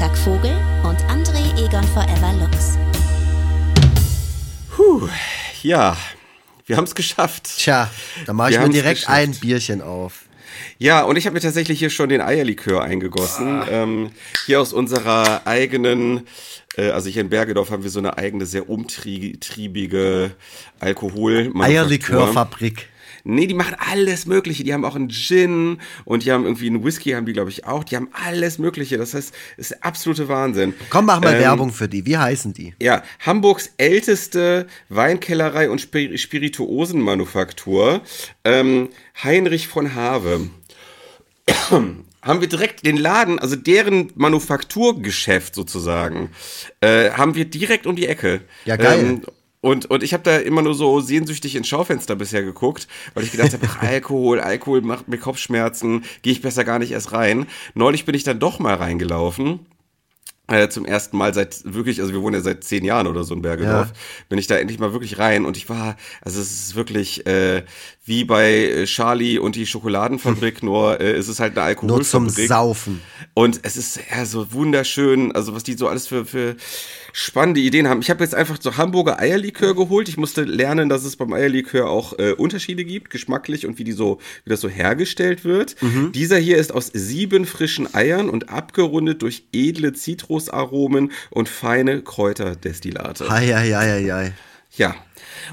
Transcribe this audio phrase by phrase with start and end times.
[0.00, 2.78] Freitag Vogel und André Egon Forever Lux.
[4.74, 5.06] Puh,
[5.62, 5.94] ja,
[6.64, 7.50] wir haben es geschafft.
[7.58, 7.90] Tja,
[8.24, 9.18] da mache ich Wir mir direkt geschafft.
[9.18, 10.22] ein Bierchen auf.
[10.78, 13.62] Ja, und ich habe mir tatsächlich hier schon den Eierlikör eingegossen.
[13.70, 14.10] Ähm,
[14.46, 16.26] hier aus unserer eigenen,
[16.78, 20.30] äh, also hier in Bergedorf haben wir so eine eigene, sehr umtriebige
[20.78, 21.52] Alkohol.
[21.60, 22.88] Eierlikörfabrik.
[23.24, 24.64] Nee, die machen alles Mögliche.
[24.64, 27.66] Die haben auch einen Gin und die haben irgendwie einen Whisky, haben die, glaube ich,
[27.66, 27.84] auch.
[27.84, 28.98] Die haben alles Mögliche.
[28.98, 30.74] Das heißt, es ist der absolute Wahnsinn.
[30.90, 32.06] Komm, mach mal Ähm, Werbung für die.
[32.06, 32.74] Wie heißen die?
[32.80, 38.02] Ja, Hamburgs älteste Weinkellerei und Spir Spirituosenmanufaktur,
[38.44, 38.88] ähm,
[39.22, 40.48] Heinrich von Have.
[42.22, 46.30] haben wir direkt den Laden, also deren Manufakturgeschäft sozusagen,
[46.80, 48.42] äh, haben wir direkt um die Ecke.
[48.64, 48.98] Ja, geil.
[49.00, 49.22] Ähm,
[49.60, 53.32] und, und ich habe da immer nur so sehnsüchtig ins Schaufenster bisher geguckt, weil ich
[53.32, 57.46] gedacht habe, ach, Alkohol, Alkohol macht mir Kopfschmerzen, gehe ich besser gar nicht erst rein.
[57.74, 59.60] Neulich bin ich dann doch mal reingelaufen
[60.46, 63.34] äh, zum ersten Mal seit wirklich, also wir wohnen ja seit zehn Jahren oder so
[63.34, 63.94] in Bergedorf, Ja.
[64.28, 67.64] bin ich da endlich mal wirklich rein und ich war, also es ist wirklich äh,
[68.10, 72.24] wie bei äh, Charlie und die Schokoladenfabrik, nur äh, es ist halt eine Nur zum
[72.24, 72.48] Alkoholfabrik.
[72.48, 73.00] Saufen.
[73.34, 76.56] Und es ist ja so wunderschön, also was die so alles für, für
[77.12, 78.00] spannende Ideen haben.
[78.00, 80.08] Ich habe jetzt einfach so Hamburger Eierlikör geholt.
[80.08, 83.92] Ich musste lernen, dass es beim Eierlikör auch äh, Unterschiede gibt, geschmacklich und wie die
[83.92, 85.76] so, wie das so hergestellt wird.
[86.12, 93.30] Dieser hier ist aus sieben frischen Eiern und abgerundet durch edle Zitrusaromen und feine Kräuterdestillate.
[93.30, 94.32] Hei, hei, hei, hei, hei.
[94.76, 94.96] Ja.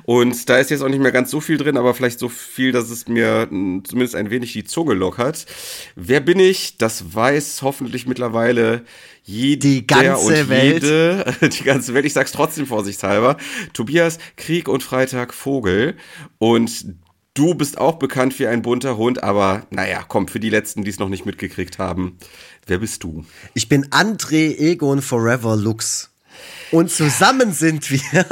[0.03, 2.71] Und da ist jetzt auch nicht mehr ganz so viel drin, aber vielleicht so viel,
[2.71, 5.45] dass es mir zumindest ein wenig die Zunge lockert.
[5.95, 6.77] Wer bin ich?
[6.77, 8.83] Das weiß hoffentlich mittlerweile
[9.23, 10.83] jeder Die ganze und Welt.
[10.83, 11.35] jede.
[11.49, 12.05] Die ganze Welt.
[12.05, 13.37] Ich sag's trotzdem vorsichtshalber.
[13.73, 15.95] Tobias Krieg und Freitag Vogel.
[16.37, 16.85] Und
[17.33, 20.89] du bist auch bekannt wie ein bunter Hund, aber naja, komm, für die Letzten, die
[20.89, 22.17] es noch nicht mitgekriegt haben.
[22.65, 23.25] Wer bist du?
[23.53, 26.09] Ich bin André Egon Forever Lux.
[26.71, 28.25] Und zusammen sind wir.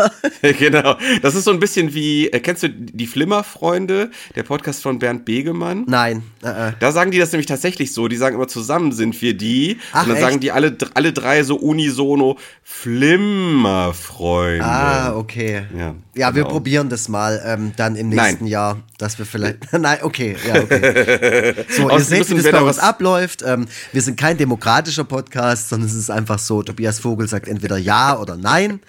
[0.59, 0.97] genau.
[1.21, 5.25] Das ist so ein bisschen wie, äh, kennst du die Flimmer-Freunde, der Podcast von Bernd
[5.25, 5.85] Begemann?
[5.87, 6.23] Nein.
[6.45, 6.73] Äh, äh.
[6.79, 8.07] Da sagen die das nämlich tatsächlich so.
[8.07, 9.77] Die sagen immer, zusammen sind wir die.
[9.91, 10.25] Ach, und dann echt?
[10.25, 14.63] sagen die alle, alle drei so unisono Flimmer-Freunde.
[14.65, 15.63] Ah, okay.
[15.77, 16.53] Ja, Ja, wir genau.
[16.53, 18.27] probieren das mal ähm, dann im Nein.
[18.29, 19.71] nächsten Jahr, dass wir vielleicht.
[19.73, 21.53] Nein, okay, ja, okay.
[21.69, 23.43] So, ihr seht, wie das wir bei uns was- abläuft.
[23.45, 27.77] Ähm, wir sind kein demokratischer Podcast, sondern es ist einfach so, Tobias Vogel sagt entweder
[27.77, 28.79] ja oder nein.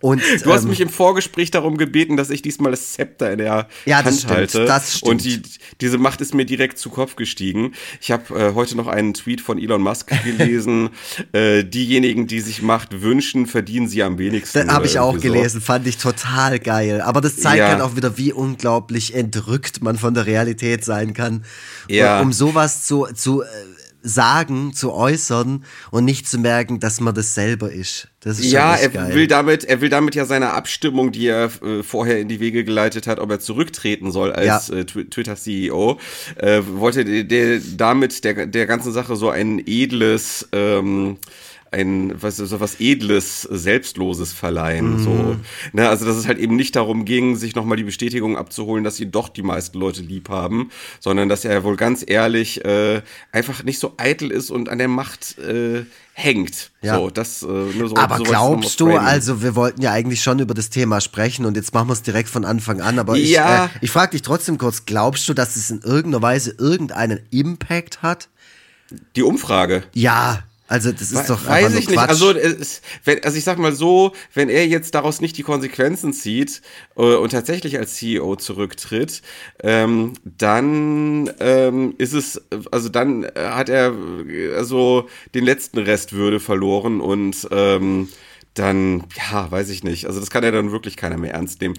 [0.00, 3.38] Und Du hast ähm, mich im Vorgespräch darum gebeten, dass ich diesmal das Zepter in
[3.38, 4.64] der Ja, das Hand stimmt, halte.
[4.66, 5.10] das stimmt.
[5.12, 5.42] Und die,
[5.80, 7.72] diese Macht ist mir direkt zu Kopf gestiegen.
[8.00, 10.90] Ich habe äh, heute noch einen Tweet von Elon Musk gelesen.
[11.32, 14.66] äh, diejenigen, die sich Macht wünschen, verdienen sie am wenigsten.
[14.66, 15.34] Das habe ich auch irgendwie so.
[15.34, 17.00] gelesen, fand ich total geil.
[17.00, 17.68] Aber das zeigt Ja.
[17.68, 21.44] halt auch wieder, wie unglaublich entrückt man von der Realität sein kann.
[21.88, 22.20] Ja.
[22.20, 23.46] Um sowas zu, zu äh,
[24.08, 28.08] sagen, zu äußern und nicht zu merken, dass man das selber ist.
[28.20, 29.14] Das ist Ja, er geil.
[29.14, 32.64] will damit, er will damit ja seine Abstimmung, die er äh, vorher in die Wege
[32.64, 34.74] geleitet hat, ob er zurücktreten soll als Ja.
[34.76, 35.98] äh, Twi- Twitter-CEO,
[36.36, 41.16] äh, wollte der, der damit der der ganzen Sache so ein edles ähm,
[41.72, 45.36] ein was so was edles selbstloses verleihen so
[45.72, 48.96] ne also dass es halt eben nicht darum ging sich nochmal die Bestätigung abzuholen dass
[48.96, 53.62] sie doch die meisten Leute lieb haben sondern dass er wohl ganz ehrlich äh, einfach
[53.64, 55.84] nicht so eitel ist und an der Macht äh,
[56.14, 56.96] hängt Ja.
[56.98, 60.38] so das äh, nur so aber so glaubst du, also wir wollten ja eigentlich schon
[60.38, 63.30] über das Thema sprechen und jetzt machen wir es direkt von Anfang an, aber ich,
[63.32, 63.66] Ja.
[63.66, 68.00] äh, ich frage dich trotzdem kurz, glaubst du, dass es in irgendeiner Weise irgendeinen Impact
[68.02, 68.28] hat?
[69.16, 71.98] die Umfrage Ja, also das ist doch Weiß ich nicht.
[71.98, 76.12] Also, es, wenn, also ich sag mal so, wenn er jetzt daraus nicht die Konsequenzen
[76.12, 76.62] zieht
[76.96, 79.22] äh, und tatsächlich als CEO zurücktritt,
[79.62, 83.94] ähm, dann ähm, ist es, also dann hat er
[84.28, 88.08] äh, also den letzten Rest Würde verloren und ähm,
[88.58, 90.06] dann, ja, weiß ich nicht.
[90.06, 91.74] Also das kann ja dann wirklich keiner mehr ernst nehmen.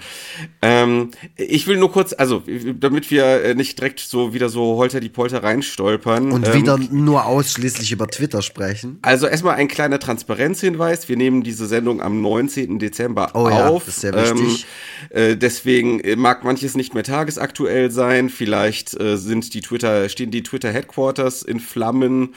[0.61, 2.43] Ähm, ich will nur kurz, also
[2.79, 6.31] damit wir äh, nicht direkt so wieder so holter die Polter reinstolpern.
[6.31, 8.99] und ähm, wieder nur ausschließlich über Twitter sprechen.
[9.01, 11.09] also erstmal ein kleiner Transparenzhinweis.
[11.09, 12.79] Wir nehmen diese Sendung am 19.
[12.79, 13.85] Dezember Oh ja, auf.
[13.85, 14.65] das ist sehr wichtig.
[15.11, 18.29] Ähm, äh, deswegen äh, mag manches nicht mehr tagesaktuell sein.
[18.29, 22.35] Vielleicht äh, sind die Twitter, stehen die Twitter Headquarters in Flammen.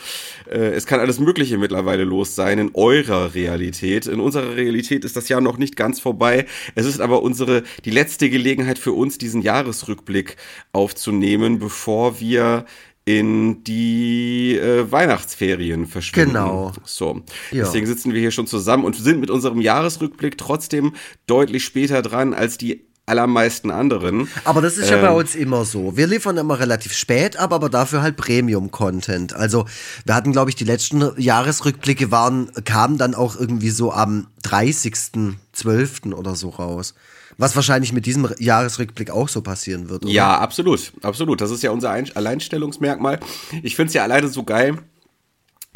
[0.51, 4.07] Äh, es kann alles Mögliche mittlerweile los sein in eurer Realität.
[4.07, 6.47] In unserer Realität ist das Jahr noch nicht ganz vorbei.
[6.77, 10.37] Es ist aber unsere, die letzte Gelegenheit für uns, diesen Jahresrückblick
[10.73, 12.65] aufzunehmen, bevor wir
[13.05, 16.35] in die äh, Weihnachtsferien verschwinden.
[16.35, 16.73] Genau.
[16.85, 17.23] So.
[17.51, 17.65] Ja.
[17.65, 20.93] Deswegen sitzen wir hier schon zusammen und sind mit unserem Jahresrückblick trotzdem
[21.27, 24.29] deutlich später dran als die allermeisten anderen.
[24.45, 25.97] Aber das ist ja bei uns immer so.
[25.97, 29.35] Wir liefern immer relativ spät ab, aber dafür halt Premium-Content.
[29.35, 29.67] Also
[30.07, 36.15] wir hatten, glaube ich, die letzten Jahresrückblicke waren, kamen dann auch irgendwie so am 30.12.
[36.15, 36.95] oder so raus.
[37.39, 40.05] Was wahrscheinlich mit diesem Jahresrückblick auch so passieren wird.
[40.05, 40.13] Oder?
[40.13, 41.41] Ja, absolut, absolut.
[41.41, 43.19] Das ist ja unser Ein Alleinstellungsmerkmal.
[43.63, 44.77] Ich finde es ja alleine so geil,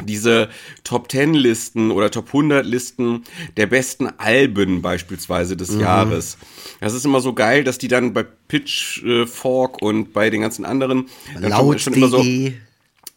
[0.03, 0.49] diese
[0.83, 3.23] Top 10 Listen oder Top 100 Listen
[3.55, 5.81] der besten Alben beispielsweise des mhm.
[5.81, 6.37] Jahres.
[6.81, 11.07] Das ist immer so geil, dass die dann bei Pitchfork und bei den ganzen anderen
[11.39, 12.23] Laut schon immer so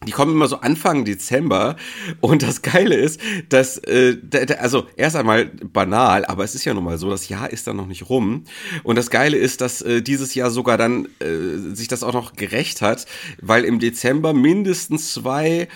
[0.06, 1.74] die kommen immer so Anfang Dezember
[2.20, 4.16] und das Geile ist, dass, äh,
[4.60, 7.76] also erst einmal banal, aber es ist ja nun mal so, das Jahr ist dann
[7.76, 8.44] noch nicht rum
[8.84, 12.34] und das Geile ist, dass äh, dieses Jahr sogar dann äh, sich das auch noch
[12.34, 13.06] gerecht hat,
[13.42, 15.66] weil im Dezember mindestens zwei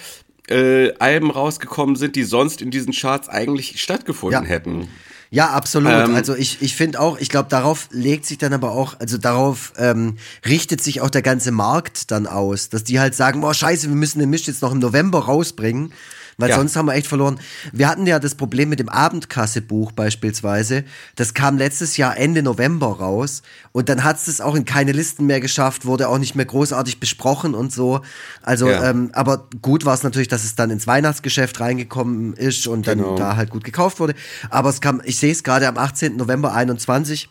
[0.49, 4.49] äh, Alben rausgekommen sind, die sonst in diesen Charts eigentlich stattgefunden ja.
[4.49, 4.89] hätten.
[5.31, 5.93] Ja, absolut.
[5.93, 9.17] Ähm, also ich, ich finde auch, ich glaube, darauf legt sich dann aber auch, also
[9.17, 13.55] darauf ähm, richtet sich auch der ganze Markt dann aus, dass die halt sagen, boah,
[13.55, 15.95] scheiße, wir müssen den Mist jetzt noch im November rausbringen.
[16.39, 16.57] Weil ja.
[16.57, 17.39] sonst haben wir echt verloren.
[17.73, 20.85] Wir hatten ja das Problem mit dem Abendkassebuch beispielsweise.
[21.17, 23.43] Das kam letztes Jahr Ende November raus.
[23.73, 27.01] Und dann hat es auch in keine Listen mehr geschafft, wurde auch nicht mehr großartig
[27.01, 28.01] besprochen und so.
[28.43, 28.91] Also, ja.
[28.91, 32.99] ähm, aber gut war es natürlich, dass es dann ins Weihnachtsgeschäft reingekommen ist und dann
[32.99, 33.17] genau.
[33.17, 34.15] da halt gut gekauft wurde.
[34.51, 36.17] Aber es kam, ich sehe es gerade am 18.
[36.17, 37.29] November 21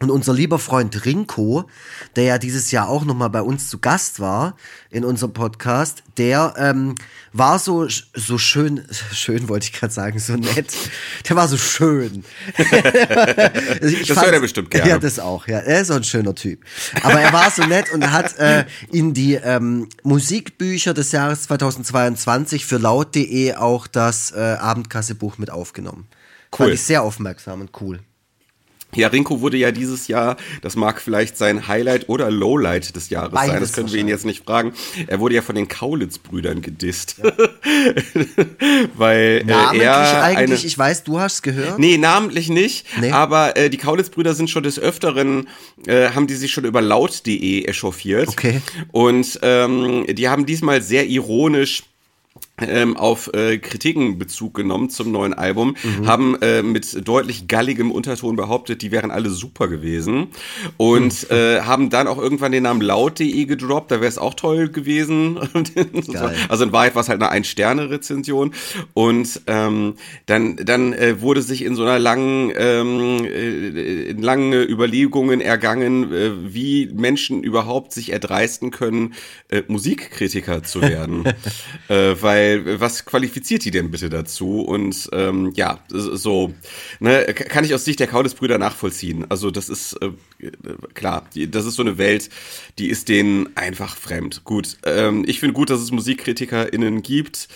[0.00, 1.68] und unser lieber Freund Rinko,
[2.16, 4.56] der ja dieses Jahr auch nochmal bei uns zu Gast war
[4.90, 6.94] in unserem Podcast, der ähm,
[7.34, 10.72] war so, so schön, schön wollte ich gerade sagen, so nett.
[11.28, 12.24] Der war so schön.
[12.56, 14.88] das hört er bestimmt gerne.
[14.88, 15.46] Ja, das auch.
[15.46, 16.64] Ja, er ist so ein schöner Typ.
[17.02, 22.64] Aber er war so nett und hat äh, in die ähm, Musikbücher des Jahres 2022
[22.64, 26.08] für laut.de auch das äh, Abendkassebuch mit aufgenommen.
[26.52, 26.66] Cool.
[26.66, 28.00] Fand ich sehr aufmerksam und cool.
[28.94, 33.32] Ja, Rinko wurde ja dieses Jahr, das mag vielleicht sein Highlight oder Lowlight des Jahres
[33.32, 34.72] Beides sein, das können wir ihn jetzt nicht fragen.
[35.06, 37.16] Er wurde ja von den Kaulitz-Brüdern gedisst.
[37.22, 37.32] Ja.
[38.96, 41.78] Weil namentlich äh, er eigentlich, eine, ich weiß, du hast gehört.
[41.78, 43.10] Nee, namentlich nicht, nee.
[43.10, 45.48] aber äh, die Kaulitz-Brüder sind schon des Öfteren,
[45.86, 48.28] äh, haben die sich schon über laut.de echauffiert.
[48.28, 48.60] Okay.
[48.92, 51.84] Und ähm, die haben diesmal sehr ironisch
[52.60, 56.06] ähm, auf äh, Kritiken Bezug genommen zum neuen Album, mhm.
[56.06, 60.28] haben äh, mit deutlich galligem Unterton behauptet, die wären alle super gewesen
[60.76, 61.36] und mhm.
[61.36, 65.38] äh, haben dann auch irgendwann den Namen laut.de gedroppt, da wäre es auch toll gewesen.
[66.48, 68.52] also in Wahrheit war es halt eine Ein-Sterne-Rezension
[68.94, 69.94] und ähm,
[70.26, 76.12] dann, dann äh, wurde sich in so einer langen, ähm, äh, in lange Überlegungen ergangen,
[76.12, 79.14] äh, wie Menschen überhaupt sich erdreisten können,
[79.48, 81.24] äh, Musikkritiker zu werden.
[81.88, 84.60] äh, weil weil was qualifiziert die denn bitte dazu?
[84.62, 86.52] Und ähm, ja, so
[86.98, 89.26] ne, kann ich aus Sicht der Kaudes-Brüder nachvollziehen.
[89.28, 90.10] Also das ist äh,
[90.94, 92.30] klar, die, das ist so eine Welt,
[92.78, 94.44] die ist denen einfach fremd.
[94.44, 97.48] Gut, ähm, ich finde gut, dass es MusikkritikerInnen gibt,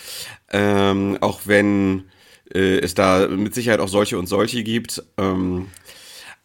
[0.51, 2.03] ähm, auch wenn
[2.53, 5.03] äh, es da mit Sicherheit auch solche und solche gibt.
[5.17, 5.67] Ähm,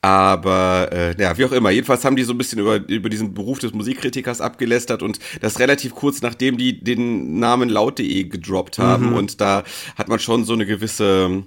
[0.02, 1.70] aber äh, ja, wie auch immer.
[1.70, 5.58] Jedenfalls haben die so ein bisschen über, über diesen Beruf des Musikkritikers abgelästert und das
[5.58, 9.10] relativ kurz nachdem die den Namen laut.de gedroppt haben.
[9.10, 9.16] Mhm.
[9.16, 9.64] Und da
[9.96, 11.44] hat man schon so eine gewisse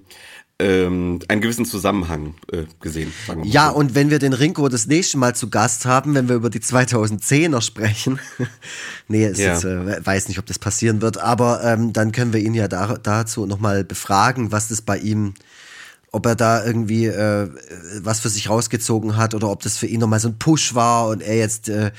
[0.59, 3.11] ähm, einen gewissen Zusammenhang äh, gesehen.
[3.43, 3.75] ja, so.
[3.75, 6.59] und wenn wir den Rinko das nächste Mal zu Gast haben, wenn wir über die
[6.59, 8.19] 2010er sprechen,
[9.07, 9.53] nee, ja.
[9.53, 12.67] ist, äh, weiß nicht, ob das passieren wird, aber ähm, dann können wir ihn ja
[12.67, 15.33] da, dazu nochmal befragen, was das bei ihm
[16.13, 17.49] ob er da irgendwie äh,
[18.01, 21.07] was für sich rausgezogen hat oder ob das für ihn nochmal so ein Push war
[21.07, 21.91] und er jetzt äh,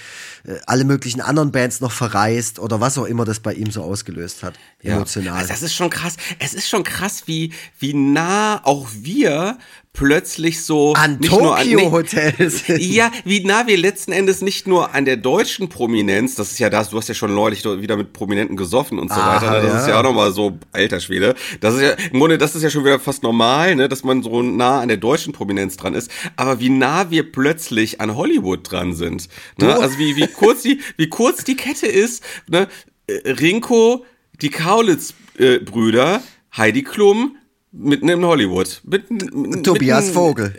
[0.67, 4.45] alle möglichen anderen Bands noch verreist oder was auch immer das bei ihm so ausgelöst
[4.45, 4.95] hat, ja.
[4.95, 5.39] emotional.
[5.39, 6.17] Also das ist schon krass.
[6.39, 9.59] Es ist schon krass, wie, wie nah auch wir
[9.95, 12.65] plötzlich so an nicht Tokyo nur an, nee, Hotels.
[12.79, 16.69] Ja, wie nah wir letzten Endes nicht nur an der deutschen Prominenz, das ist ja
[16.69, 19.73] das, du hast ja schon neulich wieder mit Prominenten gesoffen und so Aha, weiter, das
[19.73, 19.81] ja.
[19.81, 21.35] ist ja auch nochmal so alter Schwede.
[21.61, 24.23] Das ist ja im Grunde, das ist ja schon wieder fast normal, ne, dass man
[24.23, 28.71] so nah an der deutschen Prominenz dran ist, aber wie nah wir plötzlich an Hollywood
[28.71, 29.79] dran sind, ne?
[29.79, 32.69] Also wie wie kurz die wie kurz die Kette ist, ne?
[33.07, 34.05] Äh, Rinko,
[34.41, 36.21] die Kaulitz äh, Brüder,
[36.57, 37.37] Heidi Klum,
[37.77, 38.81] Mitten in Hollywood.
[38.85, 40.55] Mitten, Tobias mitten, Vogel.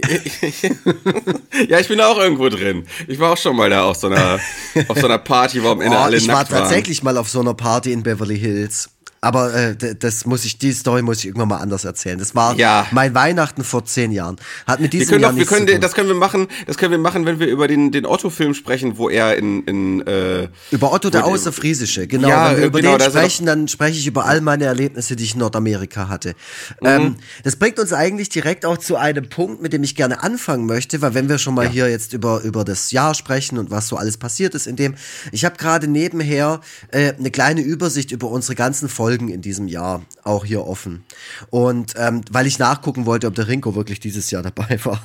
[1.68, 2.86] ja, ich bin auch irgendwo drin.
[3.08, 4.38] Ich war auch schon mal da auf so einer,
[4.86, 6.42] auf so einer Party, wo am Ende oh, alle nackt waren.
[6.42, 8.88] Ich war tatsächlich mal auf so einer Party in Beverly Hills.
[9.22, 12.18] Aber äh, das muss ich, die Story muss ich irgendwann mal anders erzählen.
[12.18, 12.86] Das war Ja.
[12.90, 14.36] mein Weihnachten vor zehn Jahren.
[14.66, 15.80] Hat mit Wir diesem können Jahr doch, wir können, zu tun.
[15.82, 18.96] das können wir machen, das können wir machen, wenn wir über den, den Otto-Film sprechen,
[18.96, 22.28] wo er in, in äh, Über Otto der Außerfriesische, genau.
[22.28, 25.16] Ja, Wenn wir äh, über genau, den sprechen, dann spreche ich über all meine Erlebnisse,
[25.16, 26.34] die ich in Nordamerika hatte.
[26.82, 30.64] Ähm, das bringt uns eigentlich direkt auch zu einem Punkt, mit dem ich gerne anfangen
[30.64, 33.86] möchte, weil wenn wir schon mal hier jetzt über, über das Jahr sprechen und was
[33.88, 34.94] so alles passiert ist in dem,
[35.30, 40.02] ich habe gerade nebenher äh, eine kleine Übersicht über unsere ganzen Folgen in diesem Jahr
[40.24, 41.04] auch hier offen.
[41.50, 45.02] Und ähm, weil ich nachgucken wollte, ob der Rinko wirklich dieses Jahr dabei war.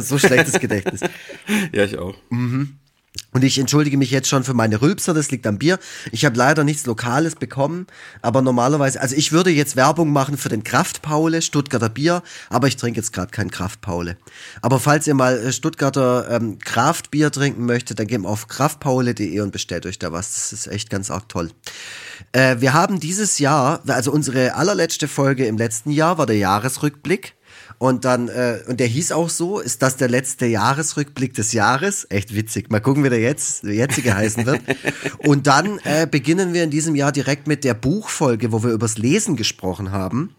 [0.00, 1.00] so schlechtes Gedächtnis.
[1.72, 2.14] ja, ich auch.
[3.32, 5.78] Und ich entschuldige mich jetzt schon für meine Rülpser, das liegt am Bier.
[6.12, 7.86] Ich habe leider nichts Lokales bekommen,
[8.22, 12.76] aber normalerweise, also ich würde jetzt Werbung machen für den Kraftpaule, Stuttgarter Bier, aber ich
[12.76, 14.16] trinke jetzt gerade kein Kraftpaule.
[14.62, 19.40] Aber falls ihr mal äh, Stuttgarter ähm, Kraftbier trinken möchtet, dann geht mal auf kraftpaule.de
[19.40, 20.34] und bestellt euch da was.
[20.34, 21.50] Das ist echt ganz arg toll.
[22.32, 27.34] Äh, wir haben dieses Jahr, also unsere allerletzte Folge im letzten Jahr war der Jahresrückblick.
[27.78, 32.06] Und dann, äh, und der hieß auch so, ist das der letzte Jahresrückblick des Jahres?
[32.10, 32.70] Echt witzig.
[32.70, 34.60] Mal gucken, wie der jetzt, der jetzige heißen wird.
[35.18, 38.98] Und dann äh, beginnen wir in diesem Jahr direkt mit der Buchfolge, wo wir übers
[38.98, 40.34] Lesen gesprochen haben.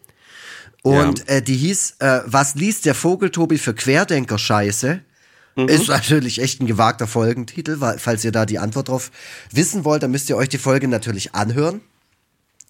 [0.83, 5.01] Und äh, die hieß, äh, was liest der Vogeltobi für Querdenker-Scheiße?
[5.67, 9.11] Ist natürlich echt ein gewagter Folgentitel, weil, falls ihr da die Antwort drauf
[9.51, 11.81] wissen wollt, dann müsst ihr euch die Folge natürlich anhören.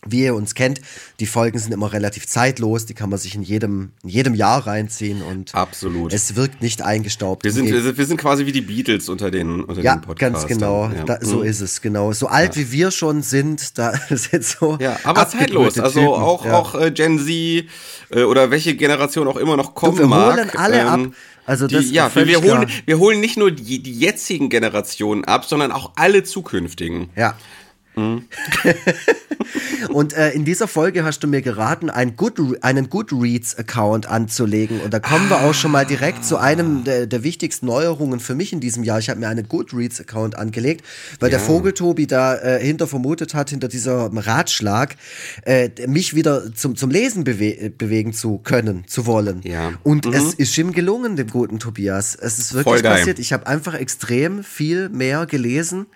[0.06, 0.80] Wie ihr uns kennt,
[1.20, 4.66] die Folgen sind immer relativ zeitlos, die kann man sich in jedem, in jedem Jahr
[4.66, 6.14] reinziehen und Absolut.
[6.14, 7.44] es wirkt nicht eingestaubt.
[7.44, 10.02] Wir sind, wir sind, wir sind quasi wie die Beatles unter den, unter ja, den
[10.02, 10.34] Podcastern.
[10.42, 10.90] ganz genau.
[10.96, 11.04] Ja.
[11.04, 11.44] Da, so Mhm.
[11.44, 12.14] ist es, genau.
[12.14, 14.78] So alt wie wir schon sind, da sind so.
[14.80, 15.78] Ja, aber zeitlos.
[15.78, 16.14] Also Typen.
[16.14, 16.54] auch, ja.
[16.58, 17.28] auch äh, Gen Z
[18.12, 20.38] äh, oder welche Generation auch immer noch kommen wir mag.
[20.38, 21.00] holen alle ab.
[21.46, 22.68] Also das die, ja, wir, holen, klar.
[22.86, 27.10] wir holen nicht nur die, die jetzigen Generationen ab, sondern auch alle zukünftigen.
[27.16, 27.36] Ja.
[28.00, 28.24] Mhm.
[29.90, 34.80] und äh, in dieser Folge hast du mir geraten, ein Good, einen Goodreads-Account anzulegen.
[34.82, 38.36] Und da kommen wir auch schon mal direkt zu einem der, der wichtigsten Neuerungen für
[38.36, 39.00] mich in diesem Jahr.
[39.00, 40.86] Ich habe mir einen Goodreads-Account angelegt,
[41.20, 44.96] weil der Vogeltobi da äh, hinter vermutet hat, hinter dieser Ratschlag,
[45.44, 49.42] äh, mich wieder zum, zum Lesen bewe bewegen zu können, zu wollen.
[49.44, 49.74] Ja.
[49.84, 52.16] Und es ist ihm gelungen, dem guten Tobias.
[52.16, 53.20] Es ist wirklich passiert.
[53.20, 55.88] Ich habe einfach extrem viel mehr gelesen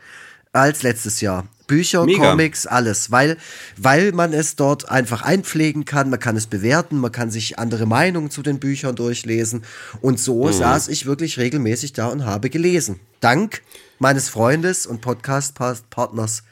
[0.54, 1.48] als letztes Jahr.
[1.68, 2.32] Bücher, Mega.
[2.32, 3.38] Comics, alles, weil,
[3.78, 7.86] weil man es dort einfach einpflegen kann, man kann es bewerten, man kann sich andere
[7.86, 9.64] Meinungen zu den Büchern durchlesen
[10.02, 10.54] und so Mhm.
[10.54, 13.00] saß ich wirklich regelmäßig da und habe gelesen.
[13.22, 13.62] Dank
[13.98, 16.44] meines Freundes und Podcast-Partners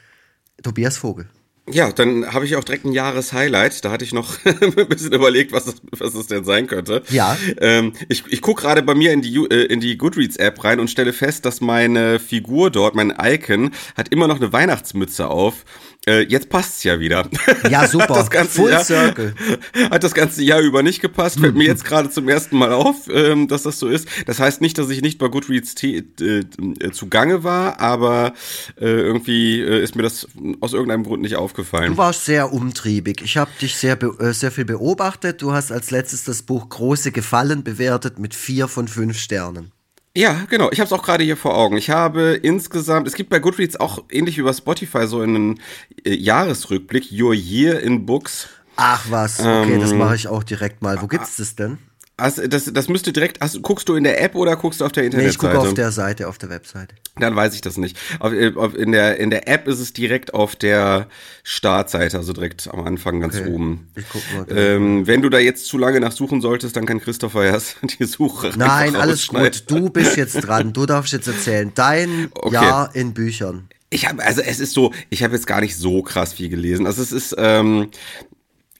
[0.62, 1.28] Tobias Vogel.
[1.70, 3.84] Ja, dann habe ich auch direkt ein Jahreshighlight.
[3.84, 7.02] Da hatte ich noch ein bisschen überlegt, was das, was das denn sein könnte.
[7.10, 7.36] Ja.
[7.60, 10.90] Ähm, ich ich gucke gerade bei mir in die, äh, in die Goodreads-App rein und
[10.90, 15.64] stelle fest, dass meine Figur dort, mein Icon, hat immer noch eine Weihnachtsmütze auf.
[16.04, 17.28] Äh, jetzt passt's ja wieder.
[17.70, 18.08] Ja, super.
[18.08, 19.34] Hat das ganze Full Jahr, circle.
[19.90, 21.38] Hat das ganze Jahr über nicht gepasst.
[21.38, 24.08] Fällt mir jetzt gerade zum ersten Mal auf, ähm, dass das so ist.
[24.26, 28.34] Das heißt nicht, dass ich nicht bei Goodreads äh, äh, zugange war, aber
[28.80, 30.26] äh, irgendwie äh, ist mir das
[30.60, 31.92] aus irgendeinem Grund nicht aufgefallen.
[31.92, 33.22] Du warst sehr umtriebig.
[33.22, 35.40] Ich habe dich sehr, äh, sehr viel beobachtet.
[35.40, 39.70] Du hast als letztes das Buch Große Gefallen bewertet mit vier von fünf Sternen.
[40.14, 40.70] Ja, genau.
[40.70, 41.76] Ich habe es auch gerade hier vor Augen.
[41.78, 45.60] Ich habe insgesamt, es gibt bei Goodreads auch ähnlich wie bei Spotify so einen
[46.04, 48.48] äh, Jahresrückblick, Your Year in Books.
[48.76, 51.00] Ach was, okay, Ähm, das mache ich auch direkt mal.
[51.00, 51.78] Wo gibt's das denn?
[52.22, 54.92] Also das, das müsste direkt, hast, guckst du in der App oder guckst du auf
[54.92, 55.54] der Nee, ich Internetseite?
[55.54, 56.94] gucke auf der Seite, auf der Webseite.
[57.18, 57.98] Dann weiß ich das nicht.
[58.20, 61.08] Auf, äh, auf, in, der, in der App ist es direkt auf der
[61.42, 63.50] Startseite, also direkt am Anfang ganz Okay.
[63.50, 63.90] oben.
[63.96, 64.46] Ich guck mal.
[64.56, 68.52] Ähm, wenn du da jetzt zu lange nachsuchen solltest, dann kann Christopher erst die Suche
[68.56, 69.64] Nein, alles gut.
[69.70, 70.72] Du bist jetzt dran.
[70.72, 71.72] Du darfst jetzt erzählen.
[71.74, 72.54] Dein Okay.
[72.54, 73.68] Jahr in Büchern.
[73.90, 76.86] Ich habe, also es ist so, ich habe jetzt gar nicht so krass viel gelesen.
[76.86, 77.90] Also es ist, ähm,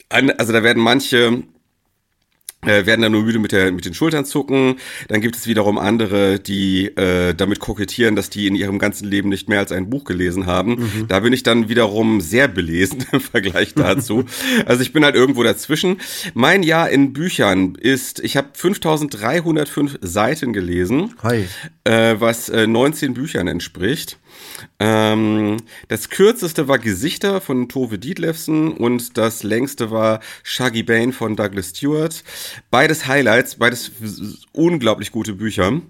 [0.08, 1.42] also da werden manche
[2.64, 4.76] äh, werden dann nur müde mit, der, mit den Schultern zucken.
[5.08, 9.28] Dann gibt es wiederum andere, die äh, damit kokettieren, dass die in ihrem ganzen Leben
[9.28, 11.06] nicht mehr als ein Buch gelesen haben.
[11.08, 14.24] Da bin ich dann wiederum sehr belesen im Vergleich dazu.
[14.66, 15.98] also ich bin halt irgendwo dazwischen.
[16.34, 21.46] Mein Jahr in Büchern ist, ich habe 5305 Seiten gelesen Hi.
[21.84, 24.18] äh, was äh, 19 Büchern entspricht.
[24.78, 31.36] Ähm, das kürzeste war Gesichter von Tove Dietlefsen und das längste war Shaggy Bane von
[31.36, 32.22] Douglas Stewart.
[32.70, 33.90] Beides Highlights, beides
[34.52, 35.80] unglaublich gute Bücher.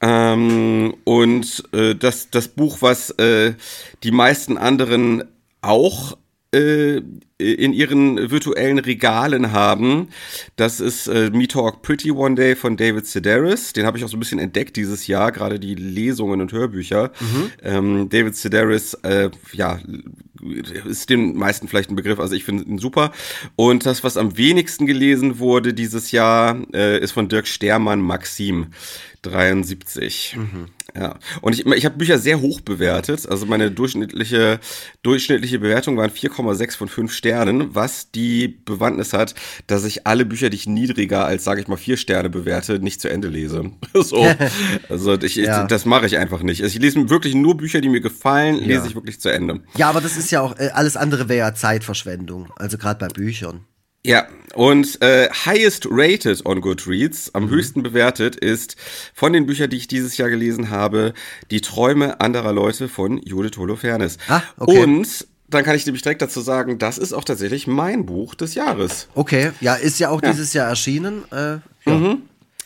[0.00, 3.54] Ähm, und äh, das, das Buch, was äh,
[4.02, 5.24] die meisten anderen
[5.62, 6.16] auch
[6.54, 7.02] äh,
[7.38, 10.08] in ihren virtuellen Regalen haben.
[10.56, 13.72] Das ist äh, Me Talk Pretty One Day von David Sedaris.
[13.72, 17.10] Den habe ich auch so ein bisschen entdeckt dieses Jahr, gerade die Lesungen und Hörbücher.
[17.20, 17.50] Mhm.
[17.62, 19.80] Ähm, David Sedaris, äh, ja,
[20.86, 23.12] ist den meisten vielleicht ein Begriff, also ich finde ihn super.
[23.56, 28.68] Und das, was am wenigsten gelesen wurde dieses Jahr, äh, ist von Dirk Stermann Maxim.
[29.24, 30.36] 73.
[30.36, 30.66] Mhm.
[30.96, 31.18] Ja.
[31.40, 33.28] Und ich, ich habe Bücher sehr hoch bewertet.
[33.28, 34.60] Also meine durchschnittliche,
[35.02, 39.34] durchschnittliche Bewertung waren 4,6 von 5 Sternen, was die Bewandtnis hat,
[39.66, 43.00] dass ich alle Bücher, die ich niedriger als, sage ich mal, 4 Sterne bewerte, nicht
[43.00, 43.72] zu Ende lese.
[43.94, 44.24] so.
[44.88, 45.66] Also ich, ja.
[45.66, 46.62] das mache ich einfach nicht.
[46.62, 48.86] Also ich lese wirklich nur Bücher, die mir gefallen, lese ja.
[48.86, 49.60] ich wirklich zu Ende.
[49.76, 52.52] Ja, aber das ist ja auch, äh, alles andere wäre ja Zeitverschwendung.
[52.56, 53.64] Also gerade bei Büchern.
[54.06, 57.50] Ja, und äh, highest rated on Goodreads, am mhm.
[57.50, 58.76] höchsten bewertet, ist
[59.14, 61.14] von den Büchern, die ich dieses Jahr gelesen habe,
[61.50, 64.18] Die Träume anderer Leute von Judith Holofernes.
[64.28, 64.82] Ah, okay.
[64.82, 68.54] Und dann kann ich nämlich direkt dazu sagen, das ist auch tatsächlich mein Buch des
[68.54, 69.08] Jahres.
[69.14, 70.30] Okay, ja, ist ja auch ja.
[70.30, 71.24] dieses Jahr erschienen.
[71.30, 71.62] Äh, ja.
[71.86, 72.22] Mhm.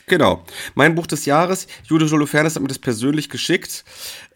[0.06, 0.42] Genau.
[0.74, 1.66] Mein Buch des Jahres.
[1.84, 3.84] Judith Holofernes hat mir das persönlich geschickt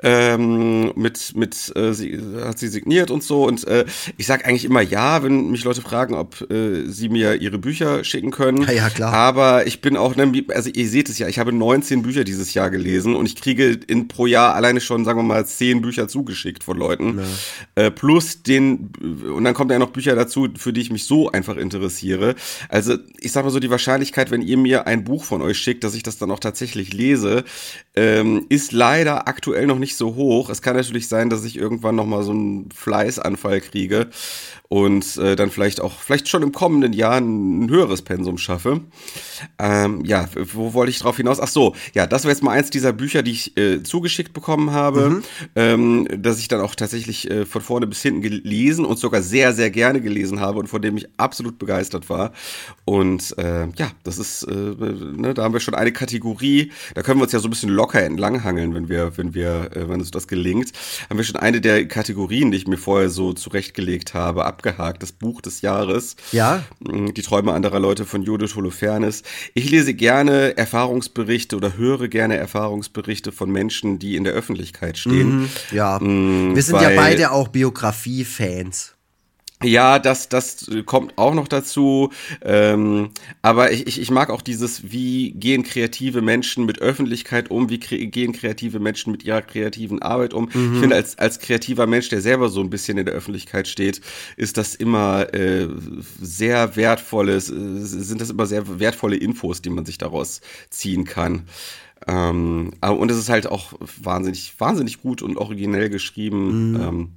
[0.02, 3.46] ähm, mit, mit äh, sie hat sie signiert und so.
[3.46, 3.84] Und äh,
[4.16, 8.04] ich sage eigentlich immer ja, wenn mich Leute fragen, ob äh, sie mir ihre Bücher
[8.04, 8.62] schicken können.
[8.62, 9.12] Ja, ja, klar.
[9.12, 12.54] Aber ich bin auch, ne, also ihr seht es ja, ich habe 19 Bücher dieses
[12.54, 16.08] Jahr gelesen und ich kriege in pro Jahr alleine schon, sagen wir mal, 10 Bücher
[16.08, 17.20] zugeschickt von Leuten.
[17.76, 17.84] Ja.
[17.84, 18.90] Äh, plus den,
[19.34, 22.34] und dann kommen ja noch Bücher dazu, für die ich mich so einfach interessiere.
[22.68, 25.84] Also ich sag mal so, die Wahrscheinlichkeit, wenn ihr mir ein Buch von euch schickt,
[25.84, 27.44] dass ich das dann auch tatsächlich lese,
[27.94, 30.48] ähm, ist leider aktuell noch nicht nicht so hoch.
[30.48, 34.08] Es kann natürlich sein, dass ich irgendwann noch mal so einen Fleißanfall kriege
[34.72, 38.80] und äh, dann vielleicht auch, vielleicht schon im kommenden Jahr ein, höheres Pensum schaffe.
[39.58, 41.40] Ähm, ja, wo wollte ich drauf hinaus?
[41.40, 44.70] Ach so, ja, das war jetzt mal eins dieser Bücher, die ich äh, zugeschickt bekommen
[44.70, 45.22] habe, mhm.
[45.56, 49.52] ähm, dass ich dann auch tatsächlich äh, von vorne bis hinten gelesen und sogar sehr,
[49.52, 52.32] sehr gerne gelesen habe und von dem ich absolut begeistert war.
[52.86, 57.20] Und äh, ja, das ist, äh, ne, da haben wir schon eine Kategorie, da können
[57.20, 60.12] wir uns ja so ein bisschen locker entlanghangeln, wenn wir, wenn wir, äh, wenn uns
[60.12, 60.72] das gelingt,
[61.10, 65.02] haben wir schon eine der Kategorien, die ich mir vorher so zurechtgelegt habe, abgehakt.
[65.02, 66.16] Das Buch des Jahres.
[66.30, 66.62] Ja.
[66.80, 69.22] Mm, die Träume anderer Leute von Judith Holofernes.
[69.54, 75.42] Ich lese gerne Erfahrungsberichte oder höre gerne Erfahrungsberichte von Menschen, die in der Öffentlichkeit stehen.
[75.42, 75.98] Mhm, ja.
[75.98, 78.94] Mhm, Wir sind ja beide auch Biografie-Fans.
[79.64, 82.10] Ja, das, das kommt auch noch dazu.
[82.42, 83.10] Ähm,
[83.42, 87.80] aber ich, ich, ich mag auch dieses, wie gehen kreative Menschen mit Öffentlichkeit um, wie
[87.80, 90.48] kre gehen kreative Menschen mit ihrer kreativen Arbeit um.
[90.52, 90.74] Mhm.
[90.74, 94.00] Ich finde, als, als kreativer Mensch, der selber so ein bisschen in der Öffentlichkeit steht,
[94.36, 95.68] ist das immer äh,
[96.20, 101.46] sehr wertvolles, äh, sind das immer sehr wertvolle Infos, die man sich daraus ziehen kann.
[102.06, 103.72] Ähm, und es ist halt auch
[104.02, 106.72] wahnsinnig, wahnsinnig gut und originell geschrieben.
[106.72, 106.80] Mhm.
[106.80, 107.08] Ähm,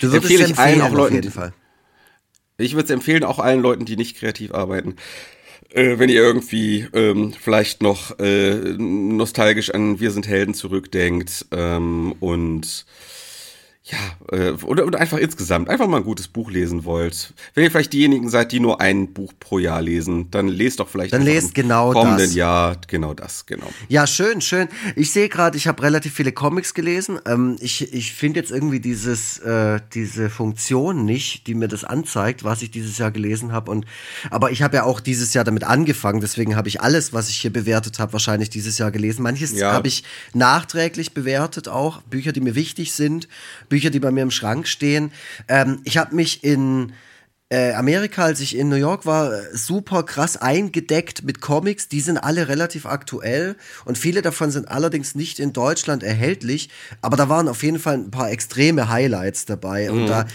[0.00, 1.52] Du würdest empfehle ich allen auch Leuten, auf jeden Fall.
[2.56, 4.96] Ich würde es empfehlen, auch allen Leuten, die nicht kreativ arbeiten.
[5.70, 12.14] Äh, wenn ihr irgendwie ähm, vielleicht noch äh, nostalgisch an Wir sind Helden zurückdenkt ähm,
[12.20, 12.86] und
[13.90, 17.32] ja, äh, oder, oder einfach insgesamt, einfach mal ein gutes Buch lesen wollt.
[17.54, 20.88] Wenn ihr vielleicht diejenigen seid, die nur ein Buch pro Jahr lesen, dann lest doch
[20.88, 22.34] vielleicht dann lest genau kommenden das.
[22.34, 23.68] Jahr genau das, genau.
[23.88, 24.68] Ja, schön, schön.
[24.94, 27.18] Ich sehe gerade, ich habe relativ viele Comics gelesen.
[27.26, 32.44] Ähm, ich ich finde jetzt irgendwie dieses äh, diese Funktion nicht, die mir das anzeigt,
[32.44, 33.70] was ich dieses Jahr gelesen habe.
[33.70, 33.86] Und
[34.30, 37.38] aber ich habe ja auch dieses Jahr damit angefangen, deswegen habe ich alles, was ich
[37.38, 39.22] hier bewertet habe, wahrscheinlich dieses Jahr gelesen.
[39.22, 39.72] Manches ja.
[39.72, 43.28] habe ich nachträglich bewertet, auch Bücher, die mir wichtig sind.
[43.68, 45.12] Bücher, Bücher, die bei mir im Schrank stehen.
[45.46, 46.92] Ähm, ich habe mich in
[47.48, 51.86] äh, Amerika, als ich in New York war, super krass eingedeckt mit Comics.
[51.86, 56.70] Die sind alle relativ aktuell und viele davon sind allerdings nicht in Deutschland erhältlich.
[57.02, 59.88] Aber da waren auf jeden Fall ein paar extreme Highlights dabei.
[59.88, 59.96] Mhm.
[59.96, 60.26] Und da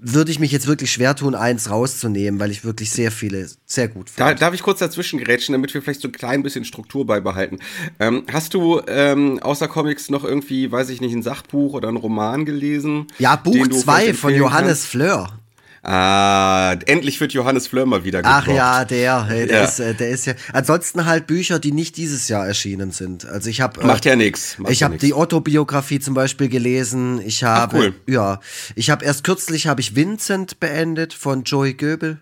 [0.00, 3.88] würde ich mich jetzt wirklich schwer tun, eins rauszunehmen, weil ich wirklich sehr viele sehr
[3.88, 4.30] gut finde.
[4.30, 7.58] Da, darf ich kurz dazwischen gerätschen, damit wir vielleicht so ein klein bisschen Struktur beibehalten?
[7.98, 11.96] Ähm, hast du ähm, außer Comics noch irgendwie, weiß ich nicht, ein Sachbuch oder ein
[11.96, 13.08] Roman gelesen?
[13.18, 14.86] Ja, Buch 2 von Johannes kannst?
[14.86, 15.38] Fleur.
[15.82, 18.44] Ah, endlich wird Johannes Fleur mal wieder gebraucht.
[18.48, 19.64] Ach ja, der, hey, der, ja.
[19.64, 20.34] Ist, äh, der ist ja.
[20.52, 23.26] Ansonsten halt Bücher, die nicht dieses Jahr erschienen sind.
[23.26, 23.80] Also ich habe.
[23.80, 24.56] Äh, Macht ja nichts.
[24.68, 27.20] Ich habe die Otto-Biografie zum Beispiel gelesen.
[27.24, 27.94] Ich habe, Ach, cool.
[28.06, 28.40] ja,
[28.74, 32.18] ich habe erst kürzlich habe ich Vincent beendet von Joey Goebel.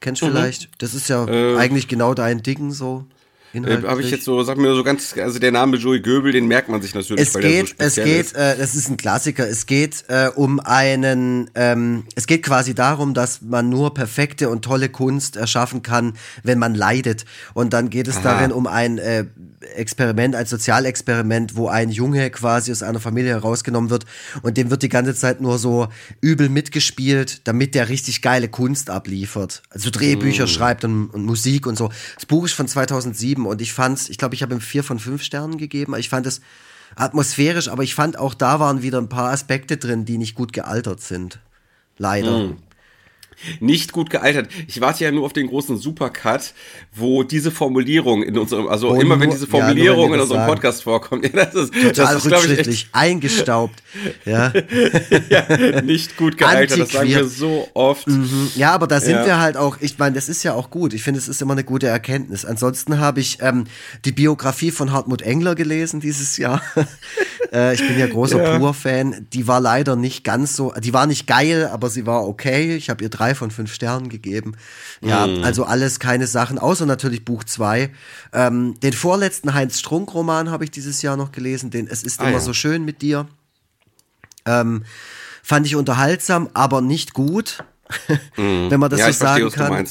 [0.00, 0.32] Kennst du mhm.
[0.32, 0.68] vielleicht?
[0.78, 3.06] Das ist ja äh, eigentlich genau dein Ding so.
[3.54, 6.46] Äh, Habe ich jetzt so, sag mir so ganz, also der Name Joey Göbel, den
[6.46, 7.20] merkt man sich natürlich.
[7.20, 9.46] Es geht, so es geht, äh, das ist ein Klassiker.
[9.46, 14.64] Es geht äh, um einen, ähm, es geht quasi darum, dass man nur perfekte und
[14.64, 17.26] tolle Kunst erschaffen kann, wenn man leidet.
[17.52, 18.22] Und dann geht es Aha.
[18.22, 19.26] darin um ein äh,
[19.74, 24.04] Experiment, ein Sozialexperiment, wo ein Junge quasi aus einer Familie herausgenommen wird
[24.42, 25.88] und dem wird die ganze Zeit nur so
[26.20, 29.62] übel mitgespielt, damit der richtig geile Kunst abliefert.
[29.70, 30.48] Also Drehbücher mm.
[30.48, 31.90] schreibt und, und Musik und so.
[32.14, 34.98] Das Buch ist von 2007 und ich fand's, ich glaube, ich habe ihm vier von
[34.98, 35.94] fünf Sternen gegeben.
[35.96, 36.40] Ich fand es
[36.96, 40.52] atmosphärisch, aber ich fand auch da waren wieder ein paar Aspekte drin, die nicht gut
[40.52, 41.38] gealtert sind.
[41.96, 42.48] Leider.
[42.48, 42.56] Mm
[43.60, 44.48] nicht gut gealtert.
[44.66, 46.54] Ich warte ja nur auf den großen Supercut,
[46.94, 50.52] wo diese Formulierung in unserem, also oh, immer wenn diese Formulierung ja, in unserem sagen.
[50.52, 53.82] Podcast vorkommt, ja, das ist total das ist, rückschrittlich, ich, eingestaubt.
[54.24, 54.52] Ja.
[55.28, 55.82] ja.
[55.82, 58.06] nicht gut gealtert, das sagen wir so oft.
[58.06, 58.50] Mhm.
[58.54, 59.26] Ja, aber da sind ja.
[59.26, 60.92] wir halt auch, ich meine, das ist ja auch gut.
[60.94, 62.44] Ich finde, es ist immer eine gute Erkenntnis.
[62.44, 63.64] Ansonsten habe ich ähm,
[64.04, 66.62] die Biografie von Hartmut Engler gelesen dieses Jahr.
[67.52, 68.58] Äh, ich bin ja großer ja.
[68.58, 69.26] Pur-Fan.
[69.32, 72.74] Die war leider nicht ganz so, die war nicht geil, aber sie war okay.
[72.76, 74.54] Ich habe ihr drei von fünf Sternen gegeben.
[75.00, 75.44] Ja, mm.
[75.44, 77.90] also alles keine Sachen, außer natürlich Buch zwei.
[78.32, 82.24] Ähm, den vorletzten Heinz Strunk-Roman habe ich dieses Jahr noch gelesen, den Es ist ah,
[82.24, 82.40] immer ja.
[82.40, 83.26] so schön mit dir.
[84.46, 84.84] Ähm,
[85.42, 87.64] fand ich unterhaltsam, aber nicht gut.
[88.36, 88.70] Mm.
[88.70, 89.86] Wenn man das ja, so sagen verstehe, kann.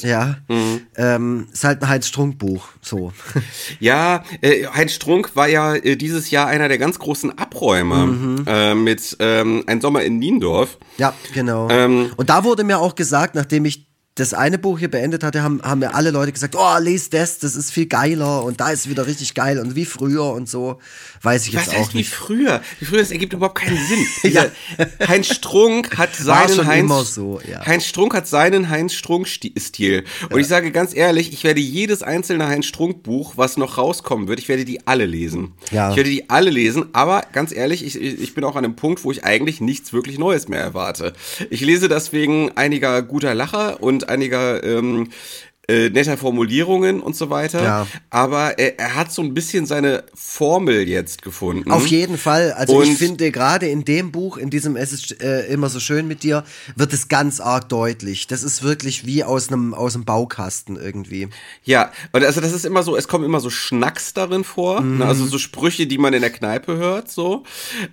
[0.50, 0.56] Ja.
[0.56, 0.82] Mm.
[0.96, 2.70] Ähm, ist halt ein Heinz Strunk Buch.
[2.82, 3.14] So.
[3.80, 8.44] Ja, äh, Heinz Strunk war ja äh, dieses Jahr einer der ganz großen Abräumer mhm.
[8.48, 10.78] äh, mit ähm, Ein Sommer in Niendorf.
[10.98, 11.70] Ja, genau.
[11.70, 15.42] Ähm, Und da wurde mir auch gesagt, nachdem ich das eine Buch hier beendet hatte,
[15.42, 18.70] haben, haben mir alle Leute gesagt, oh, lest das, das ist viel geiler und da
[18.70, 20.80] ist wieder richtig geil und wie früher und so.
[21.22, 22.12] Weiß ich Was jetzt auch nicht.
[22.12, 22.62] Wie früher?
[22.80, 24.06] Wie früher, das ergibt überhaupt keinen Sinn.
[24.34, 24.48] ja.
[25.08, 27.66] Heinz Strunk hat seinen Heinz, so, ja.
[27.66, 30.04] Heinz Strunk hat seinen Heinz Strunk Stil.
[30.24, 30.38] Und ja.
[30.38, 34.40] ich sage ganz ehrlich, ich werde jedes einzelne Heinz Strunk Buch, was noch rauskommen wird,
[34.40, 35.54] ich werde die alle lesen.
[35.72, 35.92] Ja.
[35.92, 39.06] Ich werde die alle lesen, aber ganz ehrlich, ich, ich bin auch an einem Punkt,
[39.06, 41.14] wo ich eigentlich nichts wirklich Neues mehr erwarte.
[41.50, 45.10] Ich lese deswegen einiger guter Lacher und einiger ähm,
[45.68, 47.64] äh, netter Formulierungen und so weiter.
[47.64, 47.88] Ja.
[48.10, 51.72] Aber er, er, hat so ein bisschen seine Formel jetzt gefunden.
[51.72, 52.52] Auf jeden Fall.
[52.54, 55.80] Also und ich finde gerade in dem Buch, in diesem Es ist äh, immer so
[55.80, 56.44] schön mit dir,
[56.76, 58.26] wird es ganz arg deutlich.
[58.28, 61.30] Das ist wirklich wie aus einem aus einem Baukasten irgendwie.
[61.64, 64.98] Ja, also das ist immer so, es kommen immer so Schnacks darin vor, mhm.
[64.98, 65.06] ne?
[65.06, 67.44] also so Sprüche, die man in der Kneipe hört, so.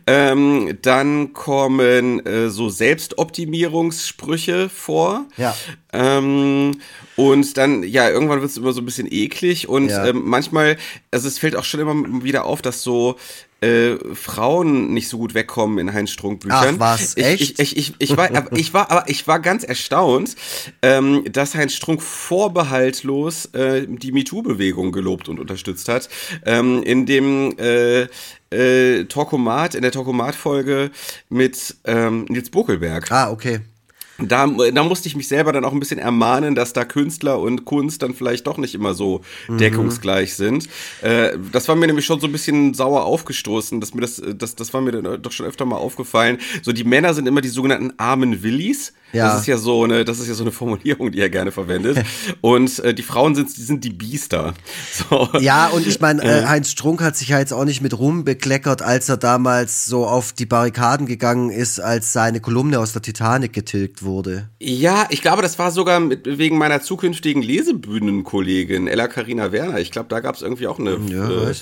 [0.07, 5.27] Ähm, dann kommen äh, so Selbstoptimierungssprüche vor.
[5.37, 5.55] Ja.
[5.93, 6.79] Ähm,
[7.19, 10.07] und dann, ja, irgendwann wird es immer so ein bisschen eklig und ja.
[10.07, 10.77] ähm, manchmal,
[11.11, 13.17] also es fällt auch schon immer wieder auf, dass so
[13.61, 16.77] äh, Frauen nicht so gut wegkommen in Heinz Strunk Büchern.
[16.77, 17.41] Ach was, echt?
[17.41, 20.37] Ich, ich, ich, ich, war, aber ich war, aber ich war ganz erstaunt,
[20.81, 26.09] ähm, dass Heinz Strunk vorbehaltlos äh, die MeToo-Bewegung gelobt und unterstützt hat.
[26.47, 28.07] Ähm, in dem äh,
[28.51, 30.93] äh, Talkomat, in der Talkomat-Folge
[31.29, 33.11] mit ähm, Nils Buckelberg.
[33.11, 33.59] Ah, okay
[34.19, 37.65] da, da musste ich mich selber dann auch ein bisschen ermahnen, dass da Künstler und
[37.65, 39.59] Kunst dann vielleicht doch nicht immer so mhm.
[39.59, 40.69] deckungsgleich sind.
[41.03, 44.57] Äh, das war mir nämlich schon so ein bisschen sauer aufgestoßen, dass mir das, das,
[44.57, 46.39] das war mir doch schon öfter mal aufgefallen.
[46.63, 48.93] So, die Männer sind immer die sogenannten armen Willis.
[49.13, 49.29] Ja.
[49.29, 52.05] Das ist ja so eine, das ist ja so eine Formulierung, die er gerne verwendet.
[52.41, 54.55] und äh, die Frauen sind, die sind die Biester.
[55.11, 55.29] So.
[55.39, 58.25] Ja, und ich meine, äh, Heinz Strunk hat sich ja jetzt auch nicht mit Ruhm
[58.25, 63.03] bekleckert, als er damals so auf die Barrikaden gegangen ist, als seine Kolumne aus der
[63.03, 64.49] Titanic getilgt wurde.
[64.59, 69.79] Ja, ich glaube, das war sogar mit, wegen meiner zukünftigen Lesebühnenkollegin Ella Karina Werner.
[69.79, 70.99] Ich glaube, da gab es irgendwie auch eine.
[71.09, 71.55] Ja, äh.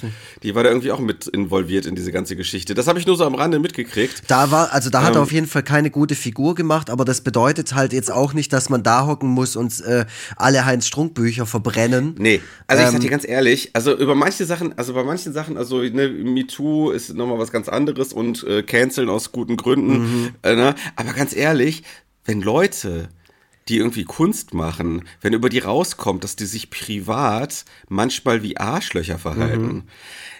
[0.42, 2.74] Die war da irgendwie auch mit involviert in diese ganze Geschichte.
[2.74, 4.22] Das habe ich nur so am Rande mitgekriegt.
[4.28, 7.04] Da war, also da hat ähm, er auf jeden Fall keine gute Figur gemacht, aber
[7.04, 10.06] das bedeutet halt jetzt auch nicht, dass man da hocken muss und äh,
[10.37, 12.14] alle Heinz Strunk Bücher verbrennen.
[12.18, 15.32] Nee, also ich sag dir ähm, ganz ehrlich, also über manche Sachen, also bei manchen
[15.32, 19.98] Sachen, also ne, MeToo ist nochmal was ganz anderes und äh, canceln aus guten Gründen,
[19.98, 20.28] mhm.
[20.42, 20.74] äh, ne?
[20.94, 21.82] aber ganz ehrlich,
[22.27, 23.09] wenn Leute
[23.69, 29.19] die irgendwie Kunst machen, wenn über die rauskommt, dass die sich privat manchmal wie Arschlöcher
[29.19, 29.67] verhalten.
[29.67, 29.83] Mhm.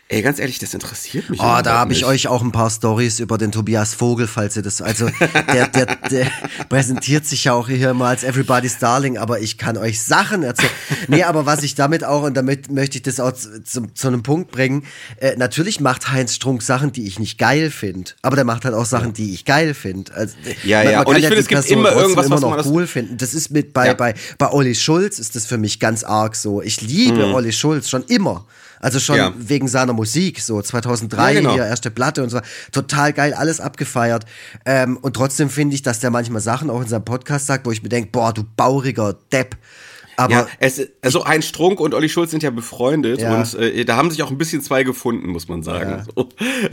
[0.08, 1.40] Ey, ganz ehrlich, das interessiert mich.
[1.40, 4.62] Oh, da habe ich euch auch ein paar Stories über den Tobias Vogel, falls ihr
[4.62, 4.80] das.
[4.80, 5.08] Also,
[5.52, 6.30] der, der, der
[6.68, 10.70] präsentiert sich ja auch hier immer als Everybody's Darling, aber ich kann euch Sachen erzählen.
[11.08, 14.06] Nee, aber was ich damit auch, und damit möchte ich das auch zu, zu, zu
[14.06, 14.84] einem Punkt bringen,
[15.16, 18.12] äh, natürlich macht Heinz Strunk Sachen, die ich nicht geil finde.
[18.22, 20.14] Aber der macht halt auch Sachen, die ich geil finde.
[20.14, 22.38] Also, ja, ja, man, man und ich ja finde, es gibt Person immer irgendwas, immer
[22.38, 23.18] noch cool finden.
[23.18, 23.94] Das ist mit bei, ja.
[23.94, 26.62] bei, bei Olli Schulz ist das für mich ganz arg so.
[26.62, 27.34] Ich liebe mhm.
[27.34, 28.46] Olli Schulz schon immer.
[28.80, 29.32] Also schon ja.
[29.36, 31.54] wegen seiner Musik, so 2003 ja, genau.
[31.54, 32.40] hier erste Platte und so.
[32.72, 34.24] Total geil, alles abgefeiert.
[34.64, 37.70] Ähm, und trotzdem finde ich, dass der manchmal Sachen auch in seinem Podcast sagt, wo
[37.70, 39.56] ich mir denke, boah, du bauriger Depp.
[40.16, 43.37] Aber ja, es, also Heinz Strunk und Olli Schulz sind ja befreundet Ja.
[43.37, 45.90] und äh, da haben sich auch ein bisschen zwei gefunden, muss man sagen.
[45.90, 46.05] Ja.
[46.14, 46.29] So.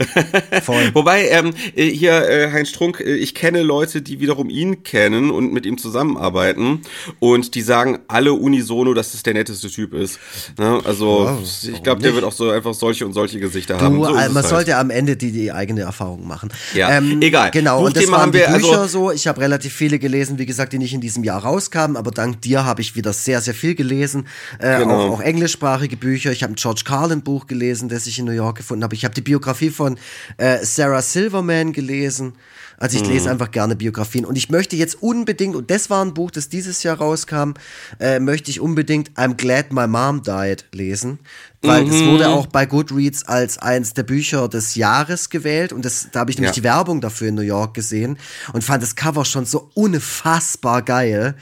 [0.62, 0.90] Voll.
[0.94, 5.30] Wobei, ähm, äh, hier äh, Heinz Strunk, äh, ich kenne Leute, die wiederum ihn kennen
[5.30, 6.80] und mit ihm zusammenarbeiten
[7.20, 10.18] und die sagen alle unisono, dass das der netteste Typ ist.
[10.58, 10.80] Ne?
[10.84, 13.96] Also Ja, ich glaube, der wird auch so einfach solche und solche Gesichter haben.
[13.96, 14.50] Du, So ist äh, es man halt.
[14.50, 16.50] sollte am Ende die, die eigene Erfahrung machen.
[16.74, 17.50] Ja, Ähm, egal.
[17.50, 19.10] Genau, und das Buchthema waren haben die wir, Bücher also- so.
[19.12, 22.40] Ich habe relativ viele gelesen, wie gesagt, die nicht in diesem Jahr rauskamen, aber dank
[22.42, 24.26] dir habe ich wieder sehr, sehr viel gelesen.
[24.58, 25.08] Äh, Genau.
[25.08, 26.32] auch, auch englischsprachige Bücher.
[26.32, 28.94] Ich habe ein George Carlin Buch gelesen, das ich in New York gefunden habe.
[28.94, 29.98] Ich habe die Biografie von
[30.36, 32.34] äh, Sarah Silverman gelesen.
[32.76, 33.10] Also ich Mhm.
[33.10, 34.24] lese einfach gerne Biografien.
[34.24, 37.52] Und ich möchte jetzt unbedingt, und das war ein Buch, das dieses Jahr rauskam,
[38.00, 41.20] äh, möchte ich unbedingt I'm Glad My Mom Died lesen.
[41.64, 42.06] Weil das Mhm.
[42.12, 45.72] wurde auch bei Goodreads als eins der Bücher des Jahres gewählt.
[45.72, 46.60] Und das, da habe ich nämlich Ja.
[46.60, 48.18] die Werbung dafür in New York gesehen
[48.52, 51.34] und fand das Cover schon so unfassbar geil.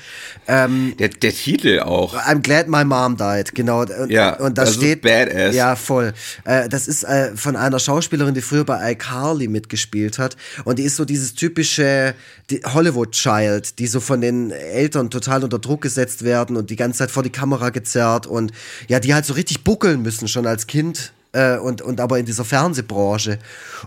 [0.47, 2.15] Ähm, Der, der Titel auch.
[2.15, 3.81] I'm glad my mom died, genau.
[3.83, 5.03] Und, Ja, und da das steht.
[5.03, 5.55] badass.
[5.55, 6.13] Ja, voll.
[6.45, 10.37] Äh, das ist äh, von einer Schauspielerin, die früher bei iCarly mitgespielt hat.
[10.65, 12.15] Und die ist so dieses typische
[12.53, 16.99] die Hollywood-Child, die so von den Eltern total unter Druck gesetzt werden und die ganze
[16.99, 18.53] Zeit vor die Kamera gezerrt und
[18.89, 22.27] ja, die halt so richtig buckeln müssen schon als Kind äh, und, und aber in
[22.27, 23.39] dieser Fernsehbranche.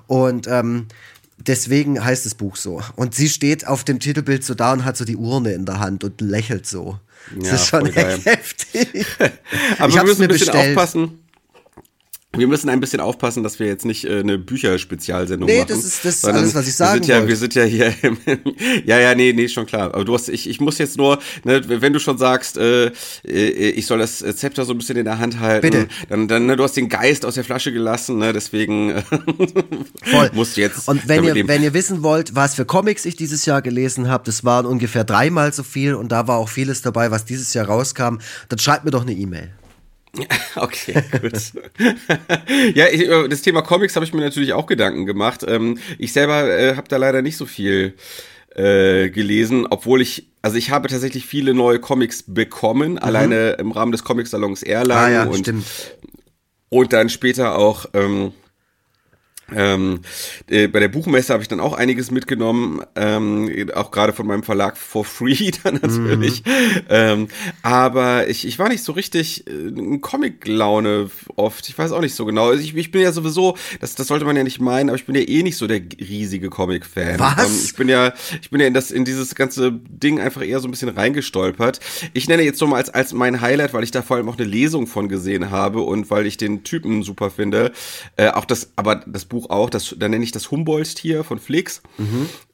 [0.07, 0.87] Und ähm,
[1.37, 2.81] deswegen heißt das Buch so.
[2.95, 5.79] Und sie steht auf dem Titelbild so da und hat so die Urne in der
[5.79, 6.99] Hand und lächelt so.
[7.37, 9.05] Das Ja, ist schon echt heftig.
[9.79, 10.77] Aber ich wir müssen ein bisschen bestellt.
[10.77, 11.19] aufpassen.
[12.37, 15.67] Wir müssen ein bisschen aufpassen, dass wir jetzt nicht äh, eine Bücherspezialsendung Nee, machen.
[15.69, 17.27] das ist- das ist alles, was ich sagen wir sind ja, wollte.
[17.29, 17.93] Wir sind ja hier.
[18.03, 18.17] Im,
[18.85, 19.93] ja, ja, nee, nee, schon klar.
[19.93, 22.87] Aber du hast, ich, ich muss jetzt nur, ne, wenn du schon sagst, äh,
[23.25, 25.87] äh, ich soll das Zepter so ein bisschen in der Hand halten, Bitte.
[26.09, 29.03] dann, dann, ne, du hast den Geist aus der Flasche gelassen, ne, deswegen äh,
[30.03, 30.29] Voll.
[30.33, 30.87] musst du jetzt.
[30.87, 31.47] Und wenn ihr, leben.
[31.47, 35.03] wenn ihr wissen wollt, was für Comics ich dieses Jahr gelesen habe, das waren ungefähr
[35.03, 38.17] dreimal so viel und da war auch vieles dabei, was dieses Jahr rauskam,
[38.49, 39.51] dann schreibt mir doch eine E-Mail.
[40.55, 41.33] Okay, gut.
[42.75, 45.43] ja, ich, über das Thema Comics habe ich mir natürlich auch Gedanken gemacht.
[45.47, 47.93] Ähm, ich selber äh, habe da leider nicht so viel
[48.55, 53.91] äh, gelesen, obwohl ich, also ich habe tatsächlich viele neue Comics bekommen, alleine im Rahmen
[53.91, 55.17] des Comic-Salons Erlangen Mhm.
[55.19, 55.65] Ah ja, und, stimmt.
[56.69, 58.31] und dann später auch ähm,
[59.53, 59.99] ähm,
[60.49, 64.43] äh, bei der Buchmesse habe ich dann auch einiges mitgenommen, ähm, auch gerade von meinem
[64.43, 66.43] Verlag for free dann natürlich.
[66.89, 67.27] Ähm,
[67.61, 71.69] aber ich, ich war nicht so richtig äh, in Comic-Laune oft.
[71.69, 72.49] Ich weiß auch nicht so genau.
[72.49, 75.05] Also ich, ich bin ja sowieso, das, das sollte man ja nicht meinen, aber ich
[75.05, 77.19] bin ja eh nicht so der riesige Comic-Fan.
[77.19, 77.45] Was?
[77.45, 80.59] Ähm, ich bin ja, ich bin ja in das, in dieses ganze Ding einfach eher
[80.59, 81.79] so ein bisschen reingestolpert.
[82.13, 84.37] Ich nenne jetzt so mal als, als mein Highlight, weil ich da vor allem auch
[84.37, 87.71] eine Lesung von gesehen habe und weil ich den Typen super finde.
[88.17, 91.81] Äh, auch das, aber das Buch auch, das, da nenne ich das Humboldt-Tier von Flix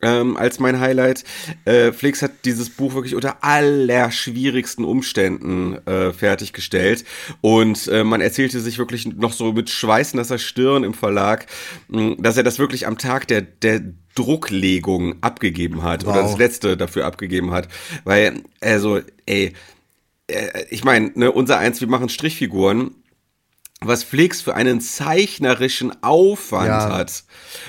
[0.01, 1.23] ähm, als mein Highlight.
[1.65, 7.05] Äh, Flix hat dieses Buch wirklich unter allerschwierigsten Umständen äh, fertiggestellt
[7.41, 11.45] und äh, man erzählte sich wirklich noch so mit schweißnasser Stirn im Verlag,
[11.89, 13.81] mh, dass er das wirklich am Tag der, der
[14.15, 16.31] Drucklegung abgegeben hat oder Wow.
[16.31, 17.67] das letzte dafür abgegeben hat,
[18.03, 19.53] weil also ey
[20.27, 22.91] äh, ich meine, ne, unser eins, wir machen Strichfiguren
[23.83, 26.89] was Flix für einen zeichnerischen Aufwand Ja.
[26.95, 27.23] hat.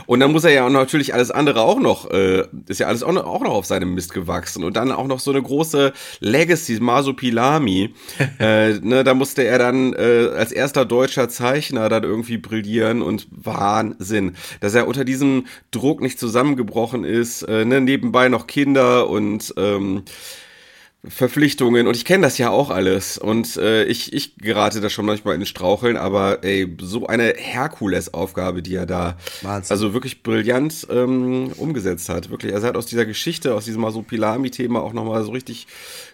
[0.04, 3.02] Und dann muss er ja auch natürlich alles andere auch noch, äh, ist ja alles
[3.02, 4.62] auch noch, auch noch auf seinem Mist gewachsen.
[4.62, 7.94] Und dann auch noch so eine große Legacy, Masopilami.
[8.38, 13.26] äh, ne, da musste er dann äh, als erster deutscher Zeichner dann irgendwie brillieren und
[13.30, 14.36] Wahnsinn.
[14.60, 20.02] Dass er unter diesem Druck nicht zusammengebrochen ist, äh, ne, nebenbei noch Kinder und ähm,
[21.08, 25.04] Verpflichtungen und ich kenne das ja auch alles und äh, ich, ich gerate da schon
[25.04, 29.72] manchmal in Straucheln, aber ey, so eine Herkulesaufgabe, die er da Wahnsinn.
[29.72, 32.30] also wirklich brillant ähm, umgesetzt hat.
[32.30, 35.66] Wirklich, also er hat aus dieser Geschichte, aus diesem Masopilami-Thema auch nochmal so richtig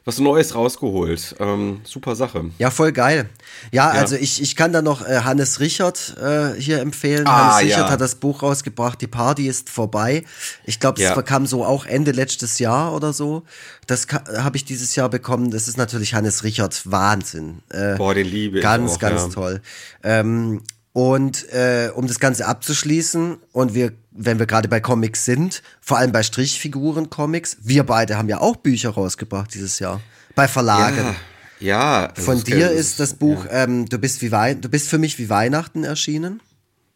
[0.07, 1.37] was Neues rausgeholt.
[1.39, 2.47] Ähm, super Sache.
[2.59, 3.29] Ja, voll geil.
[3.73, 7.27] Ja, also ich, ich kann da noch äh, Hannes Richard äh, hier empfehlen.
[7.27, 7.91] Ah, Hannes Richard ja.
[7.91, 10.25] hat das Buch rausgebracht, Die Party ist vorbei.
[10.65, 11.21] Ich glaube, das Ja.
[11.21, 13.43] kam so auch Ende letztes Jahr oder so.
[13.87, 14.07] Das
[14.39, 15.51] habe ich dieses Jahr bekommen.
[15.51, 17.63] Das ist natürlich Hannes Richard Wahnsinn.
[17.71, 19.29] Äh, Boah, den liebe ich Ganz, auch, ganz ja.
[19.29, 19.61] toll.
[20.03, 20.63] Ähm,
[20.93, 25.99] und äh, um das Ganze abzuschließen, und wir, wenn wir gerade bei Comics sind, vor
[25.99, 30.01] allem bei Strichfiguren-Comics, wir beide haben ja auch Bücher rausgebracht dieses Jahr.
[30.35, 31.15] Bei Verlagen.
[31.61, 32.13] Ja, ja.
[32.15, 35.19] Von ist- dir ist das Buch ähm, du, bist wie Wei du bist für mich
[35.19, 36.41] wie Weihnachten erschienen.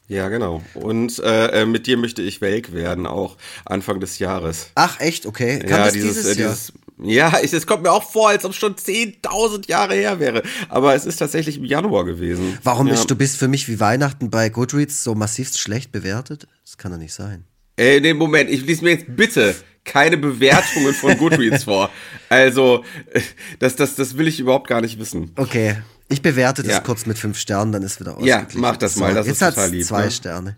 [0.09, 0.63] Ja, genau.
[0.75, 4.67] Und äh, äh, mit dir möchte ich welk werden, auch Anfang des Jahres.
[4.75, 5.27] Ach, echt?
[5.27, 5.61] Okay.
[5.61, 6.51] Kam ja, das dieses, dieses, äh, Jahr?
[6.51, 10.43] dieses, ja, es kommt mir auch vor, als ob es schon 10.000 Jahre her wäre.
[10.69, 12.59] Aber es ist tatsächlich im Januar gewesen.
[12.63, 12.95] Warum ja.
[12.95, 16.47] ist du bist für mich wie Weihnachten bei Goodreads so massivst schlecht bewertet?
[16.65, 17.45] Das kann doch nicht sein.
[17.77, 21.91] Äh, nee, Moment, ich lese mir jetzt bitte keine Bewertungen von Goodreads vor.
[22.29, 22.85] Also,
[23.59, 25.33] das, das, das will ich überhaupt gar nicht wissen.
[25.37, 25.77] Okay,
[26.09, 26.81] ich bewerte das ja.
[26.81, 28.49] kurz mit fünf Sternen, dann ist wieder ausgeglichen.
[28.53, 29.85] Ja, mach das mal, das jetzt ist total lieb.
[29.85, 30.11] zwei ne?
[30.11, 30.57] Sterne.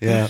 [0.00, 0.28] ja.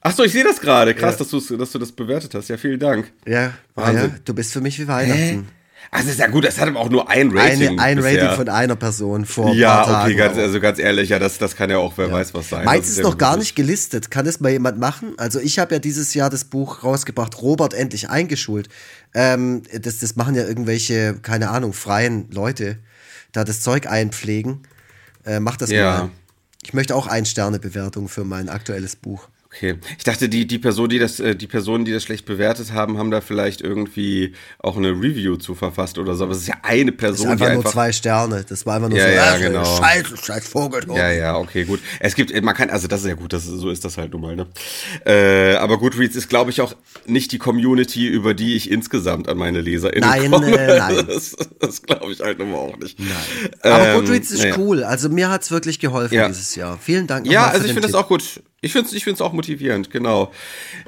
[0.00, 0.94] Ach so, ich sehe das gerade.
[0.94, 1.24] Krass, ja.
[1.24, 2.48] dass, dass du das bewertet hast.
[2.48, 3.12] Ja, vielen Dank.
[3.26, 4.10] Ja, Wahnsinn.
[4.10, 5.18] Ja, du bist für mich wie Weihnachten.
[5.18, 5.42] Hä?
[5.90, 7.78] Also ist ja gut, das hat aber auch nur ein Rating.
[7.78, 11.18] Eine, ein Rating von einer Person vor Ja, okay, Tagen, ganz, also ganz ehrlich, ja,
[11.18, 12.12] das, das kann ja auch, wer ja.
[12.12, 12.66] weiß was sein.
[12.66, 14.10] Meins ist, ist noch gar nicht gelistet.
[14.10, 15.14] Kann das mal jemand machen?
[15.16, 18.68] Also ich habe ja dieses Jahr das Buch rausgebracht, Robert endlich eingeschult.
[19.14, 22.78] Ähm, das, das machen ja irgendwelche, keine Ahnung, freien Leute,
[23.32, 24.64] da das Zeug einpflegen.
[25.24, 26.02] Äh, mach das ja.
[26.02, 26.10] mal.
[26.64, 29.28] Ich möchte auch ein Sterne Bewertung für mein aktuelles Buch.
[29.50, 29.76] Okay.
[29.96, 32.98] Ich dachte, die, die Person, die das, äh, die Personen, die das schlecht bewertet haben,
[32.98, 36.24] haben da vielleicht irgendwie auch eine Review zu verfasst oder so.
[36.24, 37.28] Aber es ist ja eine Person.
[37.28, 38.44] Das ist einfach nur einfach zwei Sterne.
[38.46, 39.64] Das war einfach nur ja, so, ja, genau.
[39.64, 40.84] Scheiße, scheiß Vogel.
[40.94, 41.80] Ja, ja, okay, gut.
[41.98, 44.20] Es gibt, man kann, also das ist ja gut, das, so ist das halt nun
[44.20, 44.46] mal, ne?
[45.06, 49.38] Äh, aber Goodreads ist, glaube ich, auch nicht die Community, über die ich insgesamt an
[49.38, 50.58] meine LeserInnen nein, komme.
[50.58, 52.98] Äh, nein, Das, das glaube ich halt nun mal auch nicht.
[52.98, 53.08] Nein.
[53.62, 54.58] Aber ähm, Goodreads ist ja.
[54.58, 54.84] cool.
[54.84, 56.28] Also mir hat's wirklich geholfen ja.
[56.28, 56.78] dieses Jahr.
[56.78, 57.26] Vielen Dank.
[57.26, 58.42] Ja, also ich finde das auch gut.
[58.60, 60.32] Ich finde es ich find's auch motivierend, genau.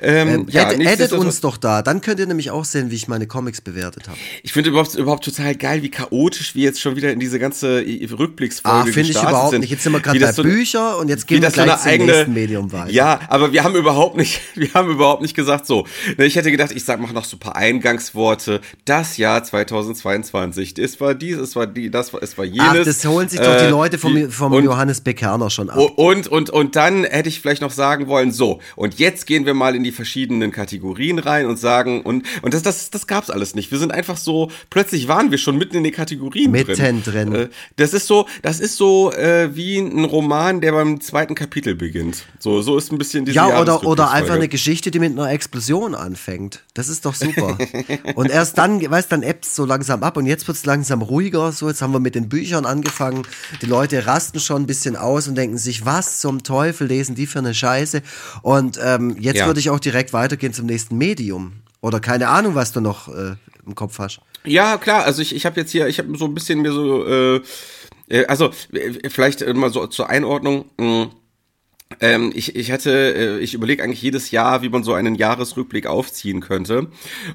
[0.02, 3.06] Ähm, ähm, ja, addet uns doch da, dann könnt ihr nämlich auch sehen, wie ich
[3.06, 4.18] meine Comics bewertet habe.
[4.42, 7.84] Ich finde überhaupt, überhaupt total geil, wie chaotisch wir jetzt schon wieder in diese ganze
[7.86, 9.60] Rückblicksfolge ah, finde ich überhaupt sind.
[9.60, 9.70] nicht.
[9.70, 12.12] Jetzt sind wir gerade bei so, Bücher und jetzt gehen wir gleich so zum eigene,
[12.12, 12.90] nächsten Medium weiter.
[12.90, 15.86] Ja, aber wir haben überhaupt nicht, wir haben überhaupt nicht gesagt so.
[16.18, 18.62] Ne, ich hätte gedacht, ich sag mach noch so ein paar Eingangsworte.
[18.84, 22.66] Das Jahr 2022, es war dies, es war die, das war, es war jenes.
[22.68, 25.78] Ach, das holen sich doch die äh, Leute vom, vom und, Johannes Bekerner schon ab.
[25.78, 29.54] Und, und, und dann hätte ich vielleicht noch sagen wollen, so, und jetzt gehen wir
[29.54, 33.54] mal in die verschiedenen Kategorien rein und sagen, und, und das, das, das gab's alles
[33.54, 33.70] nicht.
[33.70, 37.02] Wir sind einfach so, plötzlich waren wir schon mitten in den Kategorien mitten drin.
[37.02, 37.34] drin.
[37.34, 41.74] Äh, das ist so, das ist so äh, wie ein Roman, der beim zweiten Kapitel
[41.74, 42.24] beginnt.
[42.38, 45.30] So, so ist ein bisschen diese Ja, oder, oder einfach eine Geschichte, die mit einer
[45.30, 46.64] Explosion anfängt.
[46.74, 47.58] Das ist doch super.
[48.14, 51.52] und erst dann, weißt dann ebbt so langsam ab und jetzt wird's langsam ruhiger.
[51.52, 53.22] So, jetzt haben wir mit den Büchern angefangen.
[53.62, 57.26] Die Leute rasten schon ein bisschen aus und denken sich, was zum Teufel lesen die
[57.26, 58.02] für eine Scheiße?
[58.42, 59.46] Und ähm, jetzt ja.
[59.46, 61.52] würde ich auch direkt weitergehen zum nächsten Medium.
[61.80, 63.36] Oder keine Ahnung, was du noch äh,
[63.66, 64.20] im Kopf hast.
[64.44, 65.04] Ja, klar.
[65.04, 67.40] Also ich, ich habe jetzt hier, ich habe so ein bisschen mir so, äh,
[68.08, 70.66] äh also äh, vielleicht mal so zur Einordnung.
[70.76, 71.10] Mh hm,
[71.98, 75.86] ähm, ich, ich hatte, äh, ich überlege eigentlich jedes Jahr, wie man so einen Jahresrückblick
[75.86, 76.86] aufziehen könnte.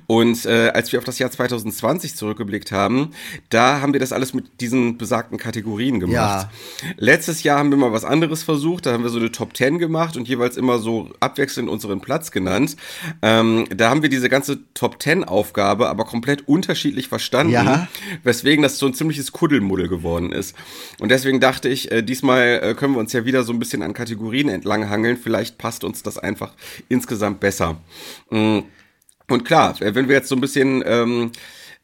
[0.08, 3.12] Und äh, als wir auf das Jahr 2020 zurückgeblickt haben,
[3.50, 6.48] da haben wir das alles mit diesen besagten Kategorien gemacht.
[6.82, 6.90] Ja.
[6.98, 9.78] Letztes Jahr haben wir mal was anderes versucht, da haben wir so eine Top 10
[9.78, 12.78] gemacht und jeweils immer so abwechselnd unseren Platz genannt.
[13.22, 17.88] Ähm, da haben wir diese ganze Top 10 Aufgabe aber komplett unterschiedlich verstanden, ja.
[18.24, 20.56] weswegen das so ein ziemliches Kuddelmuddel geworden ist.
[21.00, 23.84] Und deswegen dachte ich, äh, diesmal äh, können wir uns ja wieder so ein bisschen
[23.84, 25.18] an Kategorien Kategorien entlang hangeln.
[25.18, 26.54] Vielleicht passt uns das einfach
[26.90, 27.78] insgesamt besser.
[28.30, 28.60] Mm.
[29.28, 31.32] Und klar, wenn wir jetzt so ein bisschen ähm,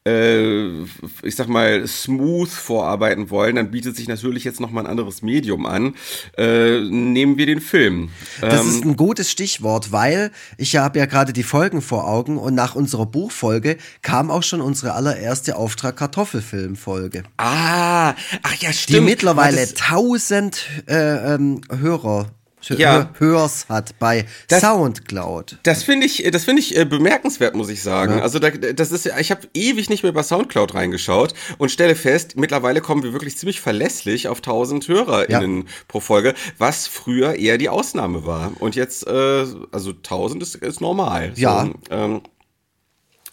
[0.04, 0.82] äh,
[1.24, 5.66] ich sag mal, smooth vorarbeiten wollen, dann bietet sich natürlich jetzt nochmal ein anderes Medium
[5.66, 5.94] an.
[6.38, 8.10] Äh, nehmen wir den Film.
[8.42, 12.38] Das ähm, ist ein gutes Stichwort, weil ich habe ja gerade die Folgen vor Augen
[12.38, 17.24] und nach unserer Buchfolge kam auch schon unsere allererste Auftrag Kartoffelfilm-Folge.
[17.38, 18.98] Ah, ach ja, stimmt.
[18.98, 22.32] Die mittlerweile tausend äh, ähm, Hörer
[22.70, 23.10] ja.
[23.18, 25.58] Hörs hat bei das, Soundcloud.
[25.64, 28.18] Das finde ich, das finde ich äh, bemerkenswert, muss ich sagen.
[28.18, 28.24] Ja.
[28.24, 32.38] Also da, das ist, ich habe ewig nicht mehr bei Soundcloud reingeschaut und stelle fest,
[32.38, 35.64] mittlerweile kommen wir wirklich ziemlich verlässlich auf 1000 HörerInnen ja.
[35.88, 38.52] pro Folge, was früher eher die Ausnahme war.
[38.60, 41.34] Und jetzt, äh, also 1000 ist, ist normal.
[41.36, 41.66] Ja.
[41.66, 42.22] So, ähm,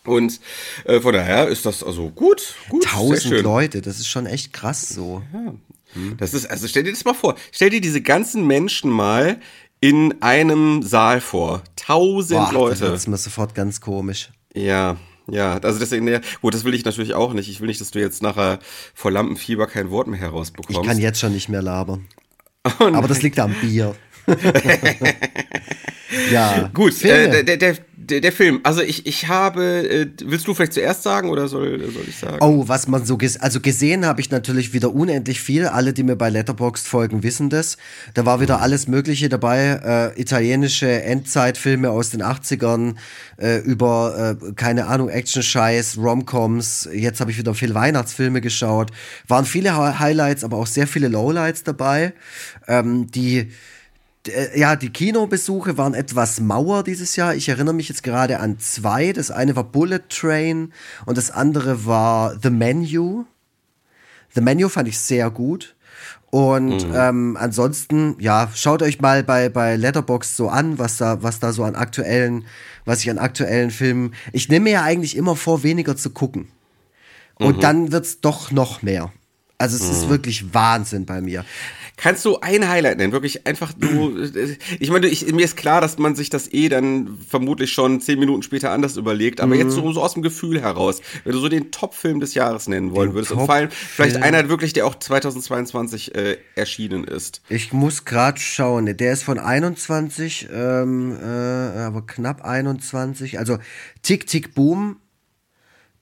[0.04, 0.40] und
[0.84, 2.86] äh, von daher ist das also gut, gut.
[2.86, 5.22] 1000 Leute, das ist schon echt krass so.
[5.32, 5.54] Ja,
[6.18, 7.34] das ist, also stell dir das mal vor.
[7.52, 9.40] Stell dir diese ganzen Menschen mal
[9.80, 11.62] in einem Saal vor.
[11.76, 12.86] Tausend Boah, Leute.
[12.86, 14.30] Das ist mir sofort ganz komisch.
[14.54, 14.96] Ja,
[15.30, 17.48] ja, also deswegen, ja, gut, das will ich natürlich auch nicht.
[17.48, 18.58] Ich will nicht, dass du jetzt nachher
[18.94, 20.80] vor Lampenfieber kein Wort mehr herausbekommst.
[20.80, 22.06] Ich kann jetzt schon nicht mehr labern.
[22.80, 23.94] Oh Aber das liegt am Bier.
[26.30, 26.70] ja.
[26.74, 27.76] Gut, äh, der, der,
[28.10, 28.60] der, der, Film.
[28.62, 32.38] Also ich, ich habe, äh, willst du vielleicht zuerst sagen oder soll, soll ich sagen?
[32.40, 35.66] Oh, was man so, ges also gesehen habe ich natürlich wieder unendlich viel.
[35.66, 37.76] Alle, die mir bei Letterboxd folgen, wissen das.
[38.14, 40.12] Da war wieder alles Mögliche dabei.
[40.16, 42.96] Äh, italienische Endzeitfilme aus den 80ern,
[43.38, 46.88] äh, über, äh, keine Ahnung, Action-Scheiß, Romcoms.
[46.92, 48.90] Jetzt habe ich wieder viel Weihnachtsfilme geschaut.
[49.26, 52.12] Waren viele Highlights, aber auch sehr viele Lowlights dabei.
[52.66, 53.50] Ähm, die
[54.54, 57.34] ja, die Kinobesuche waren etwas mauer dieses Jahr.
[57.34, 59.12] Ich erinnere mich jetzt gerade an zwei.
[59.12, 60.72] Das eine war Bullet Train
[61.06, 63.24] und das andere war The Menu.
[64.34, 65.74] The Menu fand ich sehr gut.
[66.30, 66.94] Und mhm.
[66.94, 71.52] ähm, ansonsten, ja, schaut euch mal bei, bei Letterbox so an, was da, was da
[71.52, 72.44] so an aktuellen,
[72.84, 74.14] was ich an aktuellen Filmen.
[74.32, 76.48] Ich nehme mir ja eigentlich immer vor, weniger zu gucken.
[77.36, 77.60] Und mhm.
[77.60, 79.12] dann wird's doch noch mehr.
[79.58, 79.90] Also es mhm.
[79.90, 81.44] ist wirklich Wahnsinn bei mir.
[81.96, 83.12] Kannst du ein Highlight nennen?
[83.12, 84.16] Wirklich einfach du.
[84.78, 88.20] Ich meine, ich, mir ist klar, dass man sich das eh dann vermutlich schon zehn
[88.20, 89.62] Minuten später anders überlegt, aber mhm.
[89.62, 92.92] jetzt so, so, aus dem Gefühl heraus, wenn du so den Top-Film des Jahres nennen
[92.92, 97.42] wollen den würdest und vor allem vielleicht einer wirklich, der auch 2022 äh, erschienen ist.
[97.48, 103.40] Ich muss gerade schauen, der ist von 21, ähm, äh, aber knapp 21.
[103.40, 103.58] Also
[104.02, 104.98] Tick Tick Boom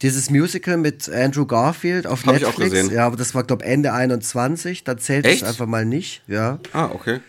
[0.03, 2.49] dieses Musical mit Andrew Garfield auf Hab Netflix.
[2.49, 2.91] Ich auch gesehen.
[2.91, 4.85] Ja, aber das war, glaube Ende 21.
[4.85, 6.23] Da zählt es einfach mal nicht.
[6.27, 6.59] Ja.
[6.73, 7.21] Ah, okay.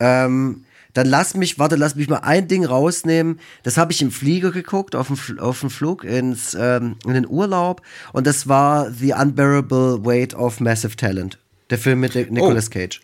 [0.00, 3.40] Ähm, dann lass mich, warte, lass mich mal ein Ding rausnehmen.
[3.62, 7.26] Das habe ich im Flieger geguckt, auf dem, auf dem Flug ins, ähm, in den
[7.28, 7.82] Urlaub.
[8.12, 11.38] Und das war The Unbearable Weight of Massive Talent.
[11.70, 12.70] Der Film mit Nicolas oh.
[12.70, 13.00] Cage.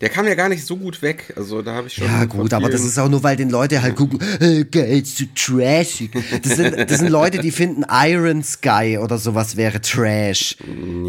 [0.00, 1.32] Der kam ja gar nicht so gut weg.
[1.36, 2.06] Also da habe ich schon.
[2.06, 5.24] Ja, gut, aber das ist auch nur, weil den Leute halt gucken, äh, geil, zu
[5.34, 6.10] trashig.
[6.42, 10.56] Das sind, das sind Leute, die finden Iron Sky oder sowas wäre Trash.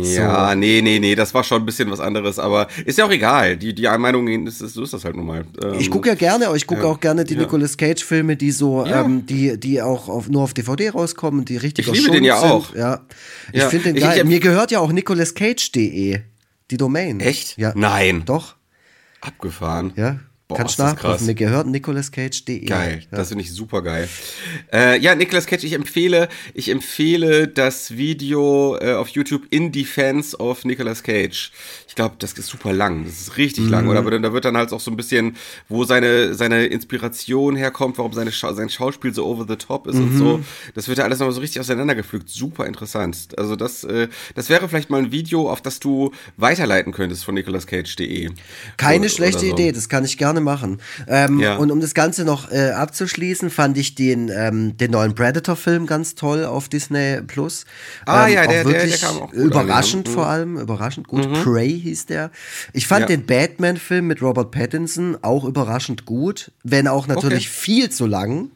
[0.04, 0.56] Ja, so.
[0.56, 3.58] nee, nee, nee, das war schon ein bisschen was anderes, aber ist ja auch egal.
[3.58, 5.46] Die, die Meinung ist, so ist das halt nun mal.
[5.62, 6.88] Ähm, ich gucke ja gerne, ich gucke ja.
[6.88, 7.42] auch gerne die ja.
[7.42, 9.04] Nicolas Cage-Filme, die so, ja.
[9.04, 12.40] ähm, die, die auch auf, nur auf DVD rauskommen, die richtig Ich liebe den ja
[12.40, 12.52] sind.
[12.52, 12.76] auch.
[12.76, 13.02] Ja.
[13.52, 14.18] Ich finde den geil.
[14.18, 16.20] Ich, ich, Mir gehört ja auch nicolascage.de.
[16.70, 17.22] Die Domain.
[17.22, 17.58] Echt?
[17.58, 17.72] Ja.
[17.76, 18.24] Nein.
[18.26, 18.57] Doch.
[19.22, 19.94] Abgefahren.
[19.96, 21.26] Ja, Boah, Kannst nachprüfen.
[21.26, 22.64] Mir gehört nicolascage.de.
[22.64, 23.18] Geil, ja.
[23.18, 24.08] das finde ich super geil.
[24.72, 30.38] Äh, ja, Nicolas Cage, ich empfehle, ich empfehle das Video äh, auf YouTube in Defense
[30.38, 31.52] of Nicolas Cage.
[31.98, 33.06] Ich glaube, das ist super lang.
[33.06, 33.72] Das ist richtig mhm.
[33.72, 33.88] lang.
[33.88, 35.36] Oder aber da wird dann halt auch so ein bisschen,
[35.68, 39.96] wo seine seine Inspiration herkommt, warum seine Scha sein Schauspiel so over the top ist
[39.96, 40.04] mhm.
[40.04, 40.40] und so.
[40.76, 42.30] Das wird ja alles noch so richtig auseinandergepflückt.
[42.30, 43.30] Super interessant.
[43.36, 47.34] Also das, äh, das wäre vielleicht mal ein Video, auf das du weiterleiten könntest von
[47.34, 48.30] nicolascage.de.
[48.78, 49.54] Keine oder, schlechte oder so.
[49.54, 49.72] Idee.
[49.72, 50.80] Das kann ich gerne machen.
[51.08, 51.56] Ähm, ja.
[51.56, 56.14] Und um das Ganze noch äh, abzuschließen, fand ich den, ähm, den neuen Predator-Film ganz
[56.14, 57.66] toll auf Disney Plus.
[58.06, 61.28] Ah ähm, ja, der, der, der, kam auch gut Überraschend an, vor allem, überraschend gut.
[61.28, 61.34] Mhm.
[61.34, 62.32] Prey hieß der.
[62.74, 63.08] Ich fand ja.
[63.08, 67.60] den Batman-Film mit Robert Pattinson auch überraschend gut, wenn auch natürlich okay.
[67.60, 68.52] viel zu lang.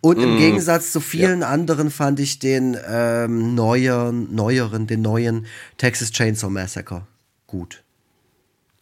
[0.00, 0.38] Und im mm.
[0.38, 1.48] Gegensatz zu vielen ja.
[1.48, 5.46] anderen fand ich den ähm, neueren, neueren, den neuen
[5.78, 7.06] Texas Chainsaw Massacre
[7.48, 7.82] gut.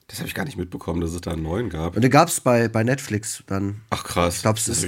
[0.09, 1.97] Das habe ich gar nicht mitbekommen, dass es da einen neuen gab.
[1.97, 3.81] Und den gab es bei, bei Netflix dann.
[3.91, 4.37] Ach krass.
[4.37, 4.85] Ich glaube, es ist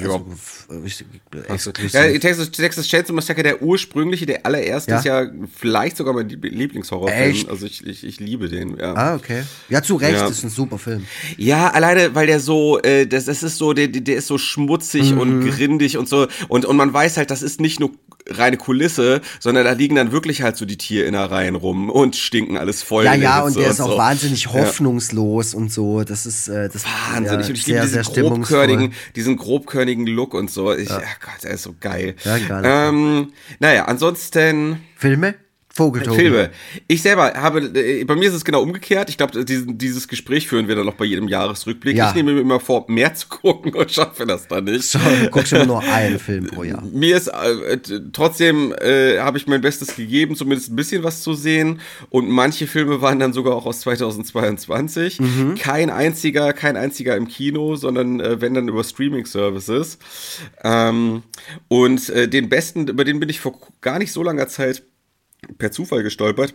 [1.49, 1.93] also, exklusiv.
[1.93, 4.99] Ja, Texas, Texas Chainsaw Massacre, der ursprüngliche, der allererste, ja?
[4.99, 7.49] ist ja vielleicht sogar mein Lieblingshorrorfilm.
[7.49, 8.77] Also ich, ich, ich liebe den.
[8.77, 8.95] Ja.
[8.95, 9.43] Ah, okay.
[9.69, 10.29] Ja, zu Recht, ja.
[10.29, 11.05] ist ein super Film.
[11.37, 15.11] Ja, alleine, weil der so, äh, das, das ist so, der, der ist so schmutzig
[15.13, 15.19] mhm.
[15.19, 16.29] und grindig und so.
[16.47, 17.91] Und, und man weiß halt, das ist nicht nur
[18.29, 22.83] reine Kulisse, sondern da liegen dann wirklich halt so die Tierinnereien rum und stinken alles
[22.83, 23.05] voll.
[23.05, 23.99] Ja, ja, und der ist auch so.
[23.99, 25.59] wahnsinnig hoffnungslos ja.
[25.59, 26.05] und so.
[26.05, 27.31] Das ist äh, das Wahnsinnig.
[27.31, 30.73] Ja, und ich liebe diesen grobkörnigen, diesen grobkörnigen Look und so.
[30.75, 31.01] Ich, ja.
[31.05, 32.15] Ach Gott, der ist so geil.
[32.25, 32.63] Ja, geil.
[32.65, 34.81] Ähm, naja, ansonsten.
[34.97, 35.35] Filme?
[35.79, 36.17] Vogeltobi.
[36.17, 36.51] Filme.
[36.89, 39.09] Ich selber habe, äh, bei mir ist es genau umgekehrt.
[39.11, 41.97] Ich glaube, dieses Gespräch führen wir dann noch bei jedem Jahresrückblick.
[41.97, 42.09] Ja.
[42.09, 44.83] Ich nehme mir immer vor, mehr zu gucken und schaffe das dann nicht.
[44.83, 44.99] So,
[45.31, 46.83] guckst immer nur einen Film pro Jahr.
[46.83, 47.79] Mir ist, äh,
[48.13, 51.81] trotzdem äh, habe ich mein Bestes gegeben, zumindest ein bisschen was zu sehen.
[52.11, 55.21] Und manche Filme waren dann sogar auch aus 2022.
[55.21, 55.55] Mhm.
[55.55, 59.99] Kein einziger, kein einziger im Kino, sondern äh, wenn dann über Streaming-Services.
[60.65, 61.23] Ähm,
[61.69, 64.83] und äh, den besten, über den bin ich vor gar nicht so langer Zeit
[65.59, 66.55] per Zufall gestolpert.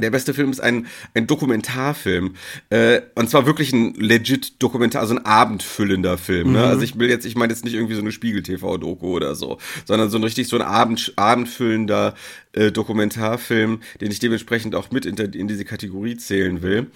[0.00, 2.34] Der beste Film ist ein, ein Dokumentarfilm.
[2.70, 6.52] Äh, und zwar wirklich ein legit Dokumentar, also ein abendfüllender Film.
[6.52, 6.58] Ne?
[6.58, 6.64] Mhm.
[6.64, 10.10] Also ich will jetzt, ich meine jetzt nicht irgendwie so eine Spiegel-TV-Doku oder so, sondern
[10.10, 12.14] so ein richtig so ein Abend, abendfüllender
[12.52, 16.86] äh, Dokumentarfilm, den ich dementsprechend auch mit in, in diese Kategorie zählen will.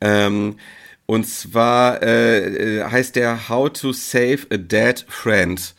[0.00, 0.56] Ähm,
[1.04, 5.74] und zwar äh, äh heißt der How to Save a Dead Friend.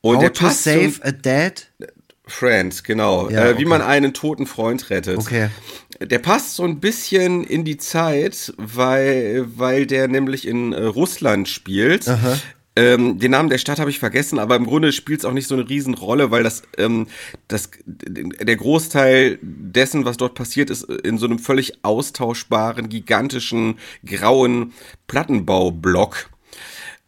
[0.00, 1.66] Und How der to Save a Dead
[2.28, 3.30] Friend, genau.
[3.30, 5.18] Ja, äh, wie man einen toten Freund rettet.
[5.18, 5.48] Okay.
[6.00, 11.48] Der passt so ein bisschen in die Zeit, weil, weil der nämlich in äh, Russland
[11.48, 12.08] spielt.
[12.08, 12.36] Aha.
[12.78, 15.48] Ähm, den Namen der Stadt habe ich vergessen, aber im Grunde spielt es auch nicht
[15.48, 17.06] so eine Riesenrolle, weil das, ähm,
[17.48, 24.74] das, der Großteil dessen, was dort passiert, ist in so einem völlig austauschbaren, gigantischen, grauen
[25.06, 26.28] Plattenbaublock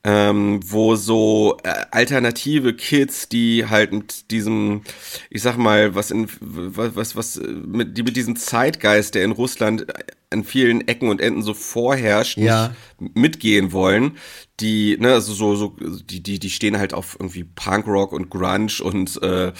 [0.09, 4.80] ähm, wo so äh, alternative Kids, die halt mit diesem,
[5.28, 9.24] ich sag mal, was in was was, was äh, mit die mit diesem Zeitgeist, der
[9.24, 9.86] in Russland
[10.30, 12.74] an vielen Ecken und Enden so vorherrscht, ja.
[12.98, 14.16] mitgehen wollen.
[14.61, 18.82] Die, ne, also so, so, die, die, die stehen halt auf irgendwie Punkrock und Grunge
[18.82, 19.52] und äh,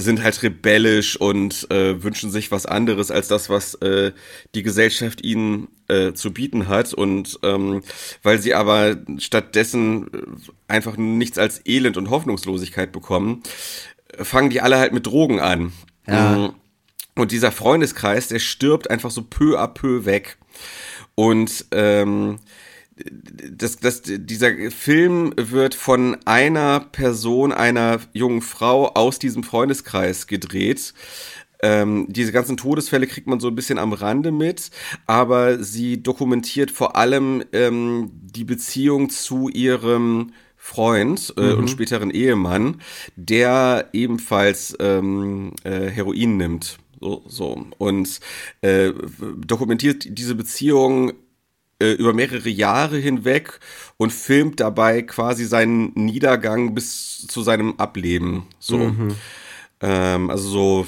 [0.00, 4.12] sind halt rebellisch und äh, wünschen sich was anderes als das, was äh,
[4.54, 6.94] die Gesellschaft ihnen äh, zu bieten hat.
[6.94, 7.82] Und ähm,
[8.22, 10.18] weil sie aber stattdessen äh,
[10.68, 13.42] einfach nichts als Elend und Hoffnungslosigkeit bekommen,
[14.18, 15.72] fangen die alle halt mit Drogen an.
[16.06, 16.36] Ja.
[16.36, 16.54] Mm.
[17.14, 20.38] Und dieser Freundeskreis, der stirbt einfach so peu à peu weg.
[21.14, 22.38] Und ähm,
[23.50, 30.94] das, das, dieser Film wird von einer Person, einer jungen Frau aus diesem Freundeskreis gedreht.
[31.62, 34.70] Ähm, diese ganzen Todesfälle kriegt man so ein bisschen am Rande mit,
[35.06, 41.58] aber sie dokumentiert vor allem ähm, die Beziehung zu ihrem Freund äh, mhm.
[41.58, 42.80] und späteren Ehemann,
[43.16, 46.78] der ebenfalls ähm, äh, Heroin nimmt.
[47.00, 47.66] So, so.
[47.78, 48.20] Und
[48.60, 48.92] äh,
[49.44, 51.12] dokumentiert diese Beziehung
[51.82, 53.58] äh, über mehrere Jahre hinweg
[53.96, 58.46] und filmt dabei quasi seinen Niedergang bis zu seinem Ableben.
[58.60, 58.78] So.
[58.78, 59.16] Mhm.
[59.80, 60.86] Ähm, also so,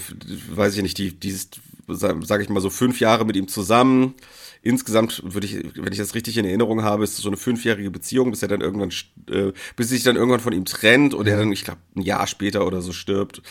[0.51, 1.49] weiß ich nicht, die, dieses,
[1.88, 4.14] sage ich mal so fünf Jahre mit ihm zusammen.
[4.62, 7.90] Insgesamt würde ich, wenn ich das richtig in Erinnerung habe, ist es so eine fünfjährige
[7.90, 8.92] Beziehung, bis er dann irgendwann,
[9.28, 12.26] äh, bis sich dann irgendwann von ihm trennt und er dann, ich glaube, ein Jahr
[12.26, 13.42] später oder so stirbt.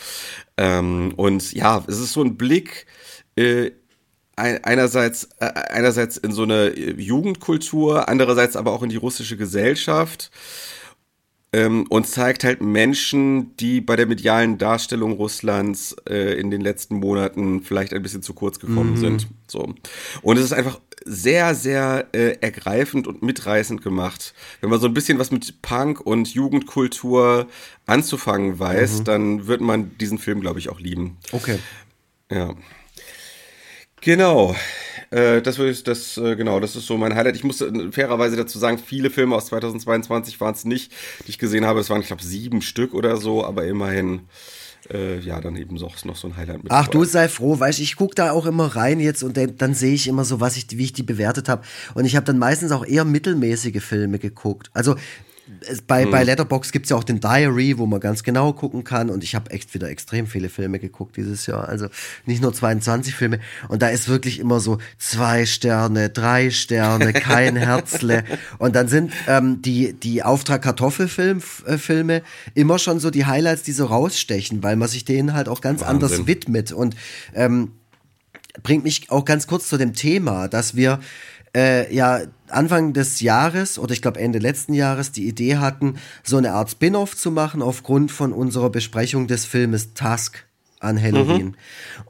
[0.56, 2.86] Ähm, und ja, es ist so ein Blick
[3.36, 3.70] äh,
[4.36, 10.30] einerseits, äh, einerseits in so eine Jugendkultur, andererseits aber auch in die russische Gesellschaft
[11.54, 16.96] ähm, und zeigt halt Menschen, die bei der medialen Darstellung Russlands äh, in den letzten
[16.96, 18.96] Monaten vielleicht ein bisschen zu kurz gekommen mhm.
[18.96, 19.28] sind.
[19.46, 19.72] So.
[20.22, 24.34] Und es ist einfach sehr, sehr äh, ergreifend und mitreißend gemacht.
[24.60, 27.46] Wenn man so ein bisschen was mit Punk und Jugendkultur
[27.86, 29.04] anzufangen weiß, mhm.
[29.04, 31.18] dann wird man diesen Film, glaube ich, auch lieben.
[31.30, 31.58] Okay.
[32.32, 32.54] Ja.
[34.04, 34.54] Genau.
[35.10, 37.36] Äh, das würde ich, das, äh, genau, das ist so mein Highlight.
[37.36, 40.92] Ich muss äh, fairerweise dazu sagen, viele Filme aus 2022 waren es nicht,
[41.26, 41.80] die ich gesehen habe.
[41.80, 44.22] Es waren, ich glaube, sieben Stück oder so, aber immerhin
[45.22, 46.70] ja, dann eben noch so ein Highlight mit.
[46.70, 46.92] Ach, dabei.
[46.92, 49.94] du sei froh, weißt ich gucke da auch immer rein jetzt und dann, dann sehe
[49.94, 51.62] ich immer so, was ich, wie ich die bewertet habe.
[51.94, 54.70] Und ich habe dann meistens auch eher mittelmäßige Filme geguckt.
[54.74, 54.96] Also
[55.86, 56.10] bei, hm.
[56.10, 59.10] bei Letterbox gibt es ja auch den Diary, wo man ganz genau gucken kann.
[59.10, 61.68] Und ich habe echt wieder extrem viele Filme geguckt dieses Jahr.
[61.68, 61.88] Also
[62.24, 63.40] nicht nur 22 Filme.
[63.68, 68.24] Und da ist wirklich immer so zwei Sterne, drei Sterne, kein Herzle.
[68.58, 72.22] Und dann sind ähm, die, die Auftrag Kartoffelfilme äh,
[72.54, 75.82] immer schon so die Highlights, die so rausstechen, weil man sich denen halt auch ganz
[75.82, 76.08] Wahnsinn.
[76.08, 76.72] anders widmet.
[76.72, 76.96] Und
[77.34, 77.72] ähm,
[78.62, 81.00] bringt mich auch ganz kurz zu dem Thema, dass wir
[81.54, 86.36] äh, ja Anfang des Jahres oder ich glaube Ende letzten Jahres die Idee hatten, so
[86.36, 90.46] eine Art Spin-off zu machen aufgrund von unserer Besprechung des Filmes Tusk
[90.84, 91.46] an Halloween.
[91.46, 91.54] Mhm.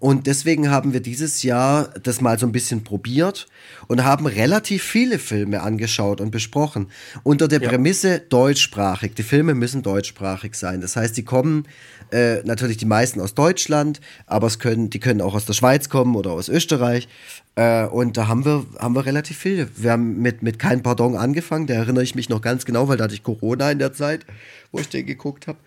[0.00, 3.46] Und deswegen haben wir dieses Jahr das mal so ein bisschen probiert
[3.86, 6.88] und haben relativ viele Filme angeschaut und besprochen.
[7.22, 7.68] Unter der ja.
[7.68, 9.14] Prämisse deutschsprachig.
[9.14, 10.80] Die Filme müssen deutschsprachig sein.
[10.80, 11.66] Das heißt, die kommen
[12.10, 15.88] äh, natürlich die meisten aus Deutschland, aber es können, die können auch aus der Schweiz
[15.88, 17.08] kommen oder aus Österreich.
[17.56, 19.68] Äh, und da haben wir, haben wir relativ viele.
[19.76, 22.96] Wir haben mit, mit Kein Pardon angefangen, da erinnere ich mich noch ganz genau, weil
[22.96, 24.26] da hatte ich Corona in der Zeit,
[24.72, 25.58] wo ich den geguckt habe.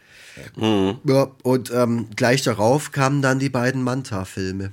[0.56, 1.00] Mhm.
[1.06, 4.72] Ja, und ähm, gleich darauf kamen dann die beiden Manta-Filme.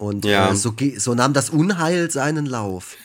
[0.00, 0.50] Und ja.
[0.50, 2.96] äh, so, so, nahm das Unheil seinen Lauf.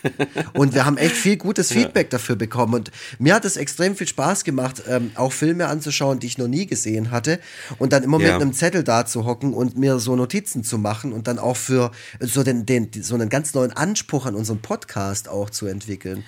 [0.53, 2.11] und wir haben echt viel gutes Feedback ja.
[2.11, 2.73] dafür bekommen.
[2.73, 6.47] Und mir hat es extrem viel Spaß gemacht, ähm, auch Filme anzuschauen, die ich noch
[6.47, 7.41] nie gesehen hatte.
[7.79, 8.31] Und dann immer ja.
[8.31, 11.57] mit einem Zettel da zu hocken und mir so Notizen zu machen und dann auch
[11.57, 11.91] für
[12.21, 16.23] so, den, den, so einen ganz neuen Anspruch an unseren Podcast auch zu entwickeln.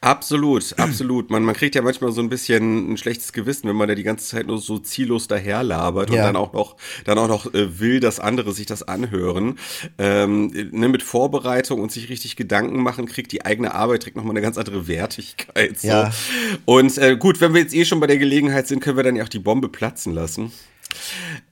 [0.00, 1.30] Absolut, absolut.
[1.30, 4.02] Man, man kriegt ja manchmal so ein bisschen ein schlechtes Gewissen, wenn man da die
[4.02, 8.00] ganze Zeit nur so ziellos daherlabert und dann auch noch, dann auch noch äh, will,
[8.00, 9.60] dass andere sich das anhören.
[9.96, 14.16] Äh, ähm, ne, mit Vorbereitung und sich richtig Gedanken machen, kriegt die eigene Arbeit trägt
[14.16, 15.78] nochmal eine ganz andere Wertigkeit.
[15.78, 15.88] So.
[15.88, 16.10] Ja.
[16.64, 19.16] Und äh, gut, wenn wir jetzt eh schon bei der Gelegenheit sind, können wir dann
[19.16, 20.52] ja auch die Bombe platzen lassen.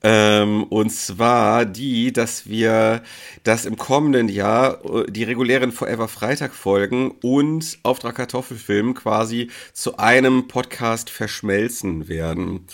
[0.02, 3.02] Ähm, und zwar die, dass wir
[3.44, 9.98] das im kommenden Jahr äh, die regulären Forever Freitag Folgen und Auftrag Kartoffelfilm quasi zu
[9.98, 12.66] einem Podcast verschmelzen werden.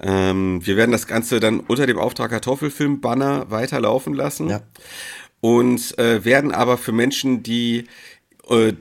[0.00, 4.50] Ähm, wir werden das Ganze dann unter dem Auftrag Kartoffelfilm-Banner weiterlaufen lassen.
[4.50, 4.60] Ja.
[5.40, 7.86] Und äh, werden aber für Menschen, die
[8.48, 8.72] äh,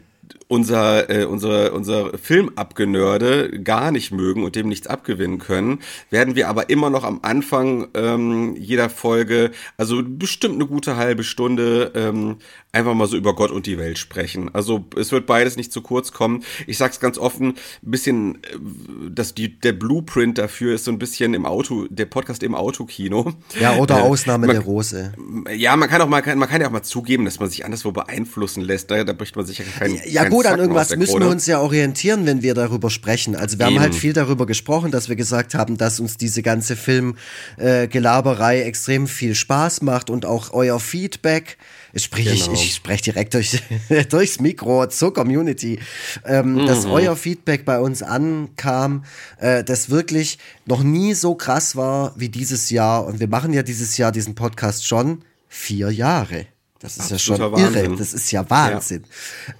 [0.47, 5.79] unser, äh, unsere, unser Filmabgenörde gar nicht mögen und dem nichts abgewinnen können,
[6.09, 11.23] werden wir aber immer noch am Anfang ähm, jeder Folge, also bestimmt eine gute halbe
[11.23, 12.37] Stunde, ähm,
[12.75, 14.53] einfach mal so über Gott und die Welt sprechen.
[14.53, 16.43] Also es wird beides nicht zu kurz kommen.
[16.67, 20.99] Ich sag's ganz offen, ein bisschen, äh, dass die, der Blueprint dafür ist so ein
[20.99, 23.33] bisschen im Auto, der Podcast im Autokino.
[23.59, 25.13] Ja, oder äh, Ausnahme man, der Rose.
[25.55, 27.91] Ja, man kann auch mal, man kann ja auch mal zugeben, dass man sich anderswo
[27.91, 28.91] beeinflussen lässt.
[28.91, 31.45] Da, da bricht man sich ja kein, ja, kein gut, an irgendwas müssen wir uns
[31.45, 33.35] ja orientieren, wenn wir darüber sprechen.
[33.35, 33.75] Also wir Eben.
[33.75, 38.63] haben halt viel darüber gesprochen, dass wir gesagt haben, dass uns diese ganze Filmgelaberei äh,
[38.63, 41.57] extrem viel Spaß macht und auch euer Feedback.
[41.95, 42.53] Sprich, genau.
[42.53, 43.61] ich, ich spreche direkt durch,
[44.09, 45.79] durchs Mikro zur Community,
[46.25, 46.65] ähm, mhm.
[46.67, 49.05] dass euer Feedback bei uns ankam,
[49.39, 53.05] äh, das wirklich noch nie so krass war wie dieses Jahr.
[53.05, 56.47] Und wir machen ja dieses Jahr diesen Podcast schon vier Jahre.
[56.85, 57.85] Das ist Absoluter ja schon Wahnsinn.
[57.85, 57.97] irre.
[57.97, 59.03] Das ist ja Wahnsinn.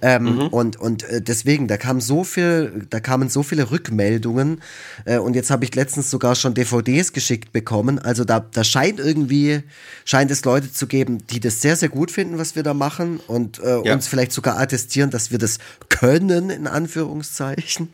[0.00, 0.16] Ja.
[0.16, 0.46] Ähm, mhm.
[0.48, 4.62] Und, und äh, deswegen, da kam so viel, da kamen so viele Rückmeldungen.
[5.04, 7.98] Äh, und jetzt habe ich letztens sogar schon DVDs geschickt bekommen.
[7.98, 9.62] Also da, da scheint irgendwie,
[10.04, 13.18] scheint es Leute zu geben, die das sehr, sehr gut finden, was wir da machen.
[13.26, 13.94] Und äh, ja.
[13.94, 15.58] uns vielleicht sogar attestieren, dass wir das
[15.88, 17.88] können, in Anführungszeichen.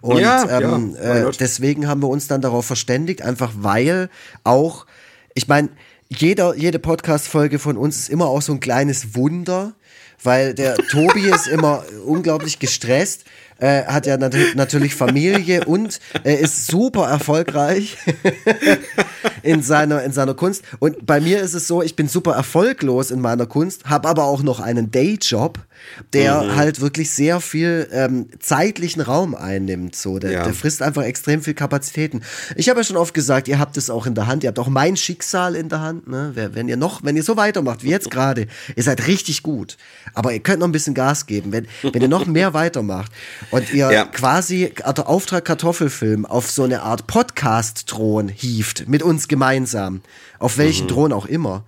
[0.00, 4.08] Und ja, ähm, äh, deswegen haben wir uns dann darauf verständigt, einfach weil
[4.44, 4.86] auch,
[5.34, 5.68] ich meine,
[6.08, 9.74] jeder, jede Podcast-Folge von uns ist immer auch so ein kleines Wunder,
[10.22, 13.24] weil der Tobi ist immer unglaublich gestresst,
[13.58, 17.96] äh, hat ja nat natürlich Familie und er ist super erfolgreich
[19.42, 20.62] in seiner, in seiner Kunst.
[20.78, 24.24] Und bei mir ist es so, ich bin super erfolglos in meiner Kunst, habe aber
[24.24, 25.58] auch noch einen Dayjob
[26.12, 26.56] der mhm.
[26.56, 29.96] halt wirklich sehr viel ähm, zeitlichen Raum einnimmt.
[29.96, 30.44] So, der, ja.
[30.44, 32.22] der frisst einfach extrem viel Kapazitäten.
[32.56, 34.58] Ich habe ja schon oft gesagt, ihr habt es auch in der Hand, ihr habt
[34.58, 36.08] auch mein Schicksal in der Hand.
[36.08, 36.32] Ne?
[36.34, 38.46] Wenn ihr noch, wenn ihr so weitermacht wie jetzt gerade,
[38.76, 39.76] ihr seid richtig gut.
[40.14, 43.12] Aber ihr könnt noch ein bisschen Gas geben, wenn, wenn ihr noch mehr weitermacht
[43.50, 44.04] und ihr ja.
[44.04, 50.02] quasi also Auftrag Kartoffelfilm auf so eine Art Podcast-Thron hieft mit uns gemeinsam,
[50.38, 50.90] auf welchen mhm.
[50.90, 51.64] Thron auch immer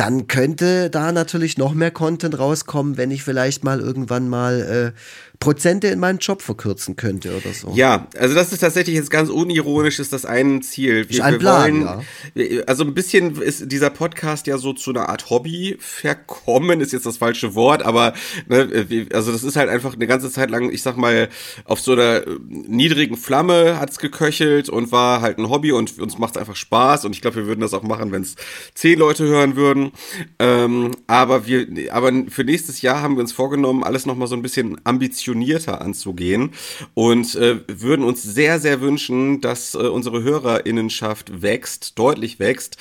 [0.00, 5.29] dann könnte da natürlich noch mehr Content rauskommen, wenn ich vielleicht mal irgendwann mal äh,
[5.40, 7.72] Prozente in meinen Job verkürzen könnte oder so.
[7.74, 11.08] Ja, also das ist tatsächlich jetzt ganz unironisch, ist das ein Ziel.
[11.08, 12.62] Wir, ein Plan, wollen, ja.
[12.66, 17.06] Also ein bisschen ist dieser Podcast ja so zu einer Art Hobby verkommen, ist jetzt
[17.06, 18.12] das falsche Wort, aber
[18.48, 21.30] ne, also das ist halt einfach eine ganze Zeit lang, ich sag mal,
[21.64, 26.36] auf so einer niedrigen Flamme hat's geköchelt und war halt ein Hobby und uns macht's
[26.36, 28.36] einfach Spaß und ich glaube, wir würden das auch machen, wenn es
[28.74, 29.92] zehn Leute hören würden.
[30.38, 34.42] Ähm, aber wir, aber für nächstes Jahr haben wir uns vorgenommen, alles nochmal so ein
[34.42, 36.50] bisschen ambitioniert ambitionierter anzugehen
[36.94, 42.76] und äh, würden uns sehr, sehr wünschen, dass äh, unsere Hörerinnenschaft wächst, deutlich wächst.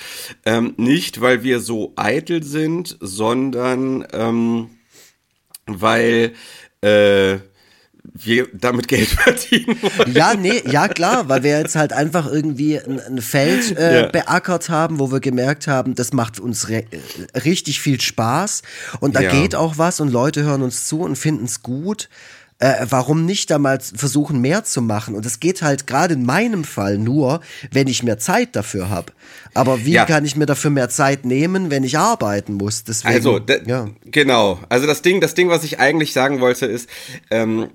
[0.45, 4.69] Ähm, nicht, weil wir so eitel sind, sondern ähm,
[5.65, 6.33] weil
[6.81, 7.37] äh,
[8.13, 9.77] wir damit Geld verdienen.
[9.81, 10.15] Wollen.
[10.15, 14.07] Ja, nee, ja klar, weil wir jetzt halt einfach irgendwie ein, ein Feld äh, ja.
[14.07, 16.67] beackert haben, wo wir gemerkt haben, das macht uns
[17.45, 18.63] richtig viel Spaß
[18.99, 19.31] und da ja.
[19.31, 22.09] geht auch was und Leute hören uns zu und finden es gut
[22.59, 25.15] äh, warum nicht damals versuchen, mehr zu machen?
[25.15, 27.41] Und es geht halt gerade in meinem Fall nur,
[27.71, 29.13] wenn ich mehr Zeit dafür habe.
[29.53, 30.05] Aber wie ja.
[30.05, 32.83] kann ich mir dafür mehr Zeit nehmen, wenn ich arbeiten muss?
[32.83, 33.89] Deswegen, also, ja.
[34.05, 34.59] genau.
[34.69, 36.89] Also das Ding, das Ding, was ich eigentlich sagen wollte, ist,
[37.31, 37.69] ähm,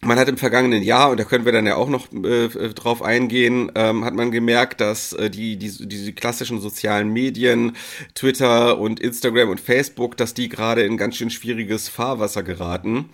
[0.00, 3.02] man hat im vergangenen Jahr, und da können wir dann ja auch noch äh, drauf
[3.02, 7.72] eingehen, ähm, hat man gemerkt, dass äh, die, die, diese klassischen sozialen Medien,
[8.14, 13.06] Twitter und Instagram und Facebook, dass die gerade in ganz schön schwieriges Fahrwasser geraten.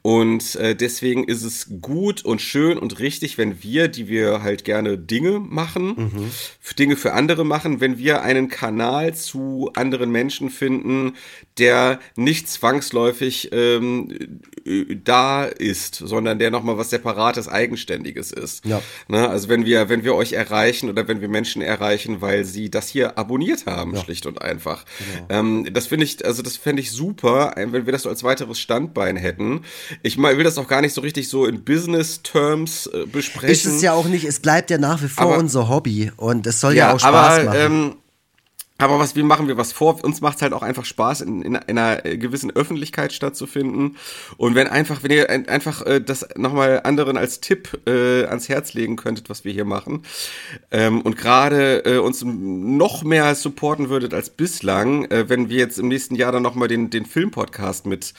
[0.00, 4.64] Und äh, deswegen ist es gut und schön und richtig, wenn wir, die wir halt
[4.64, 6.30] gerne Dinge machen, mhm.
[6.78, 11.12] Dinge für andere machen, wenn wir einen Kanal zu anderen Menschen finden,
[11.58, 14.40] der nicht zwangsläufig ähm,
[15.04, 18.64] da ist, sondern der nochmal was Separates, Eigenständiges ist.
[18.64, 18.82] Ja.
[19.08, 19.28] Ne?
[19.28, 22.88] Also wenn wir, wenn wir euch erreichen oder wenn wir Menschen erreichen, weil sie das
[22.88, 24.02] hier abonniert haben, ja.
[24.02, 24.84] schlicht und einfach.
[25.28, 25.40] Genau.
[25.40, 28.58] Ähm, das finde ich, also das fände ich super, wenn wir das so als weiteres
[28.58, 29.62] Standbein hätten.
[30.02, 33.50] Ich will das auch gar nicht so richtig so in Business-Terms äh, besprechen.
[33.50, 36.46] Ist es ja auch nicht, es bleibt ja nach wie vor aber, unser Hobby und
[36.46, 37.58] es soll ja, ja auch Spaß aber, machen.
[37.60, 37.96] Ähm,
[38.80, 40.02] aber was, wie machen wir was vor?
[40.02, 43.96] Uns macht es halt auch einfach Spaß, in, in, in, einer gewissen Öffentlichkeit stattzufinden.
[44.36, 48.48] Und wenn einfach, wenn ihr ein, einfach äh, das nochmal anderen als Tipp äh, ans
[48.48, 50.02] Herz legen könntet, was wir hier machen,
[50.70, 55.78] ähm, und gerade äh, uns noch mehr supporten würdet als bislang, äh, wenn wir jetzt
[55.78, 58.14] im nächsten Jahr dann nochmal den, den Filmpodcast mit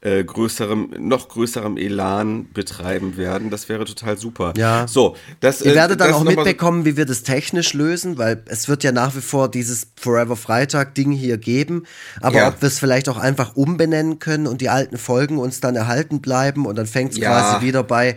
[0.00, 4.54] äh, größerem, noch größerem Elan betreiben werden, das wäre total super.
[4.56, 4.86] Ja.
[4.88, 8.42] So, das, ihr äh, werdet dann auch mitbekommen, so wie wir das technisch lösen, weil
[8.46, 11.82] es wird ja nach wie vor dieses Forever Freitag Ding hier geben.
[12.20, 12.48] Aber ja.
[12.48, 16.20] ob wir es vielleicht auch einfach umbenennen können und die alten Folgen uns dann erhalten
[16.20, 17.30] bleiben und dann fängt es ja.
[17.30, 18.16] quasi wieder bei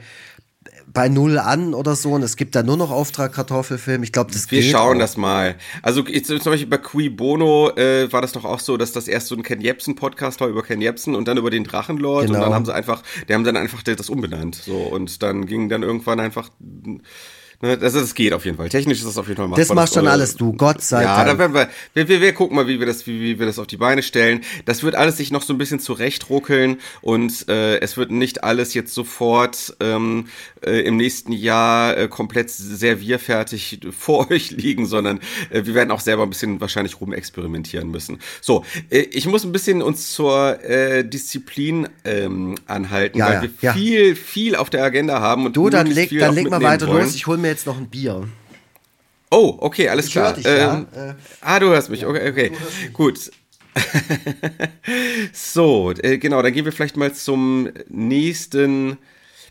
[0.91, 4.01] bei null an oder so und es gibt da nur noch Auftrag Kartoffelfilm.
[4.01, 5.01] Ich glaube, das Wir geht schauen auch.
[5.01, 5.55] das mal.
[5.83, 9.07] Also ich, zum Beispiel bei Qui Bono äh, war das doch auch so, dass das
[9.07, 12.25] erst so ein Ken Jebsen Podcast war über Ken Jebsen und dann über den Drachenlord
[12.25, 12.39] genau.
[12.39, 15.69] und dann haben sie einfach, die haben dann einfach das umbenannt so und dann ging
[15.69, 16.49] dann irgendwann einfach
[17.61, 18.69] also das geht auf jeden Fall.
[18.69, 19.65] Technisch ist das auf jeden Fall machbar.
[19.65, 21.27] Das machst schon alles du, Gott sei ja, Dank.
[21.27, 23.59] Ja, da werden wir, wir, wir, gucken mal, wie wir das, wie, wie wir das
[23.59, 24.41] auf die Beine stellen.
[24.63, 28.73] Das wird alles sich noch so ein bisschen zurechtruckeln und äh, es wird nicht alles
[28.73, 30.27] jetzt sofort ähm,
[30.65, 35.99] äh, im nächsten Jahr äh, komplett servierfertig vor euch liegen, sondern äh, wir werden auch
[35.99, 38.19] selber ein bisschen wahrscheinlich rumexperimentieren müssen.
[38.39, 43.41] So, äh, ich muss ein bisschen uns zur äh, Disziplin ähm, anhalten, ja, weil ja,
[43.41, 46.87] wir viel, viel auf der Agenda haben und du dann leg, dann leg mal weiter
[46.87, 47.03] wollen.
[47.03, 47.15] los.
[47.15, 48.27] Ich hole mir jetzt noch ein Bier.
[49.31, 50.33] Oh, okay, alles ich klar.
[50.33, 51.15] Dich, ähm, ja.
[51.41, 52.05] ah, du hörst mich.
[52.05, 52.51] Okay, okay.
[52.93, 53.31] Gut.
[55.33, 58.97] so, äh, genau, dann gehen wir vielleicht mal zum nächsten.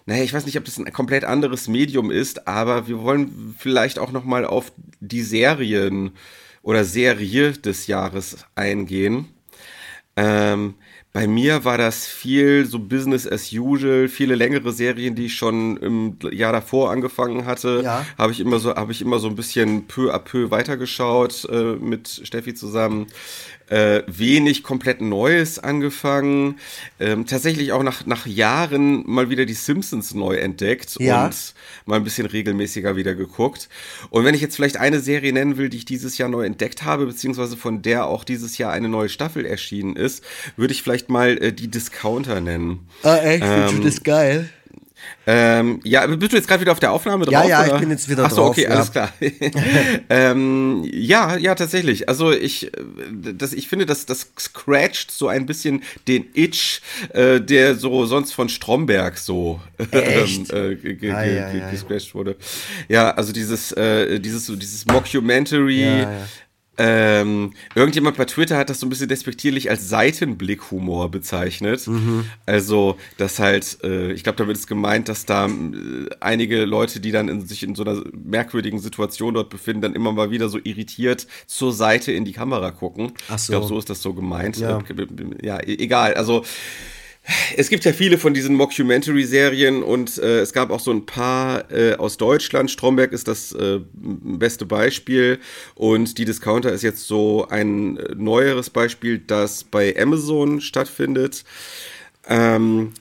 [0.07, 3.99] Naja, ich weiß nicht, ob das ein komplett anderes Medium ist, aber wir wollen vielleicht
[3.99, 6.13] auch noch mal auf die Serien
[6.63, 9.29] oder Serie des Jahres eingehen.
[10.17, 10.75] Ähm,
[11.13, 15.77] bei mir war das viel so Business as usual, viele längere Serien, die ich schon
[15.79, 18.07] im Jahr davor angefangen hatte, ja.
[18.19, 21.75] habe ich immer so habe ich immer so ein bisschen peu à peu weitergeschaut äh,
[21.77, 23.07] mit Steffi zusammen
[23.71, 26.59] äh, wenig komplett Neues angefangen.
[27.01, 31.27] Ähm, tatsächlich auch nach, nach Jahren mal wieder die Simpsons neu entdeckt ja.
[31.27, 31.55] und
[31.87, 33.69] mal ein bisschen regelmäßiger wieder geguckt.
[34.11, 36.85] Und wenn ich jetzt vielleicht eine Serie nennen will, die ich dieses Jahr neu entdeckt
[36.85, 40.25] habe, beziehungsweise von der auch dieses Jahr eine neue Staffel erschienen ist,
[40.57, 42.89] würde ich vielleicht mal äh, die Discounter nennen.
[43.03, 43.45] Ah, echt?
[43.45, 44.51] Ähm, das ist geil.
[45.31, 47.35] Ähm, ja, bist du jetzt gerade wieder auf der Aufnahme drauf?
[47.35, 47.75] Ja, ja, oder?
[47.75, 48.51] ich bin jetzt wieder Ach so, drauf.
[48.53, 48.71] okay, ja.
[48.71, 49.13] alles klar.
[50.09, 52.09] ähm, ja, ja, tatsächlich.
[52.09, 52.73] Also ich,
[53.13, 56.81] das, ich finde, das, das scratcht so ein bisschen den Itch,
[57.13, 59.61] äh, der so sonst von Stromberg so
[59.91, 60.51] Echt?
[60.51, 62.35] ähm, äh, ah, ja, ja, gescratcht wurde.
[62.89, 66.07] Ja, also dieses, äh, dieses, dieses Mockumentary.
[66.81, 71.85] Ähm, irgendjemand bei Twitter hat das so ein bisschen despektierlich als Seitenblick-Humor bezeichnet.
[71.89, 72.25] Mhm.
[72.47, 75.51] Also, dass halt, äh, ich glaube, damit ist gemeint, dass da äh,
[76.21, 80.13] einige Leute, die dann in, sich in so einer merkwürdigen Situation dort befinden, dann immer
[80.13, 83.13] mal wieder so irritiert zur Seite in die Kamera gucken.
[83.29, 83.53] Ach so.
[83.53, 84.59] Ich glaube, so ist das so gemeint.
[84.59, 86.15] Ja, äh, ja e-, egal.
[86.15, 86.45] Also,
[87.57, 91.71] es gibt ja viele von diesen Mockumentary-Serien und äh, es gab auch so ein paar
[91.71, 92.71] äh, aus Deutschland.
[92.71, 95.39] Stromberg ist das äh, beste Beispiel
[95.75, 101.45] und die Discounter ist jetzt so ein äh, neueres Beispiel, das bei Amazon stattfindet.
[102.29, 102.93] Ähm,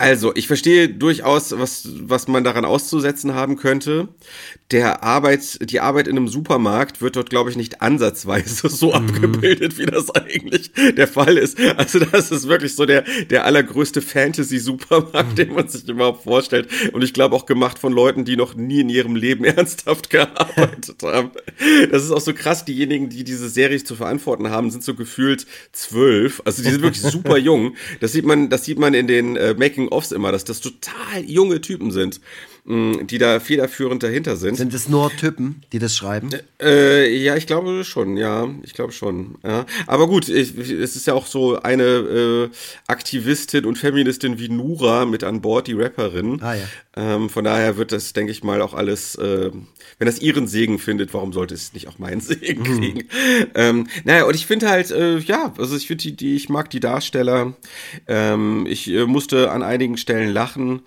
[0.00, 4.06] also, ich verstehe durchaus, was, was man daran auszusetzen haben könnte.
[4.70, 8.94] Der Arbeit, die Arbeit in einem Supermarkt wird dort, glaube ich, nicht ansatzweise so mhm.
[8.94, 11.58] abgebildet, wie das eigentlich der Fall ist.
[11.76, 15.34] Also, das ist wirklich so der, der allergrößte Fantasy-Supermarkt, mhm.
[15.34, 16.68] den man sich überhaupt vorstellt.
[16.92, 20.96] Und ich glaube auch gemacht von Leuten, die noch nie in ihrem Leben ernsthaft gearbeitet
[21.02, 21.32] haben.
[21.90, 22.64] Das ist auch so krass.
[22.64, 26.40] Diejenigen, die diese Serie zu verantworten haben, sind so gefühlt zwölf.
[26.44, 27.74] Also, die sind wirklich super jung.
[27.98, 31.24] Das sieht man, das sieht man in den äh, Making Making-ofs immer, dass das total
[31.24, 32.20] junge Typen sind,
[32.68, 34.56] die da federführend dahinter sind.
[34.56, 36.28] Sind es nur Typen, die das schreiben?
[36.60, 39.36] Äh, ja, ich glaube schon, ja, ich glaube schon.
[39.42, 39.64] Ja.
[39.86, 42.48] Aber gut, ich, es ist ja auch so eine äh,
[42.86, 46.42] Aktivistin und Feministin wie Nura mit an Bord, die Rapperin.
[46.42, 46.64] Ah, ja.
[46.94, 49.50] Ähm, von daher wird das, denke ich mal, auch alles, äh,
[49.98, 52.78] wenn das ihren Segen findet, warum sollte es nicht auch meinen Segen mhm.
[52.78, 53.08] kriegen?
[53.54, 56.68] Ähm, naja, und ich finde halt, äh, ja, also ich finde die, die, ich mag
[56.68, 57.54] die Darsteller.
[58.06, 60.82] Ähm, ich äh, musste an einigen Stellen lachen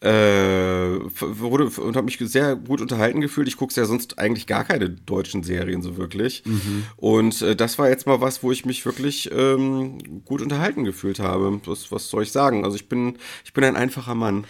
[0.00, 3.48] äh, wurde und habe mich sehr gut unterhalten gefühlt.
[3.48, 6.42] Ich gucke ja sonst eigentlich gar keine deutschen Serien so wirklich.
[6.46, 6.84] Mhm.
[6.96, 11.20] Und äh, das war jetzt mal was, wo ich mich wirklich ähm, gut unterhalten gefühlt
[11.20, 11.60] habe.
[11.66, 12.64] Was, was soll ich sagen?
[12.64, 14.44] Also ich bin, ich bin ein einfacher Mann.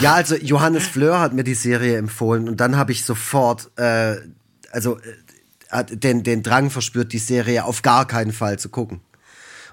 [0.00, 4.16] Ja, also Johannes Fleur hat mir die Serie empfohlen und dann habe ich sofort, äh,
[4.70, 4.98] also
[5.70, 9.00] äh, den, den Drang verspürt, die Serie auf gar keinen Fall zu gucken.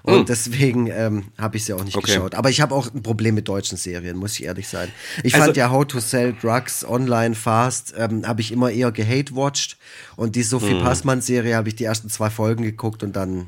[0.02, 0.24] Und hm.
[0.26, 2.06] deswegen ähm, habe ich sie auch nicht okay.
[2.06, 2.34] geschaut.
[2.34, 4.88] Aber ich habe auch ein Problem mit deutschen Serien, muss ich ehrlich sein.
[5.22, 8.90] Ich also, fand ja How to Sell Drugs Online Fast, ähm, habe ich immer eher
[8.90, 9.76] gehate-watched.
[10.16, 10.82] Und die Sophie hm.
[10.82, 13.46] Passmann-Serie habe ich die ersten zwei Folgen geguckt und dann.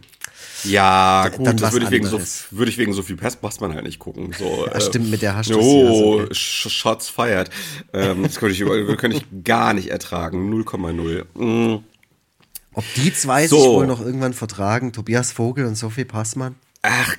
[0.63, 3.85] Ja, gut, dann das würde ich, wegen so, würde ich wegen so viel Passmann halt
[3.85, 4.33] nicht gucken.
[4.39, 6.35] So, ja, stimmt, mit der hast du Oh, okay.
[6.35, 7.51] Shots fired.
[7.93, 8.61] ähm, das könnte ich,
[8.97, 10.53] könnte ich gar nicht ertragen.
[10.53, 11.25] 0,0.
[11.35, 11.85] Mm.
[12.75, 13.57] Ob die zwei so.
[13.59, 16.57] sich wohl noch irgendwann vertragen, Tobias Vogel und Sophie Passmann?
[16.87, 17.17] Ach,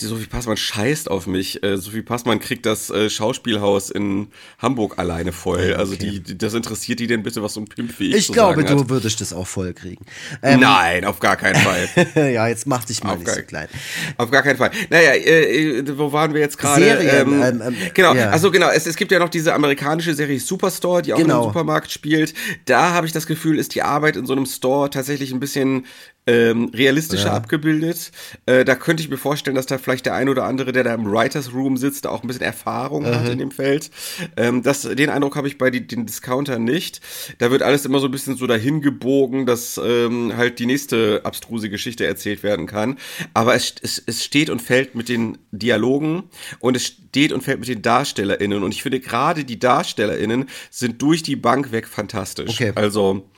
[0.00, 1.62] Sophie Passmann scheißt auf mich.
[1.62, 5.74] Äh, Sophie Passmann kriegt das äh, Schauspielhaus in Hamburg alleine voll.
[5.74, 8.32] Also die, die, das interessiert die denn bitte, was so ein Pimp wie ich Ich
[8.32, 10.06] glaube, du würdest das auch voll kriegen.
[10.42, 11.88] Ähm, Nein, auf gar keinen Fall.
[12.32, 13.68] ja, jetzt mach dich mal auf nicht gar, so klein.
[14.16, 14.70] Auf gar keinen Fall.
[14.88, 16.82] Naja, äh, äh wo waren wir jetzt gerade?
[16.82, 17.32] Serien.
[17.34, 18.30] Ähm, ähm, ähm, genau, ja.
[18.30, 21.42] also genau, es, es gibt ja noch diese amerikanische Serie Superstore, die auch genau.
[21.42, 22.32] im Supermarkt spielt.
[22.64, 25.84] Da habe ich das Gefühl, ist die Arbeit in so einem Store tatsächlich ein bisschen
[26.26, 27.32] ähm, realistischer ja.
[27.32, 28.12] abgebildet.
[28.46, 30.94] Äh, da könnte ich mir vorstellen, dass da vielleicht der ein oder andere, der da
[30.94, 33.14] im Writers Room sitzt, auch ein bisschen Erfahrung mhm.
[33.14, 33.90] hat in dem Feld.
[34.36, 37.00] Ähm, das, den Eindruck habe ich bei die, den Discounter nicht.
[37.38, 41.22] Da wird alles immer so ein bisschen so dahin gebogen, dass ähm, halt die nächste
[41.24, 42.98] abstruse Geschichte erzählt werden kann.
[43.34, 46.24] Aber es, es, es steht und fällt mit den Dialogen
[46.60, 48.62] und es steht und fällt mit den DarstellerInnen.
[48.62, 52.50] Und ich finde gerade die DarstellerInnen sind durch die Bank weg fantastisch.
[52.50, 52.72] Okay.
[52.76, 53.28] Also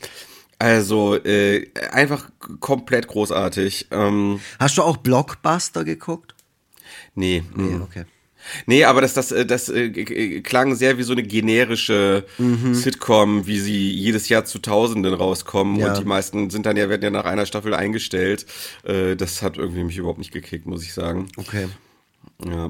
[0.59, 2.31] also äh, einfach
[2.61, 3.89] komplett großartig.
[3.91, 6.35] Ähm, Hast du auch Blockbuster geguckt?
[7.15, 7.43] Nee.
[7.55, 8.05] Nee, okay.
[8.67, 12.75] Nee, aber das, das, äh, das, das äh, klang sehr wie so eine generische mhm.
[12.75, 15.89] Sitcom, wie sie jedes Jahr zu Tausenden rauskommen ja.
[15.89, 18.47] und die meisten sind dann ja, werden ja nach einer Staffel eingestellt.
[18.85, 21.29] Äh, das hat irgendwie mich überhaupt nicht gekickt, muss ich sagen.
[21.37, 21.69] Okay.
[22.43, 22.68] Ja.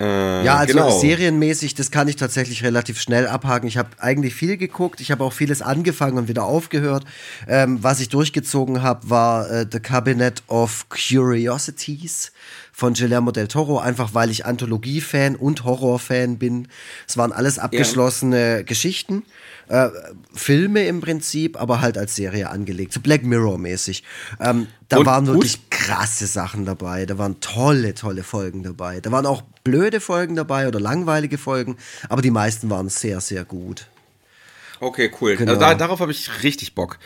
[0.00, 0.98] Äh, ja, also genau.
[0.98, 3.66] serienmäßig, das kann ich tatsächlich relativ schnell abhaken.
[3.68, 7.04] Ich habe eigentlich viel geguckt, ich habe auch vieles angefangen und wieder aufgehört.
[7.46, 12.32] Ähm, was ich durchgezogen habe, war äh, The Cabinet of Curiosities
[12.82, 16.66] von Guillermo del Toro, einfach weil ich Anthologie-Fan und Horror-Fan bin.
[17.06, 18.62] Es waren alles abgeschlossene ja.
[18.62, 19.22] Geschichten.
[19.68, 19.90] Äh,
[20.34, 24.02] Filme im Prinzip, aber halt als Serie angelegt, so Black Mirror-mäßig.
[24.40, 25.70] Ähm, da und, waren wirklich und?
[25.70, 29.00] krasse Sachen dabei, da waren tolle, tolle Folgen dabei.
[29.00, 31.76] Da waren auch blöde Folgen dabei oder langweilige Folgen,
[32.08, 33.86] aber die meisten waren sehr, sehr gut.
[34.82, 35.36] Okay, cool.
[35.36, 35.52] Genau.
[35.52, 36.98] Also da, darauf habe ich richtig Bock.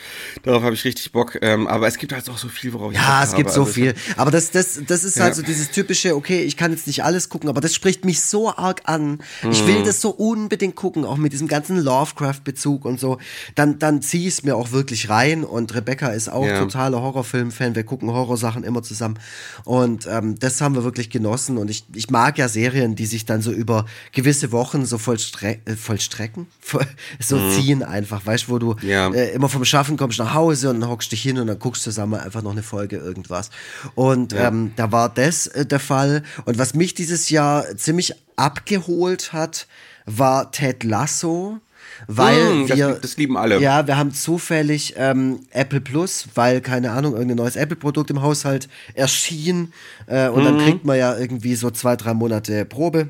[0.43, 1.37] Darauf habe ich richtig Bock.
[1.43, 3.73] Ähm, aber es gibt halt auch so viel, worauf ich Ja, es gibt so also
[3.73, 3.95] viel.
[4.17, 5.25] Aber das, das, das ist ja.
[5.25, 8.23] halt so dieses typische, okay, ich kann jetzt nicht alles gucken, aber das spricht mich
[8.23, 9.19] so arg an.
[9.43, 9.51] Mhm.
[9.51, 9.85] Ich will mhm.
[9.85, 13.19] das so unbedingt gucken, auch mit diesem ganzen Lovecraft-Bezug und so.
[13.57, 15.45] Dann, dann ziehe ich es mir auch wirklich rein.
[15.45, 16.59] Und Rebecca ist auch ja.
[16.61, 17.75] totaler Horrorfilm-Fan.
[17.75, 19.19] Wir gucken Horrorsachen immer zusammen.
[19.65, 21.59] Und ähm, das haben wir wirklich genossen.
[21.59, 25.59] Und ich, ich mag ja Serien, die sich dann so über gewisse Wochen so vollstre
[25.67, 26.47] äh, vollstrecken,
[27.21, 27.53] so mhm.
[27.53, 29.11] ziehen ziehen einfach, weißt du, wo du ja.
[29.11, 31.83] äh, immer vom Schaffen kommst nach Hause und dann hockst dich hin und dann guckst
[31.83, 33.51] du zusammen einfach noch eine Folge irgendwas.
[33.95, 34.49] Und ja.
[34.49, 36.23] ähm, da war das äh, der Fall.
[36.45, 39.67] Und was mich dieses Jahr ziemlich abgeholt hat,
[40.05, 41.61] war Ted Lasso
[42.09, 43.59] weil mm, wir das, das, lieben alle.
[43.59, 48.21] Ja, wir haben zufällig ähm, Apple Plus, weil keine Ahnung irgendein neues Apple Produkt im
[48.21, 49.73] Haushalt erschien
[50.07, 50.45] äh, und mm.
[50.45, 50.61] dann mhm.
[50.61, 53.09] kriegt man ja irgendwie so zwei drei Monate Probe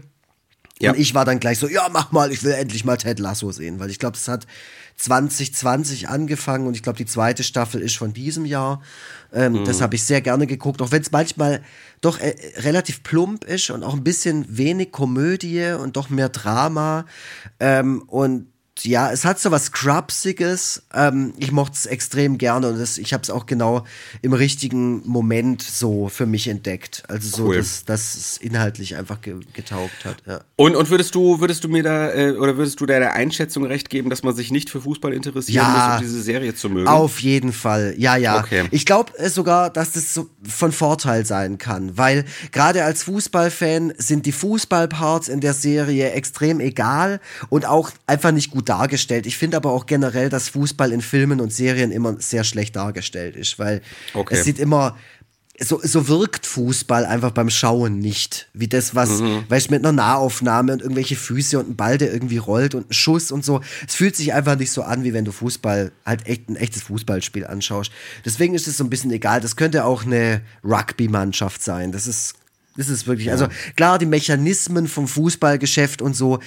[0.80, 0.92] ja.
[0.92, 3.50] Und ich war dann gleich so, ja, mach mal, ich will endlich mal Ted Lasso
[3.50, 4.46] sehen, weil ich glaube, es hat
[4.96, 8.82] 2020 angefangen und ich glaube, die zweite Staffel ist von diesem Jahr.
[9.32, 9.64] Ähm, mhm.
[9.64, 11.62] Das habe ich sehr gerne geguckt, auch wenn es manchmal
[12.00, 17.06] doch äh, relativ plump ist und auch ein bisschen wenig Komödie und doch mehr Drama.
[17.58, 18.48] Ähm, und
[18.82, 20.82] ja, es hat so was Scrubsiges.
[20.94, 23.84] Ähm, ich mochte es extrem gerne und das, ich habe es auch genau
[24.22, 27.02] im richtigen Moment so für mich entdeckt.
[27.08, 27.56] Also so, cool.
[27.56, 30.16] dass, dass es inhaltlich einfach ge getaugt hat.
[30.26, 30.40] Ja.
[30.56, 33.64] Und, und würdest du, würdest du mir da äh, oder würdest du da der Einschätzung
[33.64, 36.68] recht geben, dass man sich nicht für Fußball interessieren ja, muss, um diese Serie zu
[36.68, 36.88] mögen?
[36.88, 37.94] Auf jeden Fall.
[37.96, 38.40] Ja, ja.
[38.40, 38.64] Okay.
[38.70, 44.26] Ich glaube sogar, dass das so von Vorteil sein kann, weil gerade als Fußballfan sind
[44.26, 49.26] die Fußballparts in der Serie extrem egal und auch einfach nicht gut dargestellt.
[49.26, 53.36] Ich finde aber auch generell, dass Fußball in Filmen und Serien immer sehr schlecht dargestellt
[53.36, 53.80] ist, weil
[54.14, 54.36] okay.
[54.36, 54.96] es sieht immer
[55.58, 58.48] so, so wirkt Fußball einfach beim Schauen nicht.
[58.52, 59.44] Wie das, was, mhm.
[59.48, 62.92] weißt mit einer Nahaufnahme und irgendwelche Füße und ein Ball, der irgendwie rollt und ein
[62.92, 63.62] Schuss und so.
[63.86, 66.82] Es fühlt sich einfach nicht so an, wie wenn du Fußball, halt echt ein echtes
[66.82, 67.90] Fußballspiel anschaust.
[68.24, 69.40] Deswegen ist es so ein bisschen egal.
[69.40, 71.90] Das könnte auch eine Rugby-Mannschaft sein.
[71.90, 72.34] Das ist,
[72.76, 73.32] das ist wirklich, ja.
[73.32, 76.40] also klar, die Mechanismen vom Fußballgeschäft und so,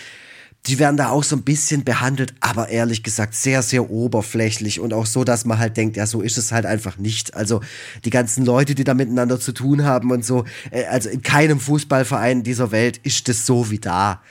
[0.67, 4.93] die werden da auch so ein bisschen behandelt, aber ehrlich gesagt sehr, sehr oberflächlich und
[4.93, 7.33] auch so, dass man halt denkt, ja, so ist es halt einfach nicht.
[7.33, 7.61] Also
[8.05, 11.59] die ganzen Leute, die da miteinander zu tun haben und so, äh, also in keinem
[11.59, 14.21] Fußballverein dieser Welt ist es so wie da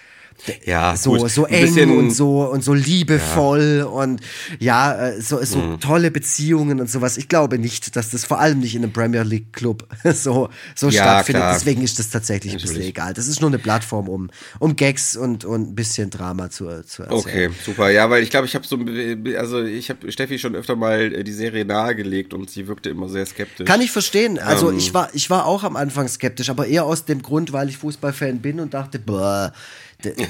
[0.64, 1.30] ja, so, gut.
[1.30, 3.84] so eng und so und so liebevoll ja.
[3.84, 4.20] und
[4.58, 5.80] ja, äh, so, so mhm.
[5.80, 7.18] tolle Beziehungen und sowas.
[7.18, 10.88] Ich glaube nicht, dass das vor allem nicht in einem Premier League Club so, so
[10.88, 11.42] ja, stattfindet.
[11.42, 11.54] Klar.
[11.54, 12.70] Deswegen ist das tatsächlich Natürlich.
[12.70, 13.14] ein bisschen egal.
[13.14, 17.02] Das ist nur eine Plattform, um, um Gags und, und ein bisschen Drama zu, zu
[17.02, 17.10] erzählen.
[17.10, 17.90] Okay, super.
[17.90, 18.78] Ja, weil ich glaube, ich habe so,
[19.38, 23.08] also ich habe Steffi schon öfter mal äh, die Serie nahegelegt und sie wirkte immer
[23.08, 23.66] sehr skeptisch.
[23.66, 24.38] Kann ich verstehen.
[24.38, 24.78] Also ähm.
[24.78, 27.78] ich war, ich war auch am Anfang skeptisch, aber eher aus dem Grund, weil ich
[27.78, 29.52] Fußballfan bin und dachte, boah,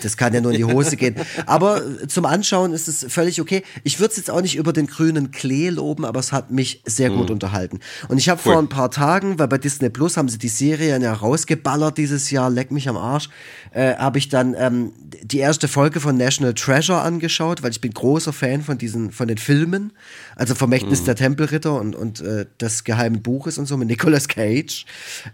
[0.03, 1.16] das kann ja nur in die Hose gehen.
[1.45, 3.62] Aber zum Anschauen ist es völlig okay.
[3.85, 6.83] Ich würde es jetzt auch nicht über den grünen Klee loben, aber es hat mich
[6.87, 7.35] sehr gut mhm.
[7.35, 7.81] unterhalten.
[8.09, 8.53] Und ich habe cool.
[8.53, 12.31] vor ein paar Tagen, weil bei Disney Plus haben sie die Serie ja rausgeballert dieses
[12.31, 13.29] Jahr, leck mich am Arsch,
[13.73, 14.93] äh, habe ich dann ähm,
[15.23, 19.29] die erste Folge von National Treasure angeschaut, weil ich bin großer Fan von diesen, von
[19.29, 19.93] den Filmen,
[20.37, 21.05] also Vermächtnis mhm.
[21.07, 24.87] der Tempelritter und, und äh, des geheimen Buches und so mit Nicolas Cage.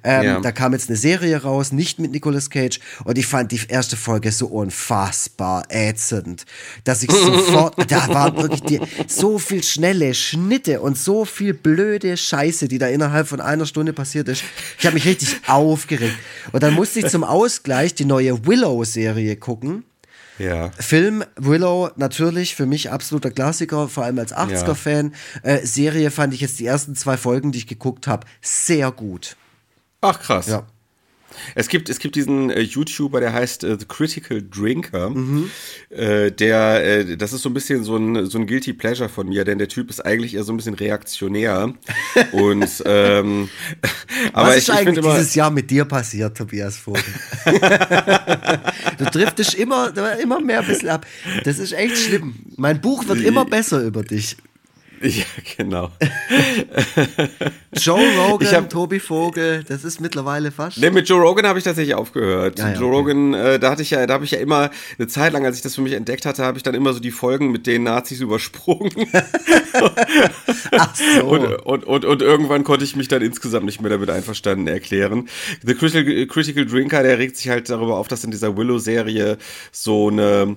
[0.03, 0.41] Ähm, ja.
[0.41, 3.97] Da kam jetzt eine Serie raus, nicht mit Nicolas Cage und ich fand die erste
[3.97, 6.45] Folge so unfassbar ätzend,
[6.85, 12.16] dass ich sofort, da waren wirklich die, so viel schnelle Schnitte und so viel blöde
[12.16, 14.45] Scheiße, die da innerhalb von einer Stunde passiert ist.
[14.78, 16.16] Ich habe mich richtig aufgeregt.
[16.53, 19.85] Und dann musste ich zum Ausgleich die neue Willow-Serie gucken.
[20.39, 20.70] Ja.
[20.72, 25.14] Film Willow natürlich für mich absoluter Klassiker, vor allem als 80er-Fan.
[25.43, 29.37] Äh, Serie fand ich jetzt die ersten zwei Folgen, die ich geguckt habe, sehr gut.
[30.01, 30.49] Ach krass.
[30.49, 30.66] Ja.
[31.55, 35.11] Es gibt, es gibt diesen äh, YouTuber, der heißt äh, The Critical Drinker.
[35.11, 35.51] Mhm.
[35.91, 39.28] Äh, der, äh, das ist so ein bisschen so ein, so ein Guilty Pleasure von
[39.28, 41.74] mir, denn der Typ ist eigentlich eher so ein bisschen reaktionär.
[42.32, 43.49] Und ähm,
[44.32, 47.03] aber Was ist ich, ich eigentlich immer, dieses Jahr mit dir passiert, Tobias Vogel?
[48.99, 51.07] du driftest immer, immer mehr ein bisschen ab.
[51.45, 52.35] Das ist echt schlimm.
[52.57, 54.37] Mein Buch wird immer besser über dich.
[55.09, 55.24] Ja,
[55.59, 55.90] genau.
[57.76, 60.78] Joe Rogan, Ich hab- Tobi Vogel, das ist mittlerweile fast.
[60.78, 62.59] Nee, mit Joe Rogan habe ich tatsächlich aufgehört.
[62.59, 62.96] Ja, ja, Joe okay.
[62.96, 65.57] Rogan, äh, da hatte ich ja, da habe ich ja immer eine Zeit lang, als
[65.57, 67.82] ich das für mich entdeckt hatte, habe ich dann immer so die Folgen mit den
[67.82, 68.92] Nazis übersprungen.
[70.72, 71.26] Ach so.
[71.26, 75.28] Und, und, und, und irgendwann konnte ich mich dann insgesamt nicht mehr damit einverstanden erklären.
[75.62, 79.36] The Critical, Critical Drinker, der regt sich halt darüber auf, dass in dieser Willow-Serie
[79.70, 80.57] so eine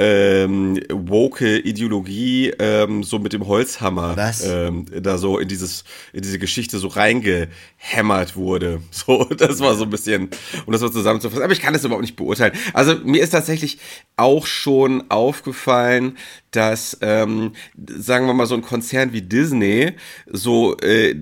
[0.00, 5.82] ähm, woke Ideologie ähm, so mit dem Holzhammer ähm, da so in dieses
[6.12, 8.80] in diese Geschichte so reingehämmert wurde.
[8.90, 10.28] So, das war so ein bisschen,
[10.66, 11.42] um das mal zusammenzufassen.
[11.42, 12.52] Aber ich kann das überhaupt nicht beurteilen.
[12.72, 13.78] Also mir ist tatsächlich
[14.16, 16.18] auch schon aufgefallen,
[16.50, 19.92] dass, ähm, sagen wir mal, so ein Konzern wie Disney,
[20.26, 21.14] so, äh,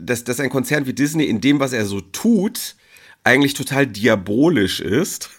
[0.00, 2.76] dass, dass ein Konzern wie Disney in dem, was er so tut,
[3.24, 5.30] eigentlich total diabolisch ist.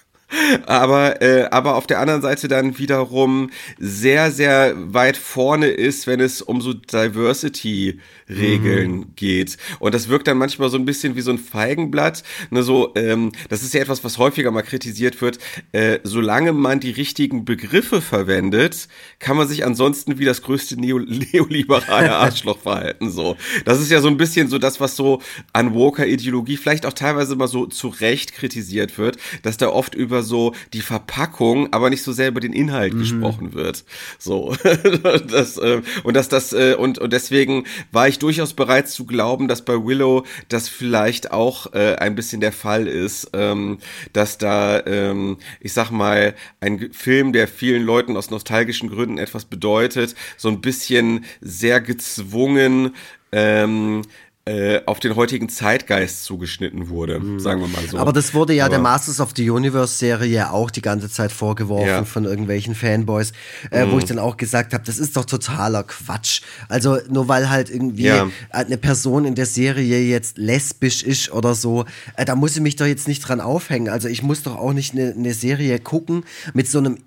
[0.65, 3.49] Aber, äh, aber auf der anderen Seite dann wiederum
[3.79, 9.57] sehr, sehr weit vorne ist, wenn es um so Diversity-Regeln geht.
[9.79, 12.23] Und das wirkt dann manchmal so ein bisschen wie so ein Feigenblatt.
[12.51, 15.39] Ne, so, ähm, das ist ja etwas, was häufiger mal kritisiert wird.
[15.71, 20.99] Äh, solange man die richtigen Begriffe verwendet, kann man sich ansonsten wie das größte Neo
[21.33, 23.09] neoliberale Arschloch verhalten.
[23.09, 23.35] So.
[23.65, 25.21] Das ist ja so ein bisschen so das, was so
[25.53, 30.18] an Woker-Ideologie vielleicht auch teilweise mal so zu Recht kritisiert wird, dass da oft über
[30.23, 33.83] so die Verpackung, aber nicht so sehr über den Inhalt gesprochen wird.
[34.17, 34.55] So.
[35.27, 39.47] das, äh, und dass das, äh, und, und deswegen war ich durchaus bereit zu glauben,
[39.47, 43.79] dass bei Willow das vielleicht auch äh, ein bisschen der Fall ist, ähm,
[44.13, 49.45] dass da, ähm, ich sag mal, ein Film, der vielen Leuten aus nostalgischen Gründen etwas
[49.45, 52.93] bedeutet, so ein bisschen sehr gezwungen
[53.31, 54.01] ähm,
[54.49, 57.97] äh, auf den heutigen Zeitgeist zugeschnitten wurde, sagen wir mal so.
[57.97, 61.31] Aber das wurde ja der Aber- Masters of the Universe Serie auch die ganze Zeit
[61.31, 62.03] vorgeworfen Ja.
[62.05, 63.31] von irgendwelchen Fanboys,
[63.71, 66.41] äh, wo ich dann auch gesagt habe, das ist doch totaler Quatsch.
[66.67, 68.29] Also nur weil halt irgendwie Ja.
[68.49, 71.85] eine Person in der Serie jetzt lesbisch ist oder so,
[72.15, 73.89] äh, da muss ich mich doch jetzt nicht dran aufhängen.
[73.89, 76.23] Also ich muss doch auch nicht eine eine Serie gucken
[76.53, 76.97] mit so einem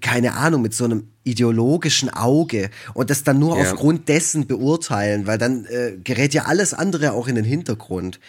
[0.00, 3.62] keine Ahnung, mit so einem ideologischen Auge und das dann nur Ja.
[3.70, 8.20] aufgrund dessen beurteilen, weil dann äh, gerät ja alles andere auch in den Hintergrund.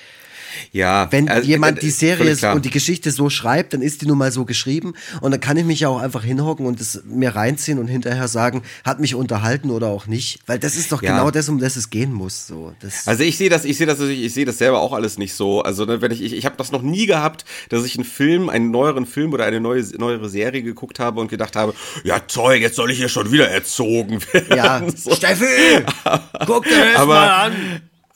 [0.72, 4.05] Ja, Wenn also, jemand äh, die Serie und die Geschichte so schreibt, dann ist die
[4.05, 7.01] nun mal so geschrieben und dann kann ich mich ja auch einfach hinhocken und es
[7.05, 11.01] mir reinziehen und hinterher sagen, hat mich unterhalten oder auch nicht, weil das ist doch
[11.01, 11.12] Ja.
[11.12, 12.47] genau das, um das es gehen muss.
[12.47, 14.93] So, das, Also ich sehe das, ich sehe das, natürlich- ich sehe das selber auch
[14.93, 15.62] alles nicht so.
[15.62, 18.49] Also ne, wenn ich, ich, ich habe das noch nie gehabt, dass ich einen Film,
[18.49, 22.55] einen neueren Film oder eine neue, neuere Serie geguckt habe und gedacht habe, ja toll,
[22.55, 24.55] jetzt soll ich hier schon wieder erzogen werden.
[24.58, 25.16] ja, so.
[25.16, 25.45] Steffi,
[26.45, 27.53] guck dir das Aber- mal an.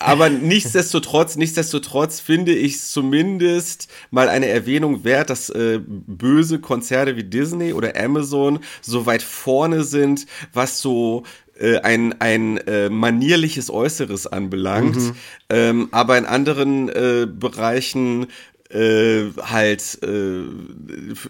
[0.06, 7.16] Aber nichtsdestotrotz, nichtsdestotrotz finde ich es zumindest mal eine Erwähnung wert, dass äh, böse Konzerne
[7.16, 11.24] wie Disney oder Amazon so weit vorne sind, was so
[11.62, 14.97] äh, ein, ein äh, manierliches Äußeres anbelangt,
[15.49, 18.28] ähm, aber in anderen äh, Bereichen
[18.74, 20.43] äh, halt äh,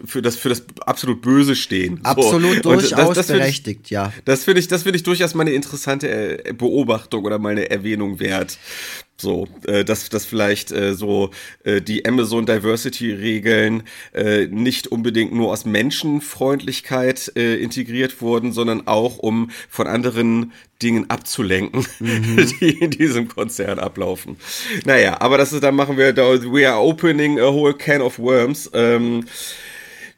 [0.04, 1.96] für das für das absolut Böse stehen.
[1.96, 2.02] So.
[2.10, 4.12] Absolut Und das- durchaus das finde ich- berechtigt, ja.
[4.24, 8.20] das finde ich, das finde ich durchaus mal eine interessante Beobachtung oder mal eine Erwähnung
[8.20, 8.58] wert.
[9.18, 11.30] So, äh, dass, dass vielleicht äh, so
[11.64, 18.88] äh, die Amazon Diversity Regeln äh, nicht unbedingt nur aus Menschenfreundlichkeit äh, integriert wurden, sondern
[18.88, 20.52] auch um von anderen
[20.82, 24.36] Dingen abzulenken, die in diesem Konzern ablaufen.
[24.84, 28.18] Naja, aber das ist, dann machen wir, da, we are opening a whole can of
[28.18, 28.68] worms.
[28.74, 29.24] Ähm,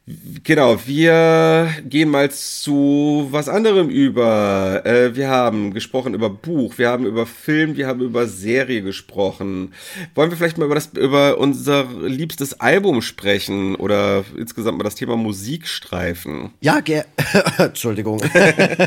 [0.07, 4.83] Genau, wir gehen mal zu was anderem über.
[4.85, 9.73] Äh, wir haben gesprochen über Buch, wir haben über Film, wir haben über Serie gesprochen.
[10.15, 14.95] Wollen wir vielleicht mal über das über unser liebstes Album sprechen oder insgesamt mal das
[14.95, 16.51] Thema Musik streifen?
[16.61, 17.07] Ja, ger
[17.57, 18.21] Entschuldigung.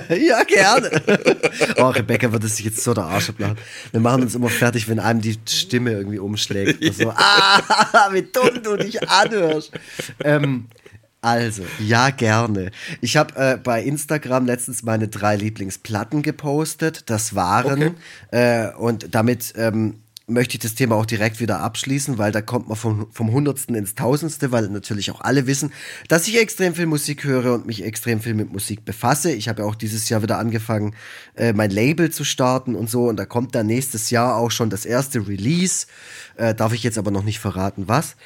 [0.10, 1.02] ja, gerne.
[1.78, 3.58] oh, Rebecca würde sich jetzt so der Arsch ablachen.
[3.92, 6.94] Wir machen uns immer fertig, wenn einem die Stimme irgendwie umschlägt.
[6.94, 9.72] So, ah, wie dumm du dich anhörst.
[10.24, 10.68] Ähm,
[11.22, 12.72] Also, ja, gerne.
[13.02, 17.10] Ich habe äh, bei Instagram letztens meine drei Lieblingsplatten gepostet.
[17.10, 17.96] Das waren,
[18.32, 18.70] okay.
[18.72, 19.96] äh, und damit ähm,
[20.28, 23.76] möchte ich das Thema auch direkt wieder abschließen, weil da kommt man vom, vom Hundertsten
[23.76, 25.72] ins Tausendste, weil natürlich auch alle wissen,
[26.10, 29.32] dass ich extrem viel Musik höre und mich extrem viel mit Musik befasse.
[29.32, 30.96] Ich habe ja auch dieses Jahr wieder angefangen,
[31.36, 33.08] äh, mein Label zu starten und so.
[33.08, 35.88] Und da kommt dann nächstes Jahr auch schon das erste Release.
[36.36, 38.18] Äh, darf ich jetzt aber noch nicht verraten, was.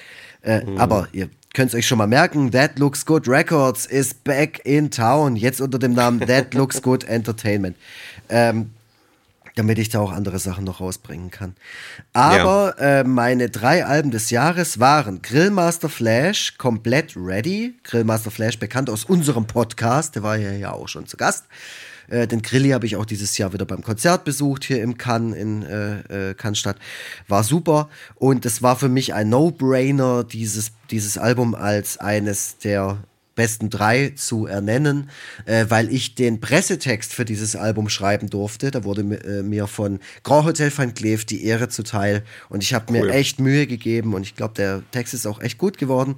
[0.42, 0.78] Äh, mhm.
[0.80, 4.92] Aber ihr könnt es euch schon mal merken, That Looks Good Records is back in
[4.92, 5.36] town.
[5.36, 7.76] Jetzt unter dem Namen That Looks Good Entertainment.
[8.30, 8.72] Ähm,
[9.56, 11.56] damit ich da auch andere Sachen noch rausbringen kann.
[12.14, 13.00] Aber ja.
[13.00, 17.76] äh, meine drei Alben des Jahres waren Grillmaster Flash, komplett ready.
[17.84, 21.46] Grillmaster Flash, bekannt aus unserem Podcast, der war ja, ja auch schon zu Gast.
[22.12, 25.38] Äh, den Grilli habe ich auch dieses Jahr wieder beim Konzert besucht, hier im Cannes,
[25.38, 26.78] in äh, äh, Cannstatt.
[27.28, 27.90] War super.
[28.16, 32.98] Und es war für mich ein No-Brainer, dieses, dieses Album als eines der
[33.36, 35.10] besten drei zu ernennen,
[35.46, 38.72] äh, weil ich den Pressetext für dieses Album schreiben durfte.
[38.72, 42.86] Da wurde äh, mir von Grand Hotel van Cleef die Ehre zuteil und ich habe
[42.90, 43.08] cool.
[43.08, 46.18] mir echt Mühe gegeben und ich glaube, der Text ist auch echt gut geworden.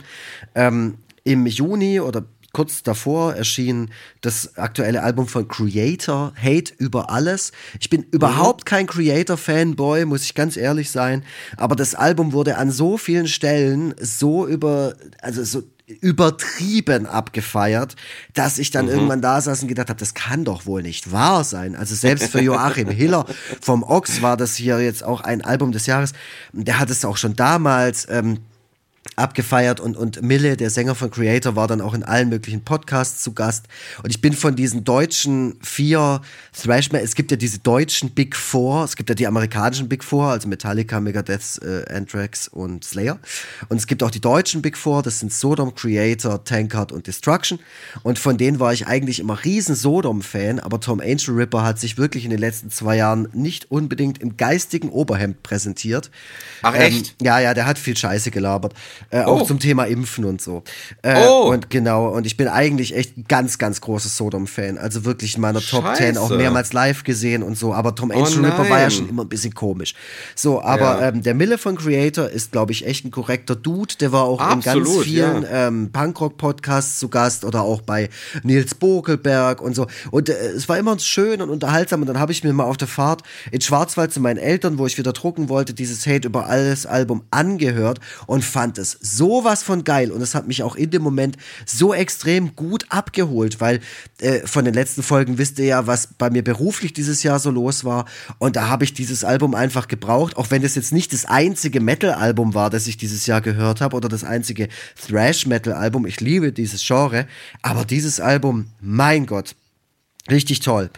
[0.56, 3.90] Ähm, Im Juni oder kurz davor erschien
[4.22, 7.52] das aktuelle Album von Creator, Hate über alles.
[7.80, 11.24] Ich bin überhaupt kein Creator-Fanboy, muss ich ganz ehrlich sein.
[11.58, 15.64] Aber das Album wurde an so vielen Stellen so über, also so
[16.00, 17.96] übertrieben abgefeiert,
[18.34, 18.92] dass ich dann mhm.
[18.92, 21.76] irgendwann da saß und gedacht habe, das kann doch wohl nicht wahr sein.
[21.76, 23.26] Also selbst für Joachim Hiller
[23.62, 26.14] vom Ox war das hier jetzt auch ein Album des Jahres.
[26.54, 28.40] Der hat es auch schon damals ähm,
[29.16, 33.24] abgefeiert und, und Mille, der Sänger von Creator, war dann auch in allen möglichen Podcasts
[33.24, 33.66] zu Gast.
[34.04, 36.22] Und ich bin von diesen deutschen vier
[36.54, 40.28] thrash es gibt ja diese deutschen Big Four, es gibt ja die amerikanischen Big Four,
[40.28, 43.20] also Metallica, Megadeth, äh, Anthrax und Slayer.
[43.70, 47.60] Und es gibt auch die deutschen Big Four, das sind Sodom, Creator, Tankard und Destruction.
[48.04, 51.98] Und von denen war ich eigentlich immer riesen Sodom-Fan, aber Tom Angel Ripper hat sich
[51.98, 56.12] wirklich in den letzten zwei Jahren nicht unbedingt im geistigen Oberhemd präsentiert.
[56.62, 57.16] Ach echt?
[57.20, 58.74] Ähm, ja, ja, der hat viel Scheiße gelabert.
[59.14, 59.46] Äh, auch oh.
[59.46, 60.64] zum Thema Impfen und so.
[61.04, 61.52] Äh, oh.
[61.52, 64.80] Und genau, und ich bin eigentlich echt ein ganz, ganz großes Sodom-Fan.
[64.80, 66.04] Also wirklich in meiner Top Scheiße.
[66.04, 67.76] 10 auch mehrmals live gesehen und so.
[67.76, 69.94] Aber Tom Angel oh Ripper war ja schon immer ein bisschen komisch.
[70.34, 71.10] So, aber ja.
[71.10, 73.94] ähm, der Mille von Creator ist, glaube ich, echt ein korrekter Dude.
[74.00, 75.68] Der war auch Absolut, in ganz vielen ja.
[75.68, 78.10] ähm, Punkrock-Podcasts zu Gast oder auch bei
[78.42, 79.86] Nils Bokelberg und so.
[80.10, 82.02] Und äh, es war immer schön und unterhaltsam.
[82.02, 84.88] Und dann habe ich mir mal auf der Fahrt in Schwarzwald zu meinen Eltern, wo
[84.88, 89.84] ich wieder drucken wollte, dieses Hate über alles Album angehört und fand es sowas von
[89.84, 93.82] geil und es hat mich auch in dem Moment so extrem gut abgeholt, weil
[94.20, 97.52] äh, von den letzten Folgen wisst ihr ja, was bei mir beruflich dieses Jahr so
[97.52, 98.06] los war
[98.40, 101.82] und da habe ich dieses Album einfach gebraucht, auch wenn es jetzt nicht das einzige
[101.82, 104.70] Metal-Album war, das ich dieses Jahr gehört habe oder das einzige
[105.06, 106.06] Thrash-Metal-Album.
[106.06, 107.28] Ich liebe dieses Genre,
[107.62, 109.56] aber dieses Album, mein Gott,
[110.32, 110.90] richtig toll.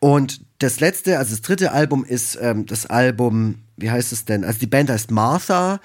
[0.00, 4.44] Und das letzte, also das dritte Album ist ähm, das Album, wie heißt es denn?
[4.44, 5.80] Also die Band heißt Martha.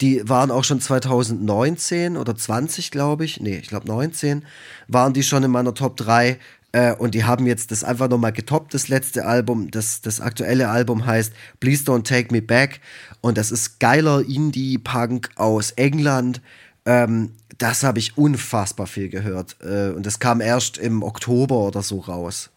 [0.00, 3.40] Die waren auch schon 2019 oder 20, glaube ich.
[3.40, 4.44] Nee, ich glaube 19
[4.86, 6.38] waren die schon in meiner Top 3.
[6.70, 9.70] Äh, und die haben jetzt das einfach nochmal getoppt, das letzte Album.
[9.70, 12.80] Das, das aktuelle Album heißt Please Don't Take Me Back.
[13.20, 16.40] Und das ist geiler Indie-Punk aus England.
[16.84, 19.56] Ähm, das habe ich unfassbar viel gehört.
[19.62, 22.50] Äh, und das kam erst im Oktober oder so raus.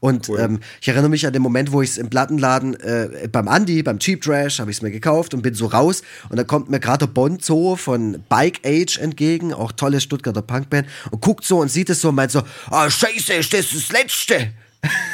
[0.00, 0.40] Und cool.
[0.40, 3.82] ähm, ich erinnere mich an den Moment, wo ich es im Plattenladen äh, beim Andy,
[3.82, 6.02] beim Cheap Trash, habe ich es mir gekauft und bin so raus.
[6.28, 10.88] Und da kommt mir gerade der Bonzo von Bike Age entgegen, auch tolle Stuttgarter Punkband,
[11.10, 12.40] und guckt so und sieht es so und meint so:
[12.70, 14.52] Ah, oh, Scheiße, ist das das Letzte?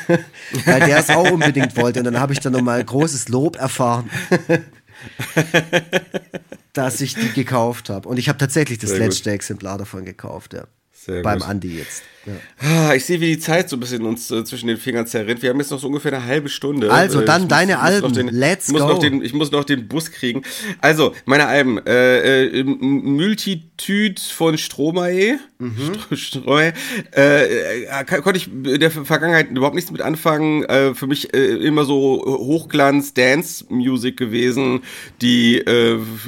[0.67, 2.01] Weil der es auch unbedingt wollte.
[2.01, 4.11] Und dann habe ich dann nochmal großes Lob erfahren.
[6.73, 8.09] dass ich die gekauft habe.
[8.09, 9.35] Und ich habe tatsächlich das Sehr letzte gut.
[9.35, 10.65] Exemplar davon gekauft, ja.
[10.93, 11.49] Sehr Beim gut.
[11.49, 12.03] Andi jetzt.
[12.27, 12.35] Ja.
[12.59, 15.43] Ah, ich sehe, wie die Zeit so ein bisschen uns äh, zwischen den Fingern zerrinnt.
[15.43, 16.93] Wir haben jetzt noch so ungefähr eine halbe Stunde.
[16.93, 18.13] Also äh, dann muss, deine Alben.
[18.13, 18.99] Den, Let's muss go.
[18.99, 20.43] Den, ich muss noch den Bus kriegen.
[20.81, 21.85] Also, meine Alben.
[21.85, 25.39] Äh, äh, Multitude von Stromae.
[25.59, 25.93] Mhm.
[26.17, 26.73] Stromae.
[27.15, 30.65] Äh, äh konnte ich in der Vergangenheit überhaupt nichts mit anfangen.
[30.95, 34.83] Für mich immer so Hochglanz-Dance-Music gewesen,
[35.21, 35.63] die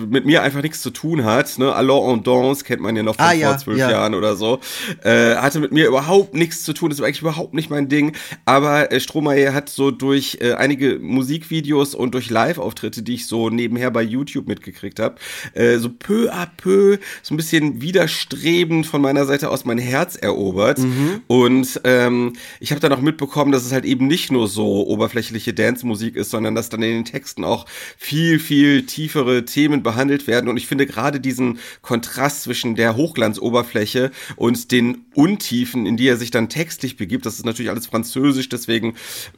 [0.09, 1.59] mit mir einfach nichts zu tun hat.
[1.59, 1.73] Ne?
[1.73, 3.91] Alors en Danse kennt man ja noch von ah, vor ja, zwölf ja.
[3.91, 4.61] Jahren oder so.
[5.05, 8.12] Hatte mit mir überhaupt nichts zu tun, das war eigentlich überhaupt nicht mein Ding.
[8.45, 13.51] Aber äh, Stromae hat so durch äh, einige Musikvideos und durch Live-Auftritte, die ich so
[13.51, 15.16] nebenher bei YouTube mitgekriegt habe,
[15.55, 20.16] äh, so peu à peu, so ein bisschen widerstrebend von meiner Seite aus mein Herz
[20.16, 20.78] erobert.
[20.78, 21.22] Mhm.
[21.26, 25.53] Und ähm, ich habe dann auch mitbekommen, dass es halt eben nicht nur so oberflächliche
[25.53, 27.66] Dance-Musik ist, sondern dass dann in den Texten auch
[27.97, 30.49] viel, viel tiefere Themen behandelt werden.
[30.49, 36.16] Und ich finde gerade diesen Kontrast zwischen der Hochglanzoberfläche und den Untiefen, in die er
[36.16, 38.95] sich dann textlich begibt, das ist natürlich alles französisch, deswegen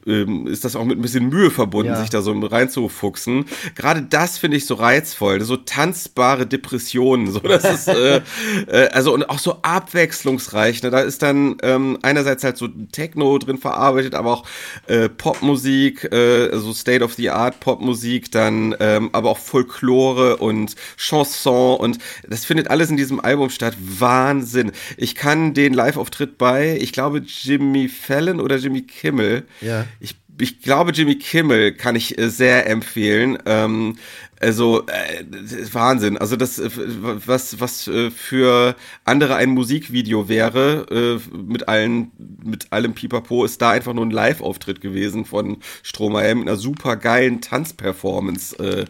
[0.07, 2.01] ähm, ist das auch mit ein bisschen Mühe verbunden, ja.
[2.01, 3.47] sich da so reinzufuchsen.
[3.75, 8.21] Gerade das finde ich so reizvoll, so tanzbare Depressionen, so das ist äh,
[8.67, 10.83] äh, also und auch so abwechslungsreich.
[10.83, 10.91] Ne?
[10.91, 14.45] Da ist dann ähm, einerseits halt so Techno drin verarbeitet, aber auch
[14.87, 20.75] äh, Popmusik, äh, so State of the Art Popmusik, dann ähm, aber auch Folklore und
[20.97, 21.99] Chanson und
[22.29, 23.75] das findet alles in diesem Album statt.
[23.79, 24.73] Wahnsinn.
[24.97, 29.45] Ich kann den Live-Auftritt bei, ich glaube Jimmy Fallon oder Jimmy Kimmel.
[29.61, 29.87] Ja.
[30.01, 33.39] Ich ich glaube, Jimmy Kimmel kann ich äh, sehr empfehlen.
[33.47, 33.97] Ähm,
[34.41, 35.25] also äh,
[35.73, 36.19] Wahnsinn.
[36.19, 42.11] Also das, äh, was was äh, für andere ein Musikvideo wäre äh, mit allen
[42.45, 46.97] mit allem Pipapo, ist da einfach nur ein Live-Auftritt gewesen von Stromae mit einer super
[46.97, 48.85] geilen Tanzperformance äh,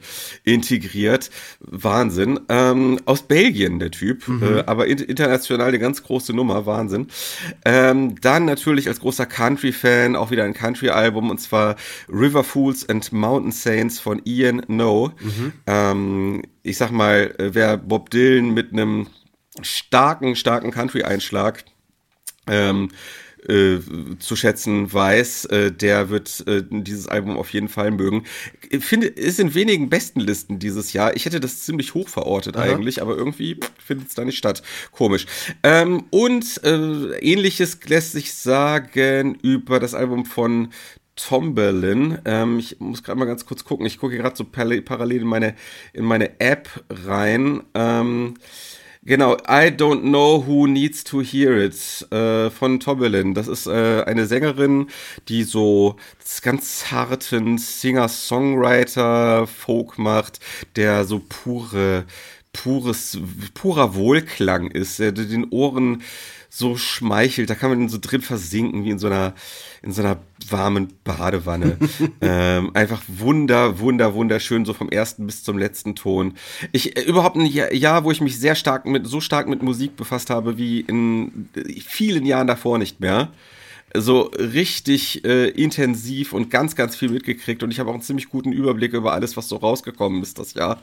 [0.45, 1.31] integriert.
[1.61, 2.41] Wahnsinn.
[2.49, 4.43] Ähm, aus Belgien der Typ, mhm.
[4.43, 6.67] äh, aber international eine ganz große Nummer.
[6.67, 7.09] Wahnsinn.
[7.65, 11.77] Ähm, dann natürlich als großer Country-Fan auch wieder ein Country-Album und zwar
[12.09, 15.13] River Fools and Mountain Saints von Ian No.
[15.21, 15.36] Mhm.
[15.37, 15.53] Mhm.
[15.67, 19.09] Ähm, ich sag mal, äh, wer Bob Dylan mit einem
[19.63, 21.65] starken, starken Country-Einschlag
[22.47, 22.91] ähm,
[23.49, 23.79] äh,
[24.19, 28.25] zu schätzen weiß, äh, der wird äh, dieses Album auf jeden Fall mögen.
[28.71, 31.15] Ich finde, ist in wenigen besten Listen dieses Jahr.
[31.15, 32.65] Ich hätte das ziemlich hoch verortet Aha.
[32.65, 34.63] eigentlich, aber irgendwie findet es da nicht statt.
[34.91, 35.27] Komisch.
[35.63, 40.71] Ähm, und äh, ähnliches lässt sich sagen über das Album von
[41.17, 42.19] Tomberlin.
[42.25, 43.87] Ähm, ich muss gerade mal ganz kurz gucken.
[43.87, 45.55] Ich gucke gerade so parallel in meine,
[45.93, 47.63] in meine App rein.
[47.75, 48.35] Ähm,
[49.03, 53.33] genau, I Don't Know Who Needs to Hear It äh, von Tomberlin.
[53.35, 54.89] Das ist äh, eine Sängerin,
[55.29, 55.97] die so
[56.43, 60.41] ganz harten Singer-Songwriter-Folk macht,
[60.77, 62.05] der so pure,
[62.53, 63.19] pures,
[63.55, 66.03] purer Wohlklang ist, der den Ohren
[66.49, 67.51] so schmeichelt.
[67.51, 69.35] Da kann man so drin versinken, wie in so einer,
[69.83, 70.19] in so einer
[70.49, 71.79] warmen Badewanne.
[72.21, 76.35] ähm, einfach wunder, wunder, wunderschön, so vom ersten bis zum letzten Ton.
[76.73, 79.63] Ich, äh, überhaupt ein Jahr, Jahr, wo ich mich sehr stark mit, so stark mit
[79.63, 81.49] Musik befasst habe, wie in
[81.87, 83.31] vielen Jahren davor nicht mehr
[83.95, 88.29] so richtig äh, intensiv und ganz, ganz viel mitgekriegt und ich habe auch einen ziemlich
[88.29, 90.81] guten Überblick über alles, was so rausgekommen ist das Jahr.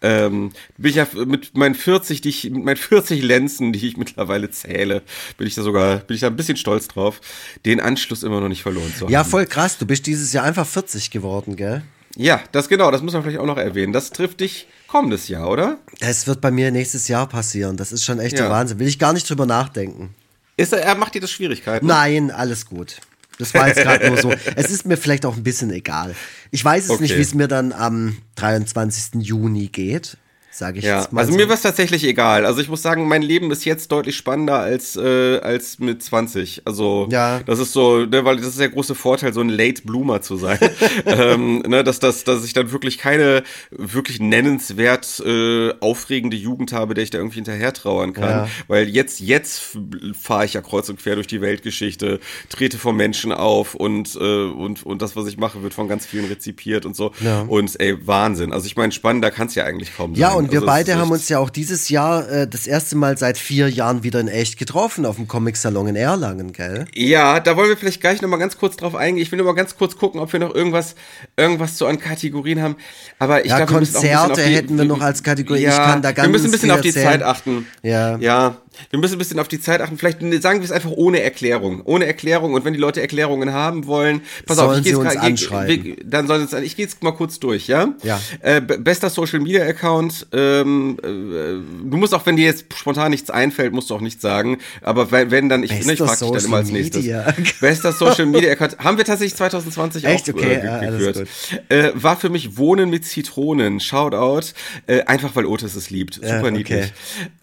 [0.00, 3.96] Ähm, bin ich ja mit meinen 40, die ich, mit meinen 40 Lenzen, die ich
[3.96, 5.02] mittlerweile zähle,
[5.38, 7.20] bin ich da sogar, bin ich da ein bisschen stolz drauf,
[7.64, 9.12] den Anschluss immer noch nicht verloren zu haben.
[9.12, 9.78] Ja, voll krass.
[9.78, 11.82] Du bist dieses Jahr einfach 40 geworden, gell?
[12.16, 13.92] Ja, das genau, das muss man vielleicht auch noch erwähnen.
[13.92, 15.78] Das trifft dich kommendes Jahr, oder?
[16.00, 17.78] Es wird bei mir nächstes Jahr passieren.
[17.78, 18.42] Das ist schon echt ja.
[18.42, 18.78] der Wahnsinn.
[18.78, 20.14] Will ich gar nicht drüber nachdenken.
[20.56, 21.86] Ist er, er macht dir das Schwierigkeiten?
[21.86, 22.98] Nein, alles gut.
[23.38, 24.32] Das war jetzt gerade nur so.
[24.54, 26.14] Es ist mir vielleicht auch ein bisschen egal.
[26.50, 27.02] Ich weiß es okay.
[27.02, 29.22] nicht, wie es mir dann am 23.
[29.22, 30.18] Juni geht
[30.52, 31.22] sage ich ja, jetzt mal.
[31.22, 31.38] Also so.
[31.38, 32.44] mir war es tatsächlich egal.
[32.44, 36.62] Also ich muss sagen, mein Leben ist jetzt deutlich spannender als, äh, als mit 20.
[36.66, 37.40] Also ja.
[37.40, 40.36] das ist so, ne, weil das ist der große Vorteil, so ein Late Bloomer zu
[40.36, 40.58] sein.
[41.06, 46.94] ähm, ne, dass, dass, dass ich dann wirklich keine wirklich nennenswert äh, aufregende Jugend habe,
[46.94, 48.30] der ich da irgendwie hinterher trauern kann.
[48.30, 48.48] Ja.
[48.68, 49.78] Weil jetzt, jetzt
[50.20, 52.20] fahre ich ja kreuz und quer durch die Weltgeschichte,
[52.50, 56.04] trete vor Menschen auf und, äh, und, und das, was ich mache, wird von ganz
[56.04, 57.12] vielen rezipiert und so.
[57.20, 57.40] Ja.
[57.40, 58.52] Und ey, Wahnsinn.
[58.52, 60.20] Also ich meine, spannender kann es ja eigentlich kaum sein.
[60.20, 63.18] Ja, und wir also beide haben uns ja auch dieses Jahr äh, das erste Mal
[63.18, 66.86] seit vier Jahren wieder in echt getroffen auf dem Comic-Salon in Erlangen, gell?
[66.94, 69.22] Ja, da wollen wir vielleicht gleich nochmal ganz kurz drauf eingehen.
[69.22, 70.94] Ich will nur mal ganz kurz gucken, ob wir noch irgendwas,
[71.36, 72.76] irgendwas so an Kategorien haben.
[73.18, 75.62] Aber ich ja, glaube, Konzerte hätten wir noch als Kategorie.
[75.62, 77.06] Ja, ich kann da ganz Wir müssen ein bisschen auf die erzählen.
[77.06, 77.66] Zeit achten.
[77.82, 78.16] Ja.
[78.18, 78.56] Ja,
[78.90, 79.98] wir müssen ein bisschen auf die Zeit achten.
[79.98, 81.82] Vielleicht sagen wir es einfach ohne Erklärung.
[81.84, 82.54] Ohne Erklärung.
[82.54, 85.96] Und wenn die Leute Erklärungen haben wollen, pass sollen auf, ich gehe anschreiben.
[86.04, 87.94] dann sollen sie uns, ich gehe jetzt mal kurz durch, ja?
[88.02, 88.20] Ja.
[88.40, 90.26] Äh, bester Social Media Account.
[90.32, 94.22] Ähm, äh, du musst auch, wenn dir jetzt spontan nichts einfällt, musst du auch nichts
[94.22, 94.58] sagen.
[94.80, 97.02] Aber wenn, wenn dann, ich, ne, ich frage dich dann immer als nächstes.
[97.02, 97.34] Media.
[97.60, 98.78] Bester Social Media Account.
[98.78, 100.30] Haben wir tatsächlich 2020 Echt?
[100.30, 101.28] auch okay, äh, geführt.
[101.68, 103.80] Äh, war für mich Wohnen mit Zitronen.
[103.80, 104.52] Shoutout.
[104.86, 106.14] Äh, einfach weil Otis es liebt.
[106.14, 106.50] Super ja, okay.
[106.50, 106.92] niedlich.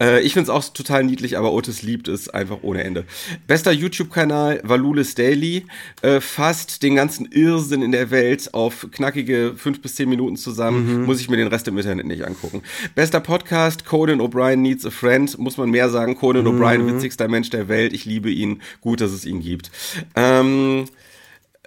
[0.00, 3.04] Äh, ich finde es auch total niedlich niedlich, aber Otis liebt es einfach ohne Ende.
[3.46, 5.66] Bester YouTube-Kanal Valulis Daily.
[6.02, 11.00] Äh, fasst den ganzen Irrsinn in der Welt auf knackige fünf bis zehn Minuten zusammen.
[11.00, 11.04] Mhm.
[11.04, 12.62] Muss ich mir den Rest im Internet nicht angucken.
[12.94, 15.38] Bester Podcast Conan O'Brien Needs a Friend.
[15.38, 16.16] Muss man mehr sagen.
[16.16, 16.60] Conan mhm.
[16.60, 17.92] O'Brien, witzigster Mensch der Welt.
[17.92, 18.62] Ich liebe ihn.
[18.80, 19.70] Gut, dass es ihn gibt.
[20.16, 20.86] Ähm,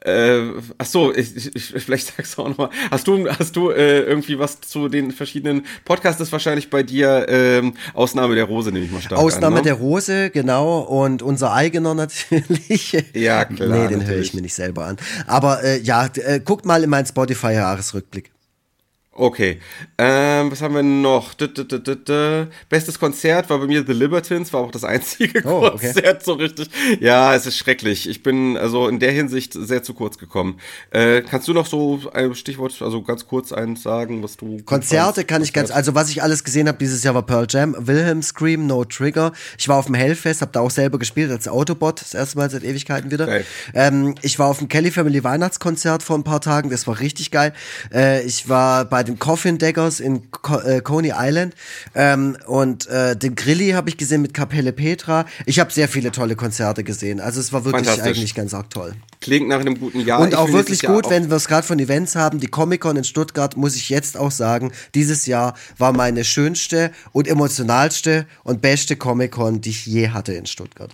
[0.05, 2.69] äh, ach so, ich, ich, vielleicht sagst du auch nochmal.
[2.91, 6.19] Hast du, hast du äh, irgendwie was zu den verschiedenen Podcasts?
[6.19, 9.61] Ist wahrscheinlich bei dir ähm, Ausnahme der Rose, nehme ich mal stark Ausnahme an, ne?
[9.61, 10.79] der Rose, genau.
[10.79, 12.97] Und unser eigener natürlich.
[13.13, 13.69] Ja, klar.
[13.69, 14.97] nee, den höre ich mir nicht selber an.
[15.25, 18.31] Aber äh, ja, äh, guckt mal in meinen Spotify-Jahresrückblick.
[19.15, 19.59] Okay.
[19.99, 21.35] Ähm, was haben wir noch?
[21.35, 25.69] D -d -d Bestes Konzert war bei mir The Libertines, war auch das einzige oh,
[25.69, 26.19] Konzert okay.
[26.23, 26.69] so richtig.
[26.99, 28.09] Ja, es ist schrecklich.
[28.09, 30.59] Ich bin also in der Hinsicht sehr zu kurz gekommen.
[30.89, 34.57] Äh, kannst du noch so ein Stichwort, also ganz kurz eins sagen, was du.
[34.65, 37.75] Konzerte kann ich ganz, also was ich alles gesehen habe dieses Jahr war Pearl Jam,
[37.77, 39.31] Wilhelm Scream, No Trigger.
[39.59, 42.49] Ich war auf dem Hellfest, habe da auch selber gespielt als Autobot, das erste Mal
[42.49, 43.41] seit Ewigkeiten wieder.
[43.75, 47.29] Ähm, ich war auf dem Kelly Family Weihnachtskonzert vor ein paar Tagen, das war richtig
[47.29, 47.53] geil.
[47.93, 51.55] Äh, ich war bei den Coffin Daggers in Co äh, Coney Island
[51.95, 55.25] ähm, und äh, den Grilli habe ich gesehen mit Kapelle Petra.
[55.45, 57.19] Ich habe sehr viele tolle Konzerte gesehen.
[57.19, 58.93] Also es war wirklich eigentlich ganz arg toll.
[59.21, 60.19] Klingt nach einem guten Jahr.
[60.19, 62.39] Und auch wirklich gut, wenn wir es gerade von Events haben.
[62.39, 67.27] Die Comic-Con in Stuttgart, muss ich jetzt auch sagen, dieses Jahr war meine schönste und
[67.27, 70.91] emotionalste und beste Comic-Con, die ich je hatte in Stuttgart.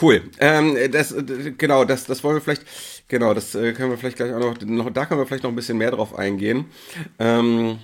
[0.00, 0.22] Cool.
[0.38, 1.14] Ähm, das,
[1.58, 2.64] genau, das, das wollen wir vielleicht
[3.10, 5.50] Genau, das äh, können wir vielleicht gleich auch noch, noch, da können wir vielleicht noch
[5.50, 6.66] ein bisschen mehr drauf eingehen.
[7.18, 7.78] Ähm,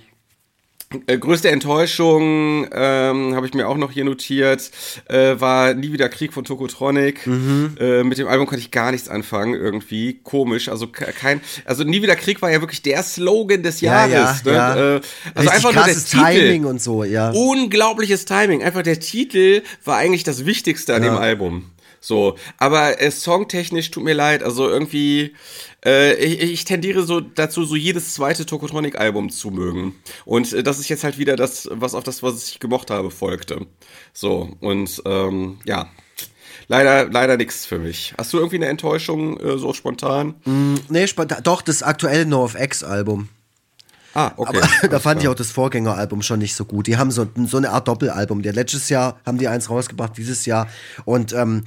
[1.05, 4.71] äh, größte Enttäuschung ähm, habe ich mir auch noch hier notiert,
[5.09, 7.27] äh, war nie wieder Krieg von Tokotronic.
[7.27, 7.75] Mhm.
[7.77, 10.69] Äh, mit dem Album konnte ich gar nichts anfangen, irgendwie komisch.
[10.69, 14.43] Also kein, also nie wieder Krieg war ja wirklich der Slogan des Jahres.
[14.45, 14.53] Ja, ja, ne?
[14.53, 14.75] ja.
[14.75, 15.01] Äh,
[15.35, 17.31] also Richtig einfach nur der Timing und so, ja.
[17.31, 18.63] Unglaubliches Timing.
[18.63, 21.65] Einfach der Titel war eigentlich das Wichtigste an dem Album.
[22.07, 25.35] So, aber äh, songtechnisch tut mir leid, also irgendwie,
[25.85, 29.93] äh, ich, ich tendiere so dazu, so jedes zweite Tokotronic-Album zu mögen.
[30.23, 33.11] Und äh, das ist jetzt halt wieder das, was auf das, was ich gemocht habe,
[33.11, 33.67] folgte.
[34.13, 35.89] So, und ähm, ja.
[36.69, 38.13] Leider, leider nichts für mich.
[38.17, 40.35] Hast du irgendwie eine Enttäuschung äh, so spontan?
[40.45, 41.43] Mm, nee, spontan.
[41.43, 43.27] Doch, das aktuelle No of X-Album.
[44.17, 44.61] Ah, okay.
[44.81, 46.87] Aber da fand ich auch das Vorgängeralbum schon nicht so gut.
[46.87, 48.41] Die haben so, so eine Art Doppelalbum.
[48.41, 50.67] Der letztes Jahr haben die eins rausgebracht, dieses Jahr.
[51.05, 51.65] Und ähm,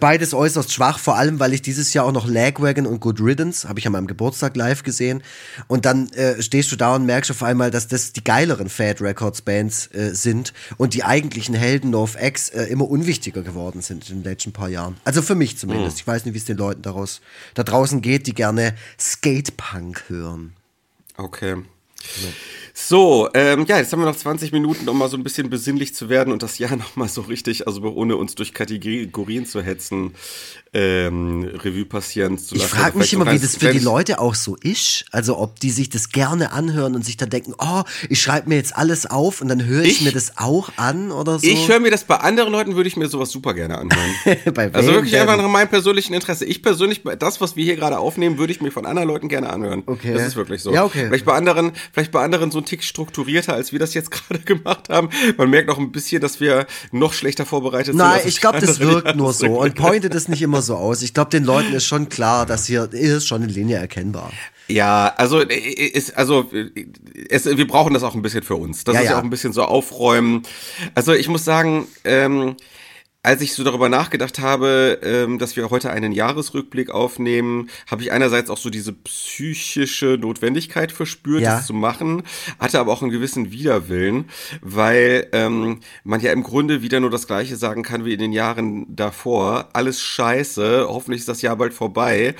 [0.00, 3.68] beides äußerst schwach, vor allem, weil ich dieses Jahr auch noch Lagwagon und Good Riddance,
[3.68, 5.22] habe ich an meinem Geburtstag live gesehen.
[5.68, 9.00] Und dann äh, stehst du da und merkst auf einmal, dass das die geileren Fat
[9.00, 14.10] Records Bands äh, sind und die eigentlichen Helden of X äh, immer unwichtiger geworden sind
[14.10, 14.96] in den letzten paar Jahren.
[15.04, 15.98] Also für mich zumindest.
[15.98, 16.00] Mhm.
[16.00, 17.20] Ich weiß nicht, wie es den Leuten daraus
[17.54, 20.54] da draußen geht, die gerne Skatepunk hören.
[21.20, 21.54] Okay.
[22.74, 25.94] So, ähm, ja, jetzt haben wir noch 20 Minuten, um mal so ein bisschen besinnlich
[25.94, 29.62] zu werden und das Jahr noch mal so richtig, also ohne uns durch Kategorien zu
[29.62, 30.14] hetzen,
[30.72, 32.66] ähm, Revue passieren zu lassen.
[32.66, 35.04] Ich frage mich immer, wie das für die Leute auch so ist.
[35.10, 38.54] Also ob die sich das gerne anhören und sich dann denken, oh, ich schreibe mir
[38.54, 41.46] jetzt alles auf und dann höre ich, ich, mir das auch an oder so.
[41.46, 44.10] Ich höre mir das bei anderen Leuten, würde ich mir sowas super gerne anhören.
[44.72, 45.22] also wirklich denn?
[45.22, 46.44] einfach nach meinem persönlichen Interesse.
[46.44, 49.50] Ich persönlich, das, was wir hier gerade aufnehmen, würde ich mir von anderen Leuten gerne
[49.50, 49.82] anhören.
[49.86, 50.14] Okay.
[50.14, 50.72] Das ist wirklich so.
[50.72, 51.06] Ja, okay.
[51.08, 54.40] Vielleicht bei anderen, vielleicht bei anderen so ein Tick strukturierter, als wir das jetzt gerade
[54.40, 55.10] gemacht haben.
[55.36, 58.18] Man merkt auch ein bisschen, dass wir noch schlechter vorbereitet Nein, sind.
[58.18, 61.02] Nein, ich glaube, das wirkt nur so und pointet es nicht immer so aus.
[61.02, 64.30] Ich glaube, den Leuten ist schon klar, dass hier ist schon eine Linie erkennbar.
[64.68, 66.48] Ja, also äh, ist also
[67.28, 68.84] es, wir brauchen das auch ein bisschen für uns.
[68.84, 70.42] Das ja, ist ja auch ein bisschen so aufräumen.
[70.94, 72.56] Also ich muss sagen, ähm,
[73.22, 78.12] als ich so darüber nachgedacht habe, ähm, dass wir heute einen Jahresrückblick aufnehmen, habe ich
[78.12, 81.56] einerseits auch so diese psychische Notwendigkeit verspürt, ja.
[81.56, 82.22] das zu machen,
[82.58, 84.30] hatte aber auch einen gewissen Widerwillen,
[84.62, 88.32] weil ähm, man ja im Grunde wieder nur das Gleiche sagen kann wie in den
[88.32, 89.68] Jahren davor.
[89.74, 92.34] Alles scheiße, hoffentlich ist das Jahr bald vorbei,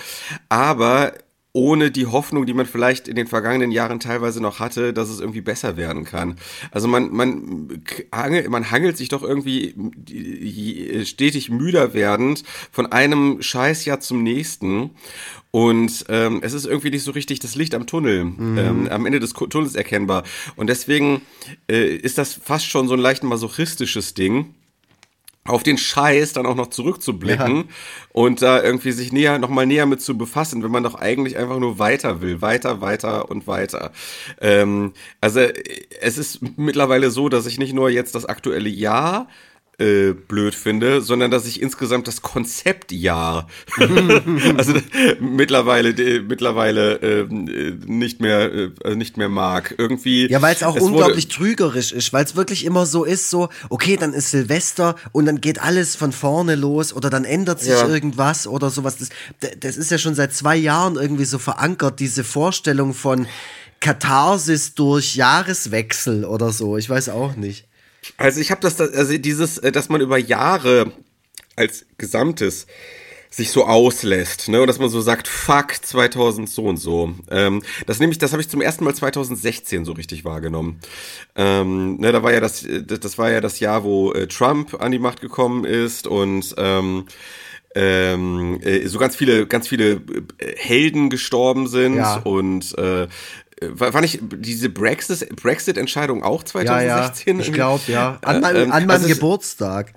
[0.48, 1.12] aber
[1.52, 5.18] ohne die Hoffnung, die man vielleicht in den vergangenen Jahren teilweise noch hatte, dass es
[5.18, 6.36] irgendwie besser werden kann.
[6.70, 7.82] Also man, man,
[8.48, 9.74] man hangelt sich doch irgendwie
[11.04, 14.90] stetig müder werdend von einem Scheißjahr zum nächsten.
[15.50, 18.58] Und ähm, es ist irgendwie nicht so richtig das Licht am Tunnel, mhm.
[18.58, 20.22] ähm, am Ende des Tunnels erkennbar.
[20.54, 21.22] Und deswegen
[21.68, 24.54] äh, ist das fast schon so ein leicht masochistisches Ding
[25.44, 27.64] auf den Scheiß dann auch noch zurückzublicken ja.
[28.12, 31.58] und da irgendwie sich näher, nochmal näher mit zu befassen, wenn man doch eigentlich einfach
[31.58, 32.42] nur weiter will.
[32.42, 33.92] Weiter, weiter und weiter.
[34.40, 35.40] Ähm, also
[36.00, 39.28] es ist mittlerweile so, dass ich nicht nur jetzt das aktuelle Jahr
[39.80, 43.48] äh, blöd finde, sondern dass ich insgesamt das Konzeptjahr
[44.56, 44.74] also
[45.20, 48.50] mittlerweile äh, mittlerweile ähm, äh, nicht mehr
[48.84, 49.74] äh, nicht mehr mag.
[49.78, 53.48] Irgendwie Ja, weil es auch unglaublich trügerisch ist, weil es wirklich immer so ist, so
[53.68, 57.70] okay, dann ist Silvester und dann geht alles von vorne los oder dann ändert sich
[57.70, 57.88] ja.
[57.88, 58.98] irgendwas oder sowas.
[58.98, 59.08] Das,
[59.58, 63.26] das ist ja schon seit zwei Jahren irgendwie so verankert, diese Vorstellung von
[63.80, 66.76] Katharsis durch Jahreswechsel oder so.
[66.76, 67.66] Ich weiß auch nicht.
[68.16, 70.92] Also ich habe das, also dieses, äh, dass man über Jahre
[71.56, 72.66] als Gesamtes
[73.32, 77.14] sich so auslässt, ne, und dass man so sagt, fuck, 2000 so und so.
[77.30, 80.80] Ähm, das nehme ich, das habe ich zum ersten Mal 2016 so richtig wahrgenommen.
[81.36, 84.90] Ähm, ne, da war ja das, das war ja das Jahr, wo äh, Trump an
[84.90, 87.06] die Macht gekommen ist und ähm,
[87.76, 90.02] ähm, äh, so ganz viele, ganz viele
[90.38, 92.16] äh, Helden gestorben sind ja.
[92.16, 93.06] und äh,
[93.60, 97.26] war, war nicht diese Brexit-Entscheidung auch 2016?
[97.26, 97.48] Ja, ja.
[97.48, 98.18] Ich glaube, ja.
[98.22, 99.92] An, mein, ähm, an meinem also Geburtstag.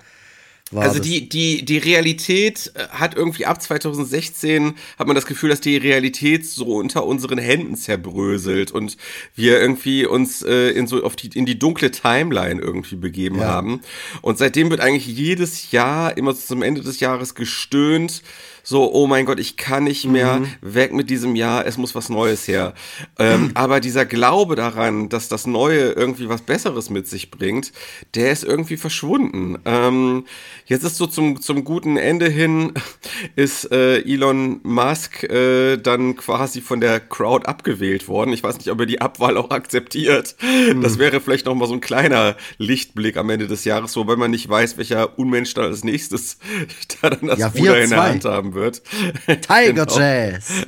[0.76, 5.62] also die, die, die Realität äh, hat irgendwie ab 2016 hat man das Gefühl, dass
[5.62, 8.98] die Realität so unter unseren Händen zerbröselt und
[9.36, 13.46] wir irgendwie uns äh, in so auf die, in die dunkle Timeline irgendwie begeben ja.
[13.46, 13.82] haben.
[14.22, 18.24] Und seitdem wird eigentlich jedes Jahr immer zum Ende des Jahres gestöhnt
[18.66, 20.48] so, oh mein Gott, ich kann nicht mehr mhm.
[20.62, 22.74] weg mit diesem Jahr, es muss was Neues her.
[23.20, 23.52] Ähm.
[23.56, 27.74] Aber dieser Glaube daran, dass das Neue irgendwie was Besseres mit sich bringt,
[28.16, 29.58] der ist irgendwie verschwunden.
[29.66, 30.26] Ähm,
[30.66, 32.74] jetzt ist so zum, zum guten Ende hin,
[33.36, 38.32] ist äh, Elon Musk äh, dann quasi von der Crowd abgewählt worden.
[38.32, 40.36] Ich weiß nicht, ob er die Abwahl auch akzeptiert.
[40.42, 40.82] Mhm.
[40.82, 44.32] Das wäre vielleicht noch mal so ein kleiner Lichtblick am Ende des Jahres, wobei man
[44.32, 46.38] nicht weiß, welcher Unmensch da als nächstes
[47.02, 48.82] da dann das ja, Ruder in der Hand haben wird.
[49.26, 49.98] Tiger genau.
[49.98, 50.66] Jazz.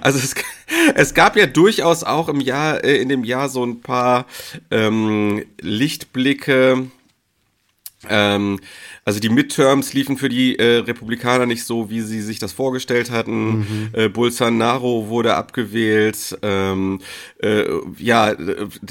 [0.00, 0.34] Also es,
[0.94, 4.26] es, gab ja durchaus auch im Jahr, äh, in dem Jahr so ein paar
[4.70, 6.86] ähm, Lichtblicke.
[8.08, 8.60] Ähm,
[9.04, 13.10] also die Midterms liefen für die äh, Republikaner nicht so, wie sie sich das vorgestellt
[13.10, 13.58] hatten.
[13.58, 13.88] Mhm.
[13.92, 16.38] Äh, Bolsonaro wurde abgewählt.
[16.42, 17.00] Ähm,
[17.42, 17.64] äh,
[17.98, 18.34] ja,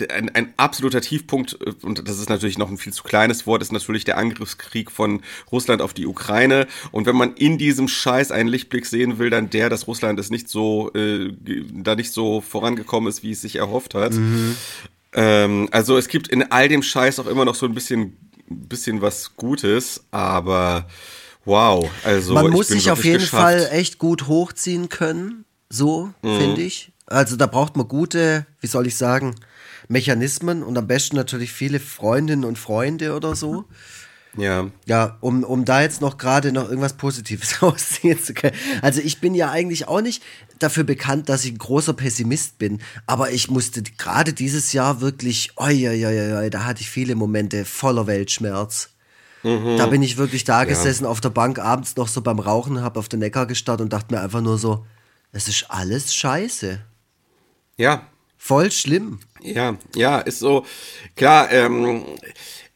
[0.09, 3.63] ein, ein absoluter Tiefpunkt, äh, und das ist natürlich noch ein viel zu kleines Wort,
[3.63, 5.21] ist natürlich der Angriffskrieg von
[5.51, 6.67] Russland auf die Ukraine.
[6.91, 10.29] Und wenn man in diesem Scheiß einen Lichtblick sehen will, dann der, dass Russland es
[10.29, 11.33] nicht so, äh,
[11.73, 14.13] da nicht so vorangekommen ist, wie es sich erhofft hat.
[14.13, 14.55] Mhm.
[15.13, 18.17] Ähm, also es gibt in all dem Scheiß auch immer noch so ein bisschen
[18.55, 20.87] bisschen was Gutes, aber
[21.45, 23.41] wow, also man muss sich auf jeden geschafft.
[23.41, 26.37] Fall echt gut hochziehen können, so mhm.
[26.37, 26.91] finde ich.
[27.05, 29.35] Also da braucht man gute, wie soll ich sagen,
[29.87, 33.65] Mechanismen und am besten natürlich viele Freundinnen und Freunde oder so.
[34.35, 34.69] Ja.
[34.85, 38.55] Ja, um, um da jetzt noch gerade noch irgendwas Positives ausziehen zu können.
[38.81, 40.23] Also ich bin ja eigentlich auch nicht
[40.59, 45.51] dafür bekannt, dass ich ein großer Pessimist bin, aber ich musste gerade dieses Jahr wirklich,
[45.57, 48.89] oi, oi, oi, oi, da hatte ich viele Momente voller Weltschmerz.
[49.43, 49.77] Mhm.
[49.77, 51.09] Da bin ich wirklich da gesessen ja.
[51.09, 54.13] auf der Bank abends noch so beim Rauchen, hab auf den Neckar gestarrt und dachte
[54.13, 54.85] mir einfach nur so,
[55.31, 56.79] es ist alles scheiße.
[57.77, 58.07] Ja.
[58.37, 59.19] Voll schlimm.
[59.41, 60.65] Ja, ja, ist so,
[61.15, 62.05] klar, ähm,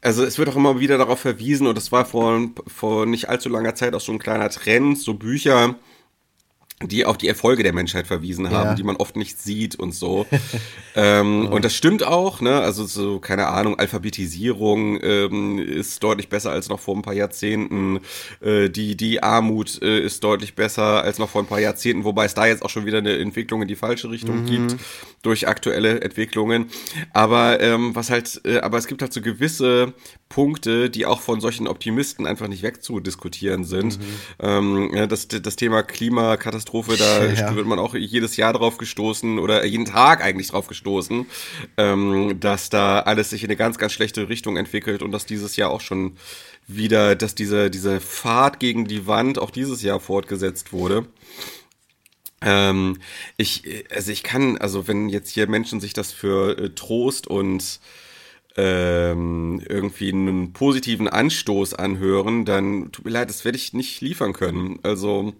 [0.00, 3.48] also es wird auch immer wieder darauf verwiesen, und das war vor, vor nicht allzu
[3.48, 5.76] langer Zeit auch so ein kleiner Trend, so Bücher,
[6.82, 8.74] die auf die Erfolge der Menschheit verwiesen haben, ja.
[8.74, 10.26] die man oft nicht sieht und so.
[10.94, 11.50] ähm, ja.
[11.50, 12.60] Und das stimmt auch, ne?
[12.60, 18.00] Also so, keine Ahnung, Alphabetisierung ähm, ist deutlich besser als noch vor ein paar Jahrzehnten.
[18.40, 22.26] Äh, die, die Armut äh, ist deutlich besser als noch vor ein paar Jahrzehnten, wobei
[22.26, 24.46] es da jetzt auch schon wieder eine Entwicklung in die falsche Richtung mhm.
[24.46, 24.76] gibt
[25.22, 26.70] durch aktuelle Entwicklungen.
[27.12, 29.94] Aber ähm, was halt, äh, aber es gibt halt so gewisse
[30.28, 33.98] Punkte, die auch von solchen Optimisten einfach nicht wegzudiskutieren sind.
[33.98, 34.04] Mhm.
[34.38, 37.54] Ähm, ja, das, das Thema Klimakatastrophe Katastrophe, da ja.
[37.56, 41.26] wird man auch jedes Jahr drauf gestoßen oder jeden Tag eigentlich drauf gestoßen,
[41.76, 45.56] ähm, dass da alles sich in eine ganz, ganz schlechte Richtung entwickelt und dass dieses
[45.56, 46.16] Jahr auch schon
[46.66, 51.06] wieder, dass diese, diese Fahrt gegen die Wand auch dieses Jahr fortgesetzt wurde.
[52.42, 52.98] Ähm,
[53.36, 57.80] ich, also ich kann, also wenn jetzt hier Menschen sich das für äh, Trost und
[58.56, 64.32] ähm, irgendwie einen positiven Anstoß anhören, dann tut mir leid, das werde ich nicht liefern
[64.32, 64.80] können.
[64.82, 65.32] Also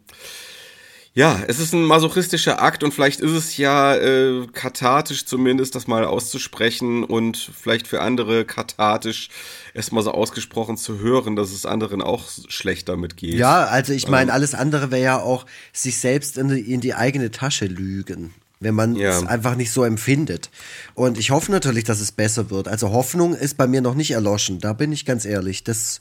[1.18, 5.88] ja, es ist ein masochistischer Akt und vielleicht ist es ja äh, kathartisch zumindest, das
[5.88, 9.28] mal auszusprechen und vielleicht für andere kathartisch
[9.74, 13.34] erstmal so ausgesprochen zu hören, dass es anderen auch schlecht damit geht.
[13.34, 14.34] Ja, also ich meine, ähm.
[14.36, 18.74] alles andere wäre ja auch sich selbst in die, in die eigene Tasche lügen wenn
[18.74, 19.10] man ja.
[19.10, 20.50] es einfach nicht so empfindet.
[20.94, 22.66] Und ich hoffe natürlich, dass es besser wird.
[22.66, 25.62] Also Hoffnung ist bei mir noch nicht erloschen, da bin ich ganz ehrlich.
[25.64, 26.00] Das,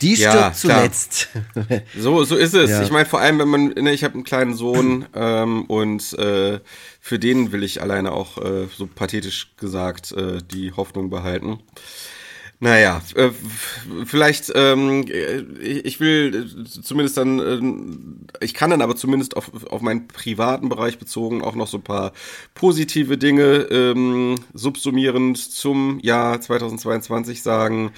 [0.00, 1.28] die stirbt ja, zuletzt.
[1.98, 2.70] so, so ist es.
[2.70, 2.82] Ja.
[2.82, 6.60] Ich meine, vor allem, wenn man, ne, ich habe einen kleinen Sohn ähm, und äh,
[7.00, 11.58] für den will ich alleine auch, äh, so pathetisch gesagt, äh, die Hoffnung behalten.
[12.60, 13.30] Naja, äh,
[14.04, 15.04] vielleicht, ähm,
[15.60, 16.44] ich will
[16.82, 21.54] zumindest dann, äh, ich kann dann aber zumindest auf, auf meinen privaten Bereich bezogen auch
[21.54, 22.12] noch so ein paar
[22.54, 27.92] positive Dinge ähm, subsumierend zum Jahr 2022 sagen.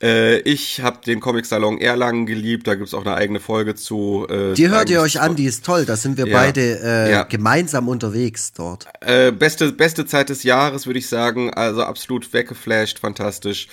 [0.00, 4.28] Äh, ich habe den Comic-Salon Erlangen geliebt, da gibt's auch eine eigene Folge zu.
[4.30, 7.10] Äh, die hört ihr euch an, die ist toll, da sind wir ja, beide äh,
[7.10, 7.22] ja.
[7.24, 8.86] gemeinsam unterwegs dort.
[9.00, 13.66] Äh, beste, beste Zeit des Jahres, würde ich sagen, also absolut weggeflasht, fantastisch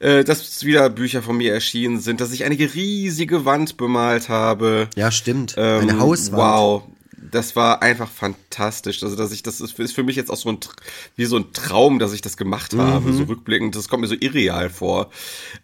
[0.00, 4.88] äh, dass wieder Bücher von mir erschienen sind, dass ich eine riesige Wand bemalt habe.
[4.96, 5.54] Ja, stimmt.
[5.56, 6.42] Ähm, eine Hauswand.
[6.42, 6.82] Wow.
[7.30, 9.02] Das war einfach fantastisch.
[9.02, 10.58] Also, dass ich, das ist, ist für mich jetzt auch so ein,
[11.16, 13.16] wie so ein Traum, dass ich das gemacht habe, mhm.
[13.16, 13.74] so rückblickend.
[13.74, 15.08] Das kommt mir so irreal vor.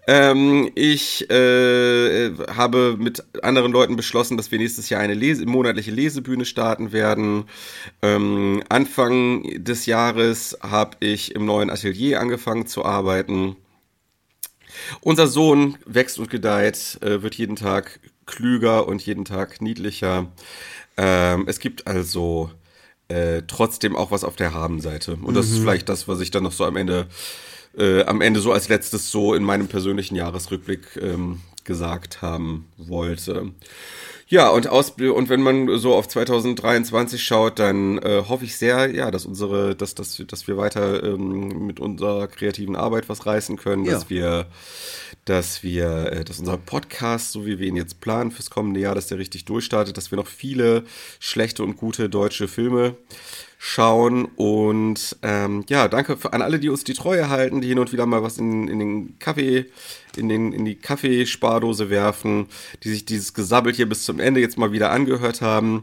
[0.06, 5.90] Ähm, ich äh, habe mit anderen Leuten beschlossen, dass wir nächstes Jahr eine Lese monatliche
[5.90, 7.44] Lesebühne starten werden.
[8.00, 13.56] Ähm, Anfang des Jahres habe ich im neuen Atelier angefangen zu arbeiten.
[15.00, 20.28] Unser Sohn wächst und gedeiht, äh, wird jeden Tag klüger und jeden Tag niedlicher.
[20.96, 22.50] Ähm, es gibt also
[23.08, 25.16] äh, trotzdem auch was auf der Habenseite.
[25.16, 25.62] Und das ist mhm.
[25.62, 27.06] vielleicht das, was ich dann noch so am Ende,
[27.76, 33.52] äh, am Ende so als letztes so in meinem persönlichen Jahresrückblick ähm, gesagt haben wollte.
[34.30, 38.94] Ja, und aus und wenn man so auf 2023 schaut, dann äh, hoffe ich sehr,
[38.94, 43.56] ja, dass unsere, dass, dass, dass wir weiter ähm, mit unserer kreativen Arbeit was reißen
[43.56, 43.92] können, ja.
[43.94, 44.46] dass wir,
[45.24, 48.94] dass wir, äh, dass unser Podcast, so wie wir ihn jetzt planen fürs kommende Jahr,
[48.94, 50.84] dass der richtig durchstartet, dass wir noch viele
[51.20, 52.96] schlechte und gute deutsche Filme
[53.58, 54.24] schauen.
[54.36, 57.92] Und ähm, ja, danke für, an alle, die uns die Treue halten, die hin und
[57.92, 59.66] wieder mal was in, in den Kaffee,
[60.16, 62.46] in, den, in die Kaffeespardose werfen,
[62.84, 65.82] die sich dieses Gesabbelt hier bis zum Ende jetzt mal wieder angehört haben.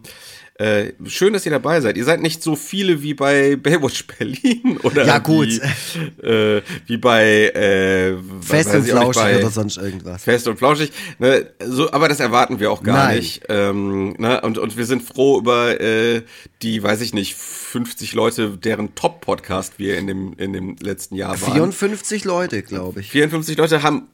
[0.57, 1.97] Äh, schön, dass ihr dabei seid.
[1.97, 5.49] Ihr seid nicht so viele wie bei Baywatch Berlin oder ja, gut.
[5.49, 10.23] Wie, äh, wie bei äh, Fest und Flauschig oder sonst irgendwas.
[10.23, 10.93] Fest und Flauschig.
[11.19, 13.17] Ne, so, aber das erwarten wir auch gar Nein.
[13.17, 13.43] nicht.
[13.49, 16.21] Ähm, ne, und, und wir sind froh über äh,
[16.61, 21.31] die, weiß ich nicht, 50 Leute, deren Top-Podcast wir in dem, in dem letzten Jahr
[21.41, 21.51] waren.
[21.51, 23.09] 54 Leute, glaube ich.
[23.09, 24.07] 54 Leute haben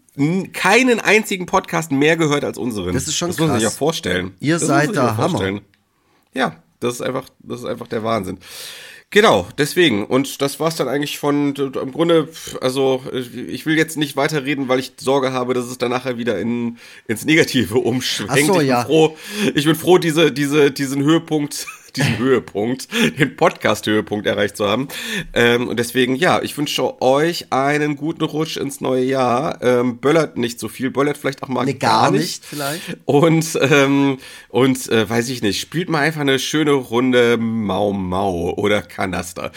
[0.54, 2.96] keinen einzigen Podcast mehr gehört als unseren.
[2.96, 3.46] Das ist schon das krass.
[3.46, 4.34] Das muss man sich ja vorstellen.
[4.40, 5.30] Ihr das seid der Hammer.
[5.30, 5.62] Vorstellen.
[6.34, 8.40] Ja, das ist einfach, das ist einfach der Wahnsinn.
[9.14, 10.06] Genau, deswegen.
[10.06, 12.30] Und das war's dann eigentlich von, im Grunde,
[12.62, 16.40] also ich will jetzt nicht weiterreden, weil ich Sorge habe, dass es dann nachher wieder
[16.40, 16.78] in,
[17.08, 18.32] ins Negative umschwenkt.
[18.32, 18.86] Ach so, ich bin ja.
[18.86, 19.18] froh,
[19.54, 21.68] ich bin froh, diese, diese, diesen Höhepunkt
[21.98, 22.88] diesen Höhepunkt,
[23.20, 24.88] den Podcast-Höhepunkt erreicht zu haben.
[25.34, 29.62] Ähm, und deswegen, ja, ich wünsche euch einen guten Rutsch ins neue Jahr.
[29.62, 32.22] Ähm, böllert nicht so viel, böllert vielleicht auch mal nee, gar, gar nicht.
[32.22, 32.46] nicht.
[32.46, 32.98] vielleicht.
[33.06, 34.18] Und, ähm,
[34.50, 39.52] und äh, weiß ich nicht, spielt mal einfach eine schöne Runde Mau Mau oder Kanaster.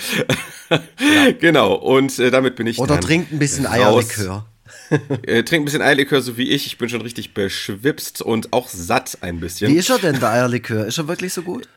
[0.70, 0.80] ja.
[1.40, 4.46] Genau, und äh, damit bin ich Oder trinkt ein bisschen Eierlikör.
[5.26, 6.66] äh, trink ein bisschen Eierlikör, so wie ich.
[6.66, 9.72] Ich bin schon richtig beschwipst und auch satt ein bisschen.
[9.72, 10.86] Wie ist er denn, der Eierlikör?
[10.86, 11.68] Ist er wirklich so gut?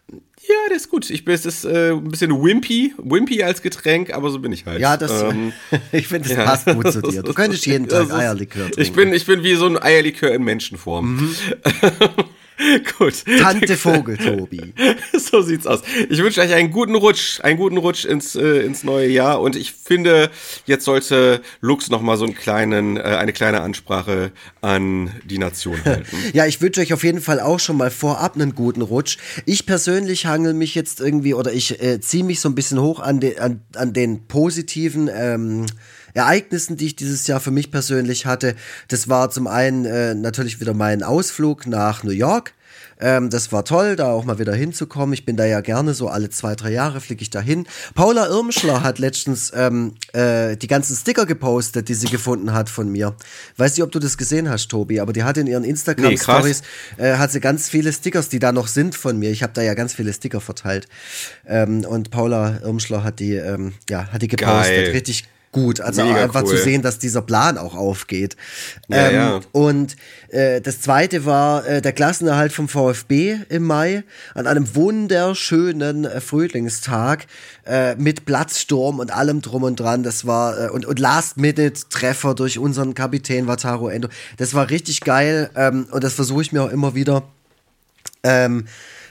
[0.47, 1.09] Ja, der ist gut.
[1.09, 4.65] Ich bin, es ist äh, ein bisschen wimpy, wimpy als Getränk, aber so bin ich
[4.65, 4.79] halt.
[4.79, 5.51] Ja, das, ähm,
[5.91, 6.45] ich finde, das ja.
[6.45, 7.21] passt gut zu dir.
[7.21, 8.81] Du könntest jeden Tag Eierlikör trinken.
[8.81, 11.15] Ich bin, ich bin wie so ein Eierlikör in Menschenform.
[11.15, 11.35] Mhm.
[12.97, 13.23] Gut.
[13.39, 14.73] Tante Vogel, Tobi.
[15.13, 15.81] so sieht's aus.
[16.09, 19.41] Ich wünsche euch einen guten Rutsch, einen guten Rutsch ins, äh, ins neue Jahr.
[19.41, 20.31] Und ich finde,
[20.65, 24.31] jetzt sollte Lux noch mal so einen kleinen, äh, eine kleine Ansprache
[24.61, 26.17] an die Nation halten.
[26.34, 29.17] ja, ich wünsche euch auf jeden Fall auch schon mal vorab einen guten Rutsch.
[29.45, 32.99] Ich persönlich hangel mich jetzt irgendwie oder ich äh, ziehe mich so ein bisschen hoch
[32.99, 35.67] an, de, an, an den positiven ähm,
[36.18, 38.56] Ereignissen, die ich dieses Jahr für mich persönlich hatte.
[38.88, 42.53] Das war zum einen äh, natürlich wieder mein Ausflug nach New York.
[42.99, 45.14] Ähm, das war toll, da auch mal wieder hinzukommen.
[45.14, 47.68] Ich bin da ja gerne so alle zwei, drei Jahre fliege ich da hin.
[47.94, 52.91] Paula Irmschler hat letztens ähm, äh, die ganzen Sticker gepostet, die sie gefunden hat von
[52.91, 53.15] mir.
[53.57, 56.64] Weiß nicht, ob du das gesehen hast, Tobi, aber die hat in ihren Instagram-Stories
[56.98, 59.30] nee, äh, hat sie ganz viele Stickers, die da noch sind von mir.
[59.30, 60.88] Ich habe da ja ganz viele Sticker verteilt.
[61.45, 64.85] Ähm, und Paula Irmschler hat die, ähm, ja, hat die gepostet.
[64.85, 64.91] Geil.
[64.91, 65.26] Richtig
[65.57, 65.81] gut.
[65.81, 66.49] Also Mega einfach cool.
[66.49, 68.35] zu sehen, dass dieser Plan auch aufgeht.
[68.88, 69.39] Ja, ähm, ja.
[69.51, 69.95] Und
[70.29, 74.03] äh, das zweite war äh, der Klassenerhalt vom VfB im Mai
[74.34, 77.27] an einem wunderschönen äh, Frühlingstag
[77.65, 80.03] äh, mit Platzsturm und allem drum und dran.
[80.03, 84.09] Das war äh, und, und Last-Minute-Treffer durch unseren Kapitän Wataru Endo.
[84.38, 87.23] Das war richtig geil ähm, und das versuche ich mir auch immer wieder.
[88.23, 88.65] Ähm,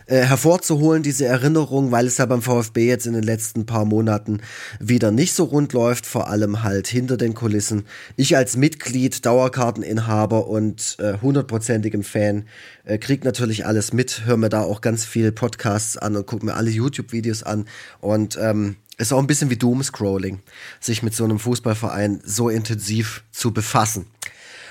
[0.06, 4.40] äh, hervorzuholen, diese Erinnerung, weil es ja beim VfB jetzt in den letzten paar Monaten
[4.80, 7.86] wieder nicht so rund läuft, vor allem halt hinter den Kulissen.
[8.16, 12.44] Ich als Mitglied, Dauerkarteninhaber und äh, hundertprozentigem Fan
[12.84, 16.46] äh, krieg natürlich alles mit, höre mir da auch ganz viel Podcasts an und gucke
[16.46, 17.66] mir alle YouTube-Videos an
[18.00, 20.40] und ähm, ist auch ein bisschen wie Doomscrolling,
[20.80, 24.06] sich mit so einem Fußballverein so intensiv zu befassen.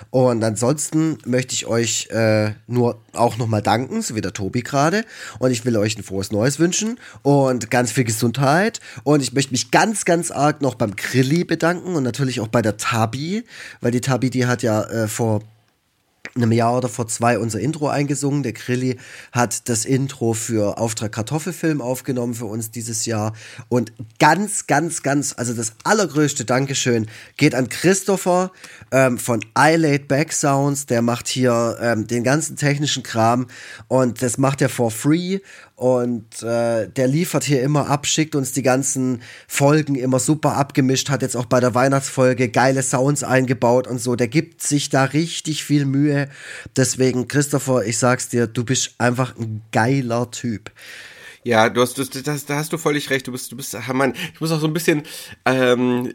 [0.09, 5.05] Und ansonsten möchte ich euch äh, nur auch nochmal danken, so wie der Tobi gerade.
[5.39, 8.80] Und ich will euch ein frohes Neues wünschen und ganz viel Gesundheit.
[9.03, 12.61] Und ich möchte mich ganz, ganz arg noch beim Grilli bedanken und natürlich auch bei
[12.61, 13.43] der Tabi,
[13.81, 15.41] weil die Tabi, die hat ja äh, vor
[16.36, 18.44] einem Jahr oder vor zwei unser Intro eingesungen.
[18.44, 18.98] Der Grilli
[19.32, 23.32] hat das Intro für Auftrag Kartoffelfilm aufgenommen für uns dieses Jahr.
[23.70, 27.07] Und ganz, ganz, ganz, also das allergrößte Dankeschön
[27.38, 28.52] geht an Christopher
[28.91, 30.88] ähm, von I Laid Back Sounds.
[30.88, 33.48] Der macht hier ähm, den ganzen technischen Kram
[33.88, 35.40] und das macht er for free.
[35.76, 41.10] Und äh, der liefert hier immer ab, schickt uns die ganzen Folgen immer super abgemischt,
[41.10, 44.15] hat jetzt auch bei der Weihnachtsfolge geile Sounds eingebaut und so.
[44.15, 46.30] Der gibt sich da richtig viel Mühe.
[46.77, 50.72] Deswegen, Christopher, ich sag's dir, du bist einfach ein geiler Typ.
[51.45, 53.27] Ja, du hast, du, das, da hast du völlig recht.
[53.27, 55.03] Du bist, du bist, Mann, ich muss auch so ein bisschen,
[55.45, 56.11] ähm,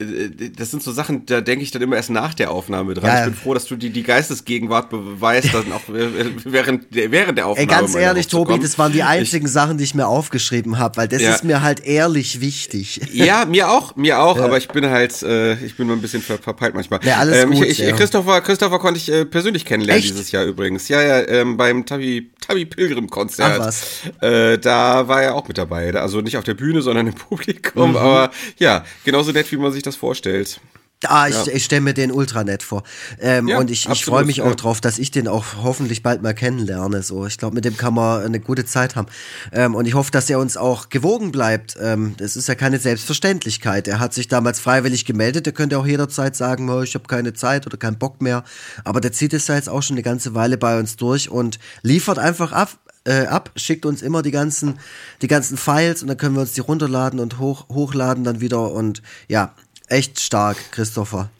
[0.56, 3.06] das sind so Sachen, da denke ich dann immer erst nach der Aufnahme dran.
[3.06, 7.46] Ja, ich bin froh, dass du die, die Geistesgegenwart beweist, dann auch während, während der
[7.46, 7.70] Aufnahme.
[7.70, 10.96] Ey, ganz ehrlich, Tobi, das waren die einzigen ich, Sachen, die ich mir aufgeschrieben habe,
[10.96, 11.32] weil das ja.
[11.32, 13.00] ist mir halt ehrlich wichtig.
[13.12, 14.44] Ja, mir auch, mir auch, ja.
[14.44, 16.98] aber ich bin halt, äh, ich bin nur ein bisschen ver verpeilt manchmal.
[17.04, 20.12] Ja, alles ähm, gut, ich, ich, Christopher, Christopher konnte ich äh, persönlich kennenlernen Echt?
[20.12, 20.88] dieses Jahr übrigens.
[20.88, 23.58] Ja, ja, ähm, beim Tabi, Tabi Pilgrim Konzert.
[23.60, 23.84] Ach was.
[24.20, 25.94] Äh, da war er auch mit dabei.
[25.94, 27.90] Also nicht auf der Bühne, sondern im Publikum.
[27.90, 27.96] Mhm.
[27.96, 30.60] Aber ja, genauso nett, wie man sich das vorstellt.
[31.06, 31.52] Ah, ich, ja.
[31.54, 32.82] ich stelle mir den ultra nett vor.
[33.20, 36.20] Ähm, ja, und ich, ich freue mich auch drauf, dass ich den auch hoffentlich bald
[36.20, 37.02] mal kennenlerne.
[37.02, 39.08] So, ich glaube, mit dem kann man eine gute Zeit haben.
[39.50, 41.78] Ähm, und ich hoffe, dass er uns auch gewogen bleibt.
[41.80, 43.88] Ähm, das ist ja keine Selbstverständlichkeit.
[43.88, 45.46] Er hat sich damals freiwillig gemeldet.
[45.46, 48.44] Er könnte auch jederzeit sagen, oh, ich habe keine Zeit oder keinen Bock mehr.
[48.84, 51.58] Aber der zieht es ja jetzt auch schon eine ganze Weile bei uns durch und
[51.80, 54.78] liefert einfach ab, äh, ab, schickt uns immer die ganzen,
[55.22, 58.72] die ganzen Files und dann können wir uns die runterladen und hoch, hochladen dann wieder
[58.72, 59.54] und ja,
[59.88, 61.30] echt stark, Christopher.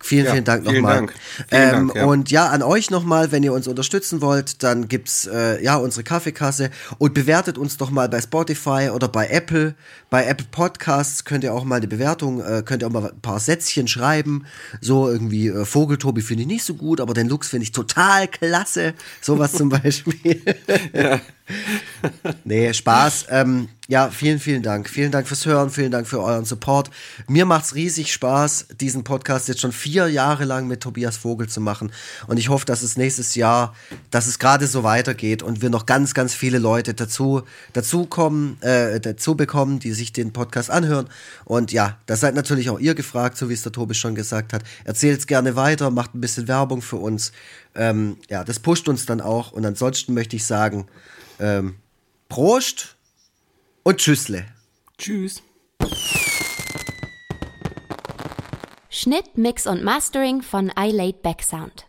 [0.00, 1.06] Vielen, ja, vielen Dank nochmal.
[1.50, 2.04] Ähm, Dank, ja.
[2.04, 6.04] Und ja, an euch nochmal, wenn ihr uns unterstützen wollt, dann gibt's äh, ja unsere
[6.04, 9.74] Kaffeekasse und bewertet uns doch mal bei Spotify oder bei Apple.
[10.08, 13.20] Bei Apple Podcasts könnt ihr auch mal eine Bewertung, äh, könnt ihr auch mal ein
[13.20, 14.46] paar Sätzchen schreiben.
[14.80, 18.28] So irgendwie äh, Vogeltobi finde ich nicht so gut, aber den Lux finde ich total
[18.28, 18.94] klasse.
[19.20, 20.42] Sowas zum Beispiel.
[20.92, 21.20] ja.
[22.44, 23.26] Nee, Spaß.
[23.30, 24.86] Ähm, ja, vielen, vielen Dank.
[24.90, 26.90] Vielen Dank fürs Hören, vielen Dank für euren Support.
[27.26, 31.62] Mir macht's riesig Spaß, diesen Podcast jetzt schon vier Jahre lang mit Tobias Vogel zu
[31.62, 31.90] machen.
[32.26, 33.74] Und ich hoffe, dass es nächstes Jahr,
[34.10, 38.60] dass es gerade so weitergeht und wir noch ganz, ganz viele Leute dazu, dazu kommen,
[38.60, 41.08] äh, dazu bekommen, die sich den Podcast anhören.
[41.46, 44.52] Und ja, da seid natürlich auch ihr gefragt, so wie es der Tobi schon gesagt
[44.52, 44.64] hat.
[44.84, 47.32] Erzählt's gerne weiter, macht ein bisschen Werbung für uns.
[47.74, 49.52] Ähm, ja, das pusht uns dann auch.
[49.52, 50.88] Und ansonsten möchte ich sagen,
[51.40, 51.76] ähm,
[52.28, 52.96] Prost
[53.82, 54.46] und Tschüssle.
[54.98, 55.42] Tschüss.
[58.90, 61.87] Schnitt, Mix und Mastering von iLaid Back Sound.